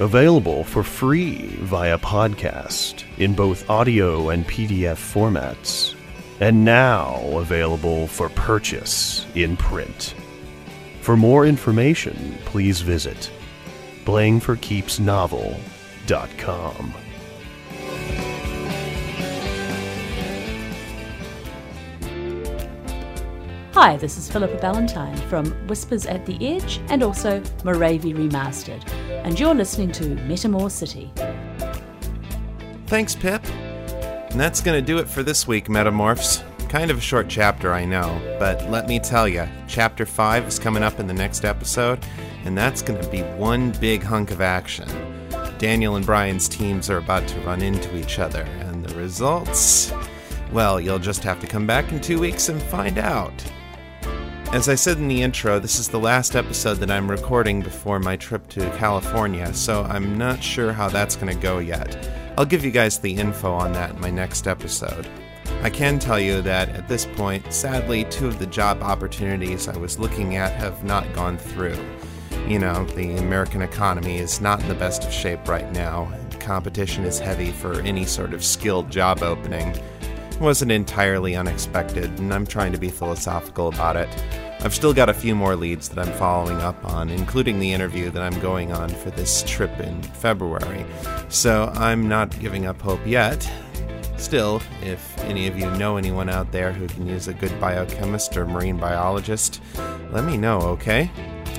available 0.02 0.64
for 0.64 0.82
free 0.82 1.46
via 1.60 1.96
podcast 1.96 3.04
in 3.18 3.34
both 3.34 3.70
audio 3.70 4.30
and 4.30 4.44
PDF 4.46 4.96
formats, 4.96 5.94
and 6.40 6.64
now 6.64 7.20
available 7.38 8.08
for 8.08 8.28
purchase 8.30 9.24
in 9.34 9.56
print. 9.56 10.16
For 11.00 11.16
more 11.16 11.46
information, 11.46 12.36
please 12.44 12.80
visit 12.80 13.30
playingforkeepsnovel.com. 14.04 16.94
Hi, 23.74 23.96
this 23.96 24.18
is 24.18 24.30
Philippa 24.30 24.58
Ballantine 24.58 25.16
from 25.28 25.46
Whispers 25.66 26.04
at 26.06 26.26
the 26.26 26.36
Edge 26.46 26.78
and 26.88 27.02
also 27.02 27.42
Moravia 27.64 28.14
Remastered, 28.14 28.86
and 29.24 29.38
you're 29.38 29.54
listening 29.54 29.92
to 29.92 30.04
Metamor 30.04 30.70
City. 30.70 31.12
Thanks, 32.86 33.14
Pip. 33.14 33.44
And 34.30 34.40
that's 34.40 34.60
going 34.60 34.80
to 34.80 34.86
do 34.86 34.98
it 34.98 35.08
for 35.08 35.22
this 35.22 35.46
week, 35.46 35.66
Metamorphs. 35.68 36.42
Kind 36.68 36.90
of 36.90 36.98
a 36.98 37.00
short 37.02 37.28
chapter, 37.28 37.74
I 37.74 37.84
know, 37.84 38.20
but 38.38 38.68
let 38.70 38.88
me 38.88 38.98
tell 38.98 39.28
you, 39.28 39.46
Chapter 39.68 40.06
5 40.06 40.48
is 40.48 40.58
coming 40.58 40.82
up 40.82 40.98
in 40.98 41.06
the 41.06 41.12
next 41.14 41.44
episode, 41.44 41.98
and 42.44 42.56
that's 42.56 42.80
going 42.80 43.00
to 43.00 43.08
be 43.10 43.20
one 43.22 43.72
big 43.72 44.02
hunk 44.02 44.30
of 44.30 44.40
action. 44.40 44.88
Daniel 45.58 45.96
and 45.96 46.06
Brian's 46.06 46.48
teams 46.48 46.88
are 46.88 46.96
about 46.96 47.28
to 47.28 47.40
run 47.40 47.60
into 47.60 47.94
each 47.96 48.18
other, 48.18 48.42
and 48.42 48.84
the 48.84 48.94
results. 48.94 49.92
Well, 50.50 50.80
you'll 50.80 50.98
just 50.98 51.22
have 51.24 51.40
to 51.40 51.46
come 51.46 51.66
back 51.66 51.92
in 51.92 52.00
two 52.00 52.18
weeks 52.18 52.48
and 52.48 52.60
find 52.62 52.98
out. 52.98 53.32
As 54.52 54.68
I 54.68 54.74
said 54.74 54.98
in 54.98 55.08
the 55.08 55.22
intro, 55.22 55.58
this 55.58 55.78
is 55.78 55.88
the 55.88 55.98
last 55.98 56.36
episode 56.36 56.74
that 56.74 56.90
I'm 56.90 57.10
recording 57.10 57.62
before 57.62 57.98
my 57.98 58.16
trip 58.16 58.46
to 58.50 58.70
California, 58.76 59.52
so 59.54 59.82
I'm 59.84 60.18
not 60.18 60.42
sure 60.42 60.74
how 60.74 60.90
that's 60.90 61.16
going 61.16 61.34
to 61.34 61.42
go 61.42 61.58
yet. 61.58 61.96
I'll 62.36 62.44
give 62.44 62.62
you 62.62 62.70
guys 62.70 62.98
the 62.98 63.14
info 63.14 63.50
on 63.50 63.72
that 63.72 63.94
in 63.94 64.00
my 64.00 64.10
next 64.10 64.46
episode. 64.46 65.08
I 65.62 65.70
can 65.70 65.98
tell 65.98 66.20
you 66.20 66.42
that 66.42 66.68
at 66.68 66.86
this 66.86 67.06
point, 67.06 67.50
sadly, 67.50 68.04
two 68.04 68.26
of 68.26 68.38
the 68.38 68.46
job 68.46 68.82
opportunities 68.82 69.68
I 69.68 69.76
was 69.78 69.98
looking 69.98 70.36
at 70.36 70.52
have 70.52 70.84
not 70.84 71.10
gone 71.14 71.38
through. 71.38 71.78
You 72.46 72.58
know, 72.58 72.84
the 72.88 73.16
American 73.16 73.62
economy 73.62 74.18
is 74.18 74.42
not 74.42 74.60
in 74.60 74.68
the 74.68 74.74
best 74.74 75.02
of 75.02 75.12
shape 75.14 75.48
right 75.48 75.72
now, 75.72 76.12
competition 76.42 77.04
is 77.04 77.18
heavy 77.18 77.52
for 77.52 77.80
any 77.82 78.04
sort 78.04 78.34
of 78.34 78.44
skilled 78.44 78.90
job 78.90 79.22
opening 79.22 79.72
wasn't 80.40 80.72
entirely 80.72 81.36
unexpected, 81.36 82.18
and 82.18 82.32
I'm 82.32 82.46
trying 82.46 82.72
to 82.72 82.78
be 82.78 82.88
philosophical 82.88 83.68
about 83.68 83.96
it. 83.96 84.08
I've 84.60 84.74
still 84.74 84.94
got 84.94 85.08
a 85.08 85.14
few 85.14 85.34
more 85.34 85.56
leads 85.56 85.88
that 85.88 86.06
I'm 86.06 86.12
following 86.18 86.58
up 86.58 86.84
on, 86.84 87.10
including 87.10 87.58
the 87.58 87.72
interview 87.72 88.10
that 88.10 88.22
I'm 88.22 88.38
going 88.40 88.72
on 88.72 88.88
for 88.88 89.10
this 89.10 89.42
trip 89.44 89.76
in 89.80 90.02
February, 90.02 90.86
so 91.28 91.72
I'm 91.74 92.08
not 92.08 92.38
giving 92.38 92.66
up 92.66 92.80
hope 92.80 93.04
yet. 93.04 93.50
Still, 94.16 94.62
if 94.82 95.18
any 95.22 95.48
of 95.48 95.58
you 95.58 95.68
know 95.72 95.96
anyone 95.96 96.28
out 96.28 96.52
there 96.52 96.72
who 96.72 96.86
can 96.86 97.08
use 97.08 97.26
a 97.26 97.34
good 97.34 97.58
biochemist 97.60 98.36
or 98.36 98.46
marine 98.46 98.76
biologist, 98.76 99.60
let 100.12 100.24
me 100.24 100.36
know, 100.36 100.60
okay? 100.60 101.10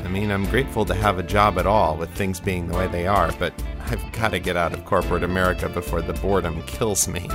I 0.05 0.07
mean, 0.07 0.31
I'm 0.31 0.45
grateful 0.45 0.85
to 0.85 0.93
have 0.93 1.19
a 1.19 1.23
job 1.23 1.57
at 1.57 1.67
all 1.67 1.97
with 1.97 2.09
things 2.11 2.39
being 2.39 2.67
the 2.67 2.77
way 2.77 2.87
they 2.87 3.05
are, 3.05 3.33
but 3.37 3.53
I've 3.87 4.11
got 4.13 4.29
to 4.29 4.39
get 4.39 4.55
out 4.55 4.73
of 4.73 4.85
corporate 4.85 5.23
America 5.23 5.67
before 5.67 6.01
the 6.01 6.13
boredom 6.13 6.61
kills 6.63 7.07
me. 7.07 7.29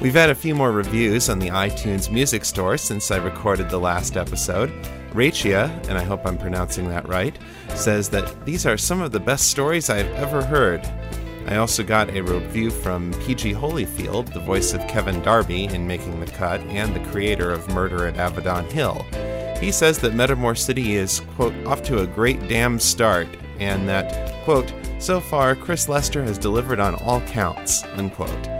We've 0.00 0.14
had 0.14 0.30
a 0.30 0.34
few 0.34 0.54
more 0.54 0.70
reviews 0.70 1.28
on 1.28 1.40
the 1.40 1.48
iTunes 1.48 2.08
Music 2.08 2.44
Store 2.44 2.76
since 2.76 3.10
I 3.10 3.16
recorded 3.16 3.68
the 3.68 3.80
last 3.80 4.16
episode. 4.16 4.70
Rachia, 5.10 5.68
and 5.88 5.98
I 5.98 6.04
hope 6.04 6.24
I'm 6.24 6.38
pronouncing 6.38 6.88
that 6.88 7.08
right, 7.08 7.36
says 7.74 8.08
that 8.10 8.44
these 8.44 8.64
are 8.64 8.76
some 8.76 9.00
of 9.00 9.10
the 9.10 9.18
best 9.18 9.50
stories 9.50 9.90
I've 9.90 10.06
ever 10.12 10.44
heard. 10.44 10.86
I 11.48 11.56
also 11.56 11.82
got 11.82 12.10
a 12.10 12.20
review 12.20 12.70
from 12.70 13.12
PG 13.24 13.54
Holyfield, 13.54 14.32
the 14.32 14.38
voice 14.38 14.72
of 14.72 14.86
Kevin 14.86 15.20
Darby 15.22 15.64
in 15.64 15.88
Making 15.88 16.20
the 16.20 16.26
Cut 16.26 16.60
and 16.60 16.94
the 16.94 17.10
creator 17.10 17.50
of 17.50 17.68
Murder 17.70 18.06
at 18.06 18.14
Avedon 18.14 18.70
Hill. 18.70 19.04
He 19.58 19.72
says 19.72 19.98
that 19.98 20.12
Metamor 20.12 20.56
City 20.56 20.94
is, 20.94 21.20
quote, 21.34 21.54
off 21.66 21.82
to 21.84 22.02
a 22.02 22.06
great 22.06 22.46
damn 22.46 22.78
start, 22.78 23.26
and 23.58 23.88
that, 23.88 24.44
quote, 24.44 24.72
so 25.00 25.18
far 25.18 25.56
Chris 25.56 25.88
Lester 25.88 26.22
has 26.22 26.38
delivered 26.38 26.78
on 26.78 26.94
all 26.96 27.20
counts, 27.22 27.82
unquote. 27.96 28.57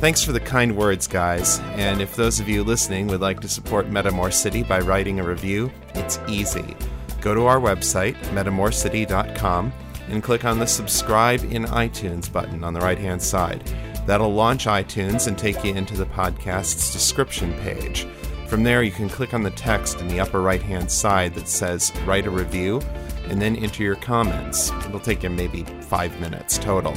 Thanks 0.00 0.24
for 0.24 0.32
the 0.32 0.40
kind 0.40 0.78
words, 0.78 1.06
guys. 1.06 1.58
And 1.74 2.00
if 2.00 2.16
those 2.16 2.40
of 2.40 2.48
you 2.48 2.64
listening 2.64 3.06
would 3.08 3.20
like 3.20 3.40
to 3.40 3.48
support 3.50 3.90
Metamor 3.90 4.32
City 4.32 4.62
by 4.62 4.80
writing 4.80 5.20
a 5.20 5.22
review, 5.22 5.70
it's 5.94 6.18
easy. 6.26 6.74
Go 7.20 7.34
to 7.34 7.44
our 7.44 7.60
website, 7.60 8.16
metamorcity.com, 8.32 9.70
and 10.08 10.22
click 10.22 10.46
on 10.46 10.58
the 10.58 10.66
subscribe 10.66 11.44
in 11.52 11.64
iTunes 11.66 12.32
button 12.32 12.64
on 12.64 12.72
the 12.72 12.80
right 12.80 12.96
hand 12.96 13.20
side. 13.20 13.62
That'll 14.06 14.32
launch 14.32 14.64
iTunes 14.64 15.26
and 15.26 15.36
take 15.36 15.62
you 15.62 15.74
into 15.74 15.98
the 15.98 16.06
podcast's 16.06 16.94
description 16.94 17.52
page. 17.60 18.06
From 18.46 18.62
there, 18.62 18.82
you 18.82 18.92
can 18.92 19.10
click 19.10 19.34
on 19.34 19.42
the 19.42 19.50
text 19.50 20.00
in 20.00 20.08
the 20.08 20.18
upper 20.18 20.40
right 20.40 20.62
hand 20.62 20.90
side 20.90 21.34
that 21.34 21.46
says 21.46 21.92
Write 22.06 22.26
a 22.26 22.30
Review, 22.30 22.80
and 23.28 23.40
then 23.40 23.54
enter 23.54 23.82
your 23.82 23.96
comments. 23.96 24.70
It'll 24.86 24.98
take 24.98 25.24
you 25.24 25.28
maybe 25.28 25.64
five 25.82 26.18
minutes 26.22 26.56
total 26.56 26.94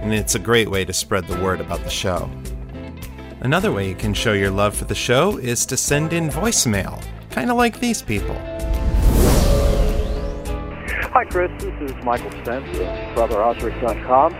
and 0.00 0.12
it's 0.14 0.34
a 0.34 0.38
great 0.38 0.70
way 0.70 0.84
to 0.84 0.92
spread 0.92 1.26
the 1.26 1.40
word 1.40 1.60
about 1.60 1.82
the 1.84 1.90
show. 1.90 2.30
Another 3.40 3.72
way 3.72 3.88
you 3.88 3.94
can 3.94 4.12
show 4.12 4.32
your 4.32 4.50
love 4.50 4.74
for 4.74 4.84
the 4.84 4.94
show 4.94 5.38
is 5.38 5.64
to 5.66 5.76
send 5.76 6.12
in 6.12 6.28
voicemail, 6.28 7.02
kind 7.30 7.50
of 7.50 7.56
like 7.56 7.80
these 7.80 8.02
people. 8.02 8.36
Hi, 11.12 11.24
Chris. 11.24 11.50
This 11.62 11.90
is 11.90 12.04
Michael 12.04 12.30
Spence 12.30 12.68
of 12.78 12.86
BrotherOsric.com. 13.16 14.32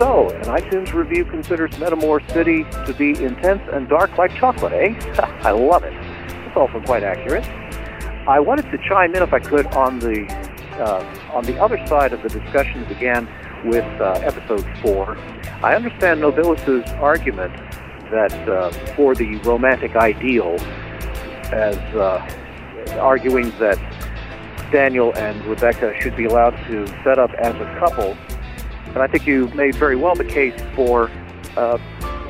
So, 0.00 0.30
an 0.30 0.44
iTunes 0.44 0.92
review 0.92 1.24
considers 1.24 1.70
Metamor 1.72 2.26
City 2.32 2.64
to 2.86 2.94
be 2.94 3.10
intense 3.22 3.62
and 3.72 3.88
dark 3.88 4.16
like 4.16 4.34
chocolate, 4.36 4.72
eh? 4.72 4.94
I 5.42 5.50
love 5.50 5.82
it. 5.84 5.92
It's 6.46 6.56
also 6.56 6.80
quite 6.80 7.02
accurate. 7.02 7.44
I 8.28 8.40
wanted 8.40 8.70
to 8.70 8.78
chime 8.88 9.14
in, 9.14 9.22
if 9.22 9.32
I 9.32 9.38
could, 9.38 9.66
on 9.68 9.98
the 9.98 10.26
uh, 10.78 11.32
on 11.32 11.44
the 11.44 11.60
other 11.60 11.84
side 11.86 12.12
of 12.12 12.22
the 12.22 12.28
discussion 12.28 12.80
that 12.80 12.88
began 12.88 13.26
with 13.64 13.84
uh, 14.00 14.20
episode 14.22 14.66
four. 14.82 15.16
I 15.62 15.74
understand 15.74 16.20
Nobilis's 16.20 16.88
argument 16.94 17.54
that 18.10 18.32
uh, 18.48 18.70
for 18.94 19.14
the 19.14 19.36
romantic 19.36 19.96
ideal, 19.96 20.56
as 21.52 21.76
uh, 21.94 22.98
arguing 23.00 23.50
that 23.58 23.78
Daniel 24.70 25.14
and 25.16 25.44
Rebecca 25.46 25.94
should 26.00 26.16
be 26.16 26.24
allowed 26.24 26.56
to 26.68 26.86
set 27.02 27.18
up 27.18 27.30
as 27.34 27.54
a 27.54 27.76
couple, 27.78 28.16
and 28.86 28.98
I 28.98 29.06
think 29.06 29.26
you 29.26 29.48
made 29.48 29.74
very 29.74 29.96
well 29.96 30.14
the 30.14 30.24
case 30.24 30.58
for 30.74 31.10
uh, 31.56 31.78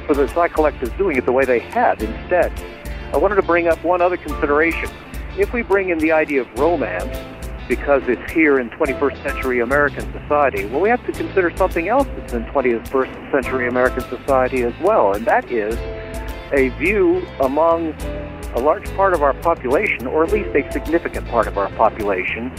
for 0.07 0.15
the 0.15 0.27
Psi 0.29 0.49
Collectives 0.49 0.97
doing 0.97 1.17
it 1.17 1.27
the 1.27 1.33
way 1.33 1.45
they 1.45 1.59
had 1.59 2.03
instead. 2.03 2.53
I 3.13 3.17
wanted 3.19 3.37
to 3.37 3.43
bring 3.43 3.69
up 3.69 3.83
one 3.85 4.01
other 4.01 4.17
consideration. 4.17 4.89
If 5.37 5.53
we 5.53 5.63
bring 5.63 5.91
in 5.91 5.99
the 5.99 6.13
idea 6.13 6.43
of 6.43 6.59
romance, 6.59 7.17
because 7.69 8.03
it's 8.07 8.33
here 8.33 8.59
in 8.59 8.71
21st 8.71 9.23
century 9.23 9.61
American 9.61 10.11
society. 10.13 10.65
Well, 10.65 10.81
we 10.81 10.89
have 10.89 11.05
to 11.07 11.13
consider 11.13 11.55
something 11.57 11.89
else 11.89 12.09
that's 12.17 12.33
in 12.33 12.45
21st 12.47 13.31
century 13.31 13.69
American 13.69 14.01
society 14.09 14.63
as 14.63 14.75
well, 14.81 15.13
and 15.13 15.27
that 15.27 15.51
is 15.51 15.77
a 16.53 16.71
view 16.79 17.27
among 17.41 17.93
a 18.55 18.61
large 18.61 18.87
part 18.97 19.13
of 19.13 19.23
our 19.23 19.35
population, 19.35 20.07
or 20.07 20.25
at 20.25 20.33
least 20.33 20.49
a 20.57 20.73
significant 20.73 21.29
part 21.29 21.47
of 21.47 21.59
our 21.59 21.71
population, 21.73 22.51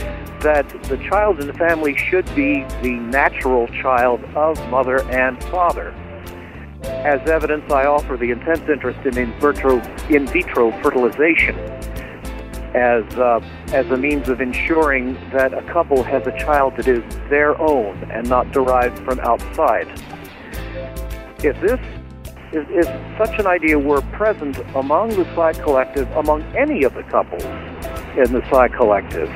that 0.42 0.70
the 0.84 0.98
child 1.10 1.40
in 1.40 1.48
the 1.48 1.54
family 1.54 1.98
should 1.98 2.26
be 2.36 2.64
the 2.84 2.92
natural 2.92 3.68
child 3.68 4.24
of 4.36 4.58
mother 4.70 5.02
and 5.10 5.44
father. 5.46 5.90
As 6.84 7.28
evidence, 7.30 7.70
I 7.72 7.86
offer 7.86 8.16
the 8.16 8.30
intense 8.32 8.62
interest 8.70 9.00
in 9.06 9.18
in 9.18 9.34
vitro, 9.40 9.82
in 10.10 10.28
vitro 10.28 10.72
fertilization 10.84 11.56
as 12.76 13.04
uh, 13.16 13.40
as 13.74 13.86
a 13.88 13.98
means 13.98 14.30
of 14.30 14.42
ensuring 14.42 15.14
that 15.32 15.54
a 15.54 15.62
couple 15.64 16.04
has 16.04 16.26
a 16.28 16.38
child 16.38 16.76
that 16.78 16.88
is 16.88 17.04
their 17.30 17.60
own 17.60 17.98
and 18.12 18.30
not 18.30 18.52
derived 18.52 19.00
from 19.00 19.20
outside. 19.22 19.88
If 21.44 21.60
this 21.62 21.80
if, 22.52 22.68
if 22.70 23.18
such 23.18 23.40
an 23.40 23.48
idea 23.48 23.78
were 23.78 24.02
present 24.02 24.58
among 24.76 25.10
the 25.10 25.26
Psi 25.36 25.54
Collective, 25.54 26.10
among 26.12 26.44
any 26.56 26.84
of 26.84 26.94
the 26.94 27.04
couples 27.04 27.44
in 27.44 28.34
the 28.34 28.44
Psi 28.50 28.68
Collective, 28.70 29.30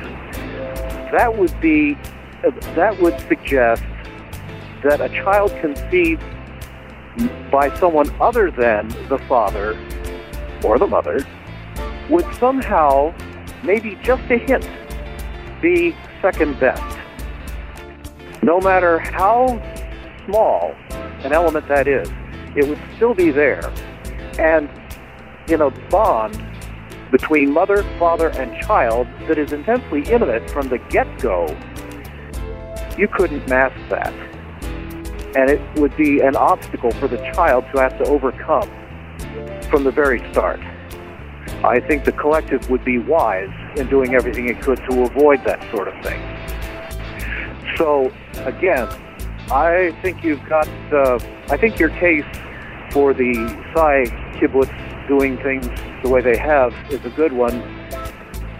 that 1.12 1.36
would 1.36 1.58
be 1.60 1.96
that 2.74 3.00
would 3.00 3.18
suggest 3.28 3.82
that 4.82 5.00
a 5.00 5.08
child 5.08 5.50
conceived 5.60 6.22
by 7.50 7.74
someone 7.78 8.10
other 8.20 8.50
than 8.50 8.88
the 9.08 9.18
father 9.28 9.78
or 10.62 10.78
the 10.78 10.86
mother 10.86 11.24
would 12.10 12.26
somehow, 12.34 13.14
maybe 13.62 13.96
just 14.02 14.22
a 14.30 14.38
hint, 14.38 14.68
be 15.62 15.96
second 16.20 16.58
best. 16.60 16.98
No 18.42 18.60
matter 18.60 18.98
how 18.98 19.46
small 20.26 20.74
an 21.24 21.32
element 21.32 21.66
that 21.68 21.88
is, 21.88 22.08
it 22.56 22.68
would 22.68 22.80
still 22.96 23.14
be 23.14 23.30
there. 23.30 23.72
And 24.38 24.68
in 25.48 25.60
a 25.60 25.70
bond 25.88 26.42
between 27.10 27.52
mother, 27.52 27.82
father, 27.98 28.28
and 28.30 28.60
child 28.62 29.06
that 29.28 29.38
is 29.38 29.52
intensely 29.52 30.02
intimate 30.02 30.50
from 30.50 30.68
the 30.68 30.78
get 30.90 31.06
go, 31.20 31.46
you 32.98 33.08
couldn't 33.08 33.48
mask 33.48 33.76
that. 33.88 34.12
And 35.36 35.50
it 35.50 35.60
would 35.80 35.96
be 35.96 36.20
an 36.20 36.36
obstacle 36.36 36.90
for 36.92 37.08
the 37.08 37.16
child 37.34 37.64
to 37.74 37.80
have 37.80 37.96
to 37.98 38.04
overcome 38.04 38.68
from 39.70 39.84
the 39.84 39.90
very 39.90 40.18
start. 40.32 40.60
I 41.64 41.80
think 41.80 42.04
the 42.04 42.12
collective 42.12 42.68
would 42.68 42.84
be 42.84 42.98
wise 42.98 43.50
in 43.76 43.88
doing 43.88 44.14
everything 44.14 44.48
it 44.48 44.60
could 44.60 44.78
to 44.90 45.02
avoid 45.02 45.42
that 45.44 45.60
sort 45.74 45.88
of 45.88 45.94
thing. 46.04 46.20
So, 47.76 48.12
again, 48.44 48.86
I 49.50 49.96
think 50.02 50.22
you've 50.22 50.44
got, 50.46 50.68
uh, 50.92 51.18
I 51.48 51.56
think 51.56 51.78
your 51.78 51.88
case 51.88 52.24
for 52.90 53.14
the 53.14 53.32
Psi 53.74 54.04
kibbutz 54.38 55.08
doing 55.08 55.38
things 55.38 55.66
the 56.02 56.10
way 56.10 56.20
they 56.20 56.36
have 56.36 56.74
is 56.90 57.04
a 57.04 57.10
good 57.10 57.32
one. 57.32 57.54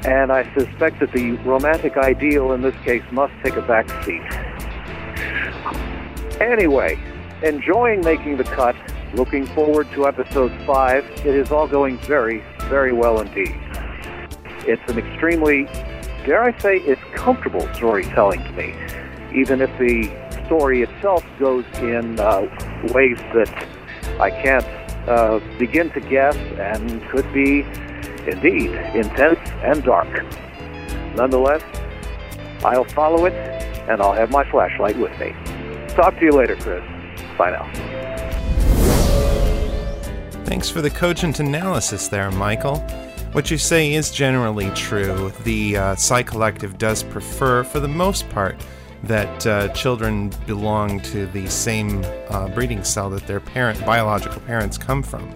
And 0.04 0.32
I 0.32 0.42
suspect 0.54 1.00
that 1.00 1.12
the 1.12 1.32
romantic 1.44 1.96
ideal 1.96 2.52
in 2.52 2.62
this 2.62 2.74
case 2.84 3.04
must 3.12 3.34
take 3.42 3.56
a 3.56 3.62
back 3.62 3.88
seat. 4.04 4.22
Anyway, 6.40 6.98
enjoying 7.42 8.00
making 8.00 8.38
the 8.38 8.44
cut, 8.44 8.76
looking 9.14 9.46
forward 9.46 9.90
to 9.92 10.06
episode 10.06 10.52
5. 10.66 11.04
It 11.24 11.26
is 11.26 11.52
all 11.52 11.68
going 11.68 11.98
very, 11.98 12.42
very 12.68 12.92
well 12.92 13.20
indeed. 13.20 13.54
It's 14.66 14.82
an 14.90 14.98
extremely, 14.98 15.64
dare 16.24 16.42
I 16.42 16.58
say, 16.58 16.78
it's 16.78 17.02
comfortable 17.14 17.68
storytelling 17.74 18.42
to 18.44 18.52
me, 18.52 18.74
even 19.34 19.60
if 19.60 19.70
the 19.78 20.10
story 20.46 20.82
itself 20.82 21.24
goes 21.38 21.64
in 21.78 22.18
uh, 22.20 22.42
ways 22.92 23.18
that 23.34 23.68
I 24.20 24.30
can't 24.30 24.64
uh, 25.08 25.40
begin 25.58 25.90
to 25.90 26.00
guess 26.00 26.36
and 26.36 27.02
could 27.10 27.30
be, 27.32 27.60
indeed, 28.26 28.70
intense 28.94 29.38
and 29.62 29.82
dark. 29.82 30.08
Nonetheless, 31.14 31.62
I'll 32.64 32.84
follow 32.84 33.26
it 33.26 33.34
and 33.88 34.00
I'll 34.00 34.14
have 34.14 34.30
my 34.30 34.48
flashlight 34.50 34.98
with 34.98 35.12
me. 35.18 35.34
Talk 35.88 36.18
to 36.18 36.24
you 36.24 36.32
later, 36.32 36.56
Chris. 36.56 36.82
Bye 37.36 37.50
now. 37.50 38.13
Thanks 40.44 40.68
for 40.68 40.82
the 40.82 40.90
cogent 40.90 41.40
analysis 41.40 42.08
there, 42.08 42.30
Michael. 42.30 42.78
What 43.32 43.50
you 43.50 43.56
say 43.56 43.94
is 43.94 44.10
generally 44.10 44.70
true. 44.70 45.32
The 45.42 45.76
uh, 45.76 45.94
Psi 45.96 46.22
Collective 46.22 46.76
does 46.76 47.02
prefer, 47.02 47.64
for 47.64 47.80
the 47.80 47.88
most 47.88 48.28
part, 48.28 48.62
that 49.04 49.46
uh, 49.46 49.68
children 49.68 50.30
belong 50.46 51.00
to 51.00 51.26
the 51.26 51.48
same 51.48 52.04
uh, 52.28 52.48
breeding 52.48 52.84
cell 52.84 53.08
that 53.10 53.26
their 53.26 53.40
parent, 53.40 53.84
biological 53.86 54.40
parents 54.42 54.76
come 54.76 55.02
from. 55.02 55.34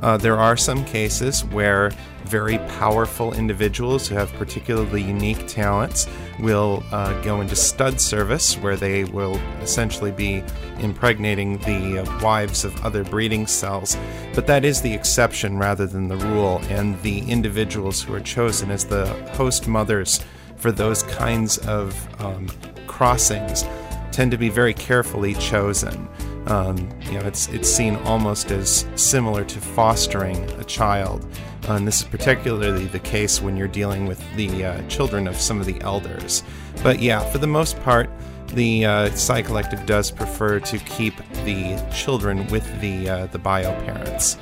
Uh, 0.00 0.18
there 0.18 0.38
are 0.38 0.56
some 0.58 0.84
cases 0.84 1.44
where 1.46 1.90
very 2.30 2.58
powerful 2.78 3.34
individuals 3.34 4.06
who 4.06 4.14
have 4.14 4.32
particularly 4.34 5.02
unique 5.02 5.48
talents 5.48 6.06
will 6.38 6.82
uh, 6.92 7.20
go 7.22 7.40
into 7.40 7.56
stud 7.56 8.00
service, 8.00 8.56
where 8.58 8.76
they 8.76 9.02
will 9.04 9.36
essentially 9.60 10.12
be 10.12 10.44
impregnating 10.78 11.58
the 11.58 11.98
uh, 11.98 12.22
wives 12.22 12.64
of 12.64 12.84
other 12.84 13.02
breeding 13.02 13.48
cells. 13.48 13.96
But 14.32 14.46
that 14.46 14.64
is 14.64 14.80
the 14.80 14.94
exception 14.94 15.58
rather 15.58 15.86
than 15.86 16.06
the 16.06 16.16
rule, 16.16 16.60
and 16.68 17.00
the 17.02 17.18
individuals 17.28 18.00
who 18.00 18.14
are 18.14 18.20
chosen 18.20 18.70
as 18.70 18.84
the 18.84 19.06
host 19.32 19.66
mothers 19.66 20.24
for 20.56 20.70
those 20.70 21.02
kinds 21.02 21.58
of 21.66 21.94
um, 22.22 22.46
crossings 22.86 23.64
tend 24.12 24.30
to 24.30 24.38
be 24.38 24.48
very 24.48 24.74
carefully 24.74 25.34
chosen. 25.34 26.08
Um, 26.46 26.88
you 27.02 27.18
know, 27.18 27.26
it's 27.26 27.48
it's 27.48 27.68
seen 27.68 27.96
almost 27.96 28.50
as 28.50 28.86
similar 28.94 29.44
to 29.44 29.60
fostering 29.60 30.38
a 30.52 30.64
child, 30.64 31.26
and 31.68 31.86
this 31.86 32.00
is 32.00 32.08
particularly 32.08 32.86
the 32.86 32.98
case 32.98 33.40
when 33.40 33.56
you're 33.56 33.68
dealing 33.68 34.06
with 34.06 34.22
the 34.36 34.64
uh, 34.64 34.88
children 34.88 35.28
of 35.28 35.36
some 35.36 35.60
of 35.60 35.66
the 35.66 35.80
elders. 35.82 36.42
But 36.82 37.00
yeah, 37.00 37.20
for 37.30 37.38
the 37.38 37.46
most 37.46 37.80
part, 37.80 38.10
the 38.48 38.84
uh, 38.84 39.10
Psi 39.10 39.42
Collective 39.42 39.86
does 39.86 40.10
prefer 40.10 40.60
to 40.60 40.78
keep 40.78 41.16
the 41.44 41.80
children 41.94 42.46
with 42.48 42.80
the 42.80 43.08
uh, 43.08 43.26
the 43.26 43.38
bio 43.38 43.72
parents. 43.84 44.38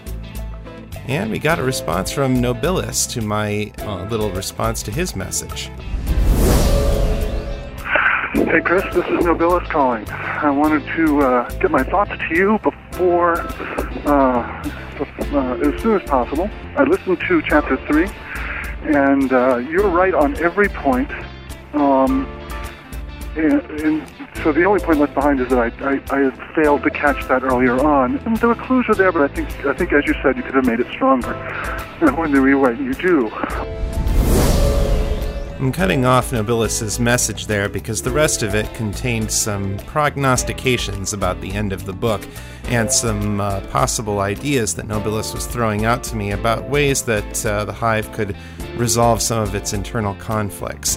And 1.06 1.30
we 1.30 1.38
got 1.38 1.58
a 1.58 1.62
response 1.62 2.10
from 2.10 2.36
Nobilis 2.36 3.10
to 3.12 3.22
my 3.22 3.72
uh, 3.78 4.04
little 4.04 4.30
response 4.30 4.82
to 4.84 4.90
his 4.90 5.16
message. 5.16 5.70
Hey, 8.34 8.60
Chris, 8.62 8.84
this 8.94 9.04
is 9.06 9.24
Nobilis 9.24 9.68
calling. 9.68 10.08
I 10.10 10.50
wanted 10.50 10.84
to 10.96 11.20
uh, 11.22 11.50
get 11.60 11.70
my 11.70 11.82
thoughts 11.82 12.12
to 12.28 12.34
you 12.34 12.58
before, 12.62 13.36
uh, 15.01 15.59
as 15.62 15.82
soon 15.82 16.01
as 16.01 16.09
possible. 16.09 16.49
I 16.76 16.84
listened 16.84 17.20
to 17.28 17.42
chapter 17.42 17.76
three, 17.86 18.09
and 18.82 19.32
uh, 19.32 19.57
you're 19.57 19.88
right 19.88 20.14
on 20.14 20.36
every 20.38 20.68
point. 20.68 21.11
Um, 21.74 22.26
and, 23.36 23.62
and, 23.80 24.12
so 24.42 24.53
the 24.53 24.64
only 24.64 24.80
point 24.80 25.01
left 25.01 25.14
behind 25.14 25.40
is 25.40 25.49
that 25.49 25.59
I, 25.59 25.66
I, 25.84 26.01
I, 26.11 26.55
failed 26.55 26.84
to 26.84 26.90
catch 26.90 27.26
that 27.26 27.42
earlier 27.42 27.74
on. 27.84 28.18
And 28.18 28.36
there 28.36 28.49
were 28.49 28.55
clues 28.55 28.86
there, 28.96 29.11
but 29.11 29.22
I 29.22 29.34
think, 29.34 29.66
I 29.66 29.74
think, 29.74 29.92
as 29.92 30.07
you 30.07 30.14
said, 30.22 30.36
you 30.36 30.44
could 30.44 30.55
have 30.55 30.64
made 30.64 30.78
it 30.78 30.86
stronger. 30.92 31.32
And 32.01 32.16
when 32.16 32.30
you 32.30 32.40
rewrite, 32.40 32.78
you 32.78 32.94
do. 32.94 33.30
I'm 35.61 35.72
cutting 35.72 36.04
off 36.04 36.30
Nobilis's 36.30 37.00
message 37.00 37.46
there 37.46 37.68
because 37.68 38.00
the 38.00 38.12
rest 38.12 38.44
of 38.44 38.54
it 38.54 38.72
contained 38.74 39.32
some 39.32 39.76
prognostications 39.78 41.12
about 41.12 41.40
the 41.40 41.50
end 41.50 41.72
of 41.72 41.84
the 41.84 41.92
book 41.92 42.20
and 42.66 42.92
some 42.92 43.40
uh, 43.40 43.61
possible 43.62 44.20
ideas 44.20 44.76
that 44.76 44.86
Nobilis 44.86 45.34
was 45.34 45.48
throwing 45.48 45.84
out 45.84 46.04
to 46.04 46.16
me 46.16 46.30
about 46.30 46.70
ways 46.70 47.02
that 47.02 47.44
uh, 47.44 47.64
the 47.64 47.72
Hive 47.72 48.12
could 48.12 48.36
resolve 48.76 49.20
some 49.20 49.42
of 49.42 49.56
its 49.56 49.72
internal 49.72 50.14
conflicts. 50.14 50.96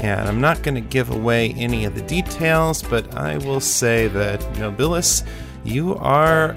And 0.00 0.28
I'm 0.28 0.40
not 0.40 0.64
going 0.64 0.74
to 0.74 0.80
give 0.80 1.10
away 1.10 1.52
any 1.52 1.84
of 1.84 1.94
the 1.94 2.02
details, 2.02 2.82
but 2.82 3.16
I 3.16 3.38
will 3.38 3.60
say 3.60 4.08
that 4.08 4.40
Nobilis, 4.54 5.24
you 5.62 5.94
are 5.94 6.56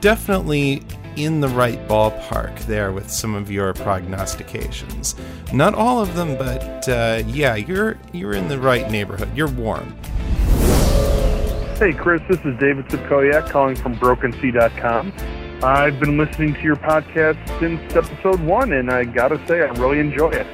definitely 0.00 0.84
in 1.16 1.40
the 1.40 1.48
right 1.48 1.78
ballpark 1.88 2.58
there 2.66 2.92
with 2.92 3.10
some 3.10 3.34
of 3.34 3.50
your 3.50 3.72
prognostications. 3.74 5.14
Not 5.52 5.74
all 5.74 6.00
of 6.00 6.14
them, 6.14 6.36
but 6.36 6.88
uh, 6.88 7.22
yeah, 7.26 7.56
you're 7.56 7.98
you're 8.12 8.34
in 8.34 8.48
the 8.48 8.58
right 8.58 8.90
neighborhood. 8.90 9.28
You're 9.36 9.50
warm. 9.50 9.94
Hey, 11.78 11.92
Chris, 11.92 12.22
this 12.28 12.38
is 12.44 12.56
David 12.58 12.86
Sipkoyak 12.86 13.50
calling 13.50 13.74
from 13.74 13.96
BrokenSea.com. 13.96 15.12
I've 15.64 15.98
been 16.00 16.16
listening 16.16 16.54
to 16.54 16.60
your 16.60 16.76
podcast 16.76 17.38
since 17.58 17.80
episode 17.94 18.40
one, 18.40 18.72
and 18.72 18.90
I 18.90 19.04
gotta 19.04 19.44
say, 19.46 19.62
I 19.62 19.70
really 19.80 19.98
enjoy 19.98 20.30
it. 20.30 20.46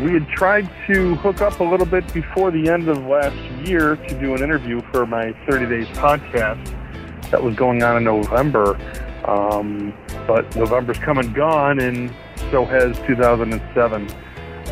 We 0.00 0.12
had 0.12 0.26
tried 0.28 0.70
to 0.88 1.14
hook 1.16 1.40
up 1.40 1.60
a 1.60 1.64
little 1.64 1.86
bit 1.86 2.12
before 2.12 2.50
the 2.50 2.68
end 2.68 2.88
of 2.88 2.98
last 3.06 3.36
year 3.66 3.96
to 3.96 4.20
do 4.20 4.34
an 4.34 4.42
interview 4.42 4.80
for 4.90 5.06
my 5.06 5.32
30 5.48 5.66
Days 5.66 5.86
podcast 5.96 6.74
that 7.30 7.42
was 7.42 7.54
going 7.54 7.82
on 7.82 7.96
in 7.98 8.04
November. 8.04 8.78
Um, 9.24 9.94
but 10.26 10.54
November's 10.56 10.98
come 10.98 11.18
and 11.18 11.32
gone, 11.34 11.80
and 11.80 12.14
so 12.50 12.64
has 12.64 12.98
2007. 13.06 14.08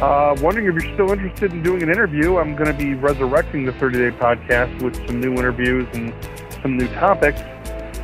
Uh, 0.00 0.34
wondering 0.40 0.66
if 0.66 0.82
you're 0.82 0.94
still 0.94 1.12
interested 1.12 1.52
in 1.52 1.62
doing 1.62 1.82
an 1.82 1.90
interview. 1.90 2.38
I'm 2.38 2.56
going 2.56 2.70
to 2.70 2.74
be 2.74 2.94
resurrecting 2.94 3.66
the 3.66 3.72
30 3.72 3.98
Day 3.98 4.10
podcast 4.16 4.82
with 4.82 4.96
some 5.06 5.20
new 5.20 5.34
interviews 5.34 5.86
and 5.92 6.14
some 6.62 6.76
new 6.76 6.88
topics. 6.94 7.40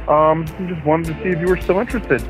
Um, 0.09 0.45
just 0.69 0.85
wanted 0.85 1.15
to 1.15 1.23
see 1.23 1.31
if 1.31 1.41
you 1.41 1.47
were 1.47 1.61
still 1.61 1.81
interested. 1.81 2.23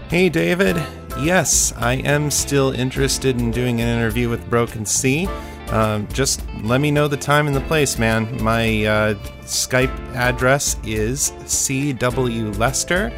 Hey, 0.09 0.29
David. 0.29 0.81
Yes, 1.19 1.73
I 1.77 1.93
am 1.93 2.31
still 2.31 2.71
interested 2.71 3.39
in 3.39 3.51
doing 3.51 3.81
an 3.81 3.87
interview 3.87 4.29
with 4.29 4.47
Broken 4.49 4.85
Sea. 4.85 5.27
Um, 5.69 6.07
just 6.09 6.43
let 6.63 6.81
me 6.81 6.91
know 6.91 7.07
the 7.07 7.17
time 7.17 7.47
and 7.47 7.55
the 7.55 7.61
place, 7.61 7.97
man. 7.97 8.43
My 8.43 8.85
uh, 8.85 9.13
Skype 9.41 9.95
address 10.15 10.75
is 10.83 11.31
CW 11.45 12.57
Lester, 12.57 13.11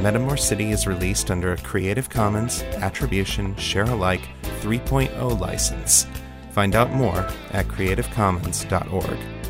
Metamor 0.00 0.36
City 0.36 0.72
is 0.72 0.88
released 0.88 1.30
under 1.30 1.52
a 1.52 1.58
Creative 1.58 2.10
Commons 2.10 2.62
Attribution 2.62 3.54
Share 3.54 3.84
Alike 3.84 4.28
3.0 4.62 5.38
license. 5.38 6.08
Find 6.52 6.74
out 6.74 6.92
more 6.92 7.26
at 7.52 7.66
creativecommons.org. 7.68 9.41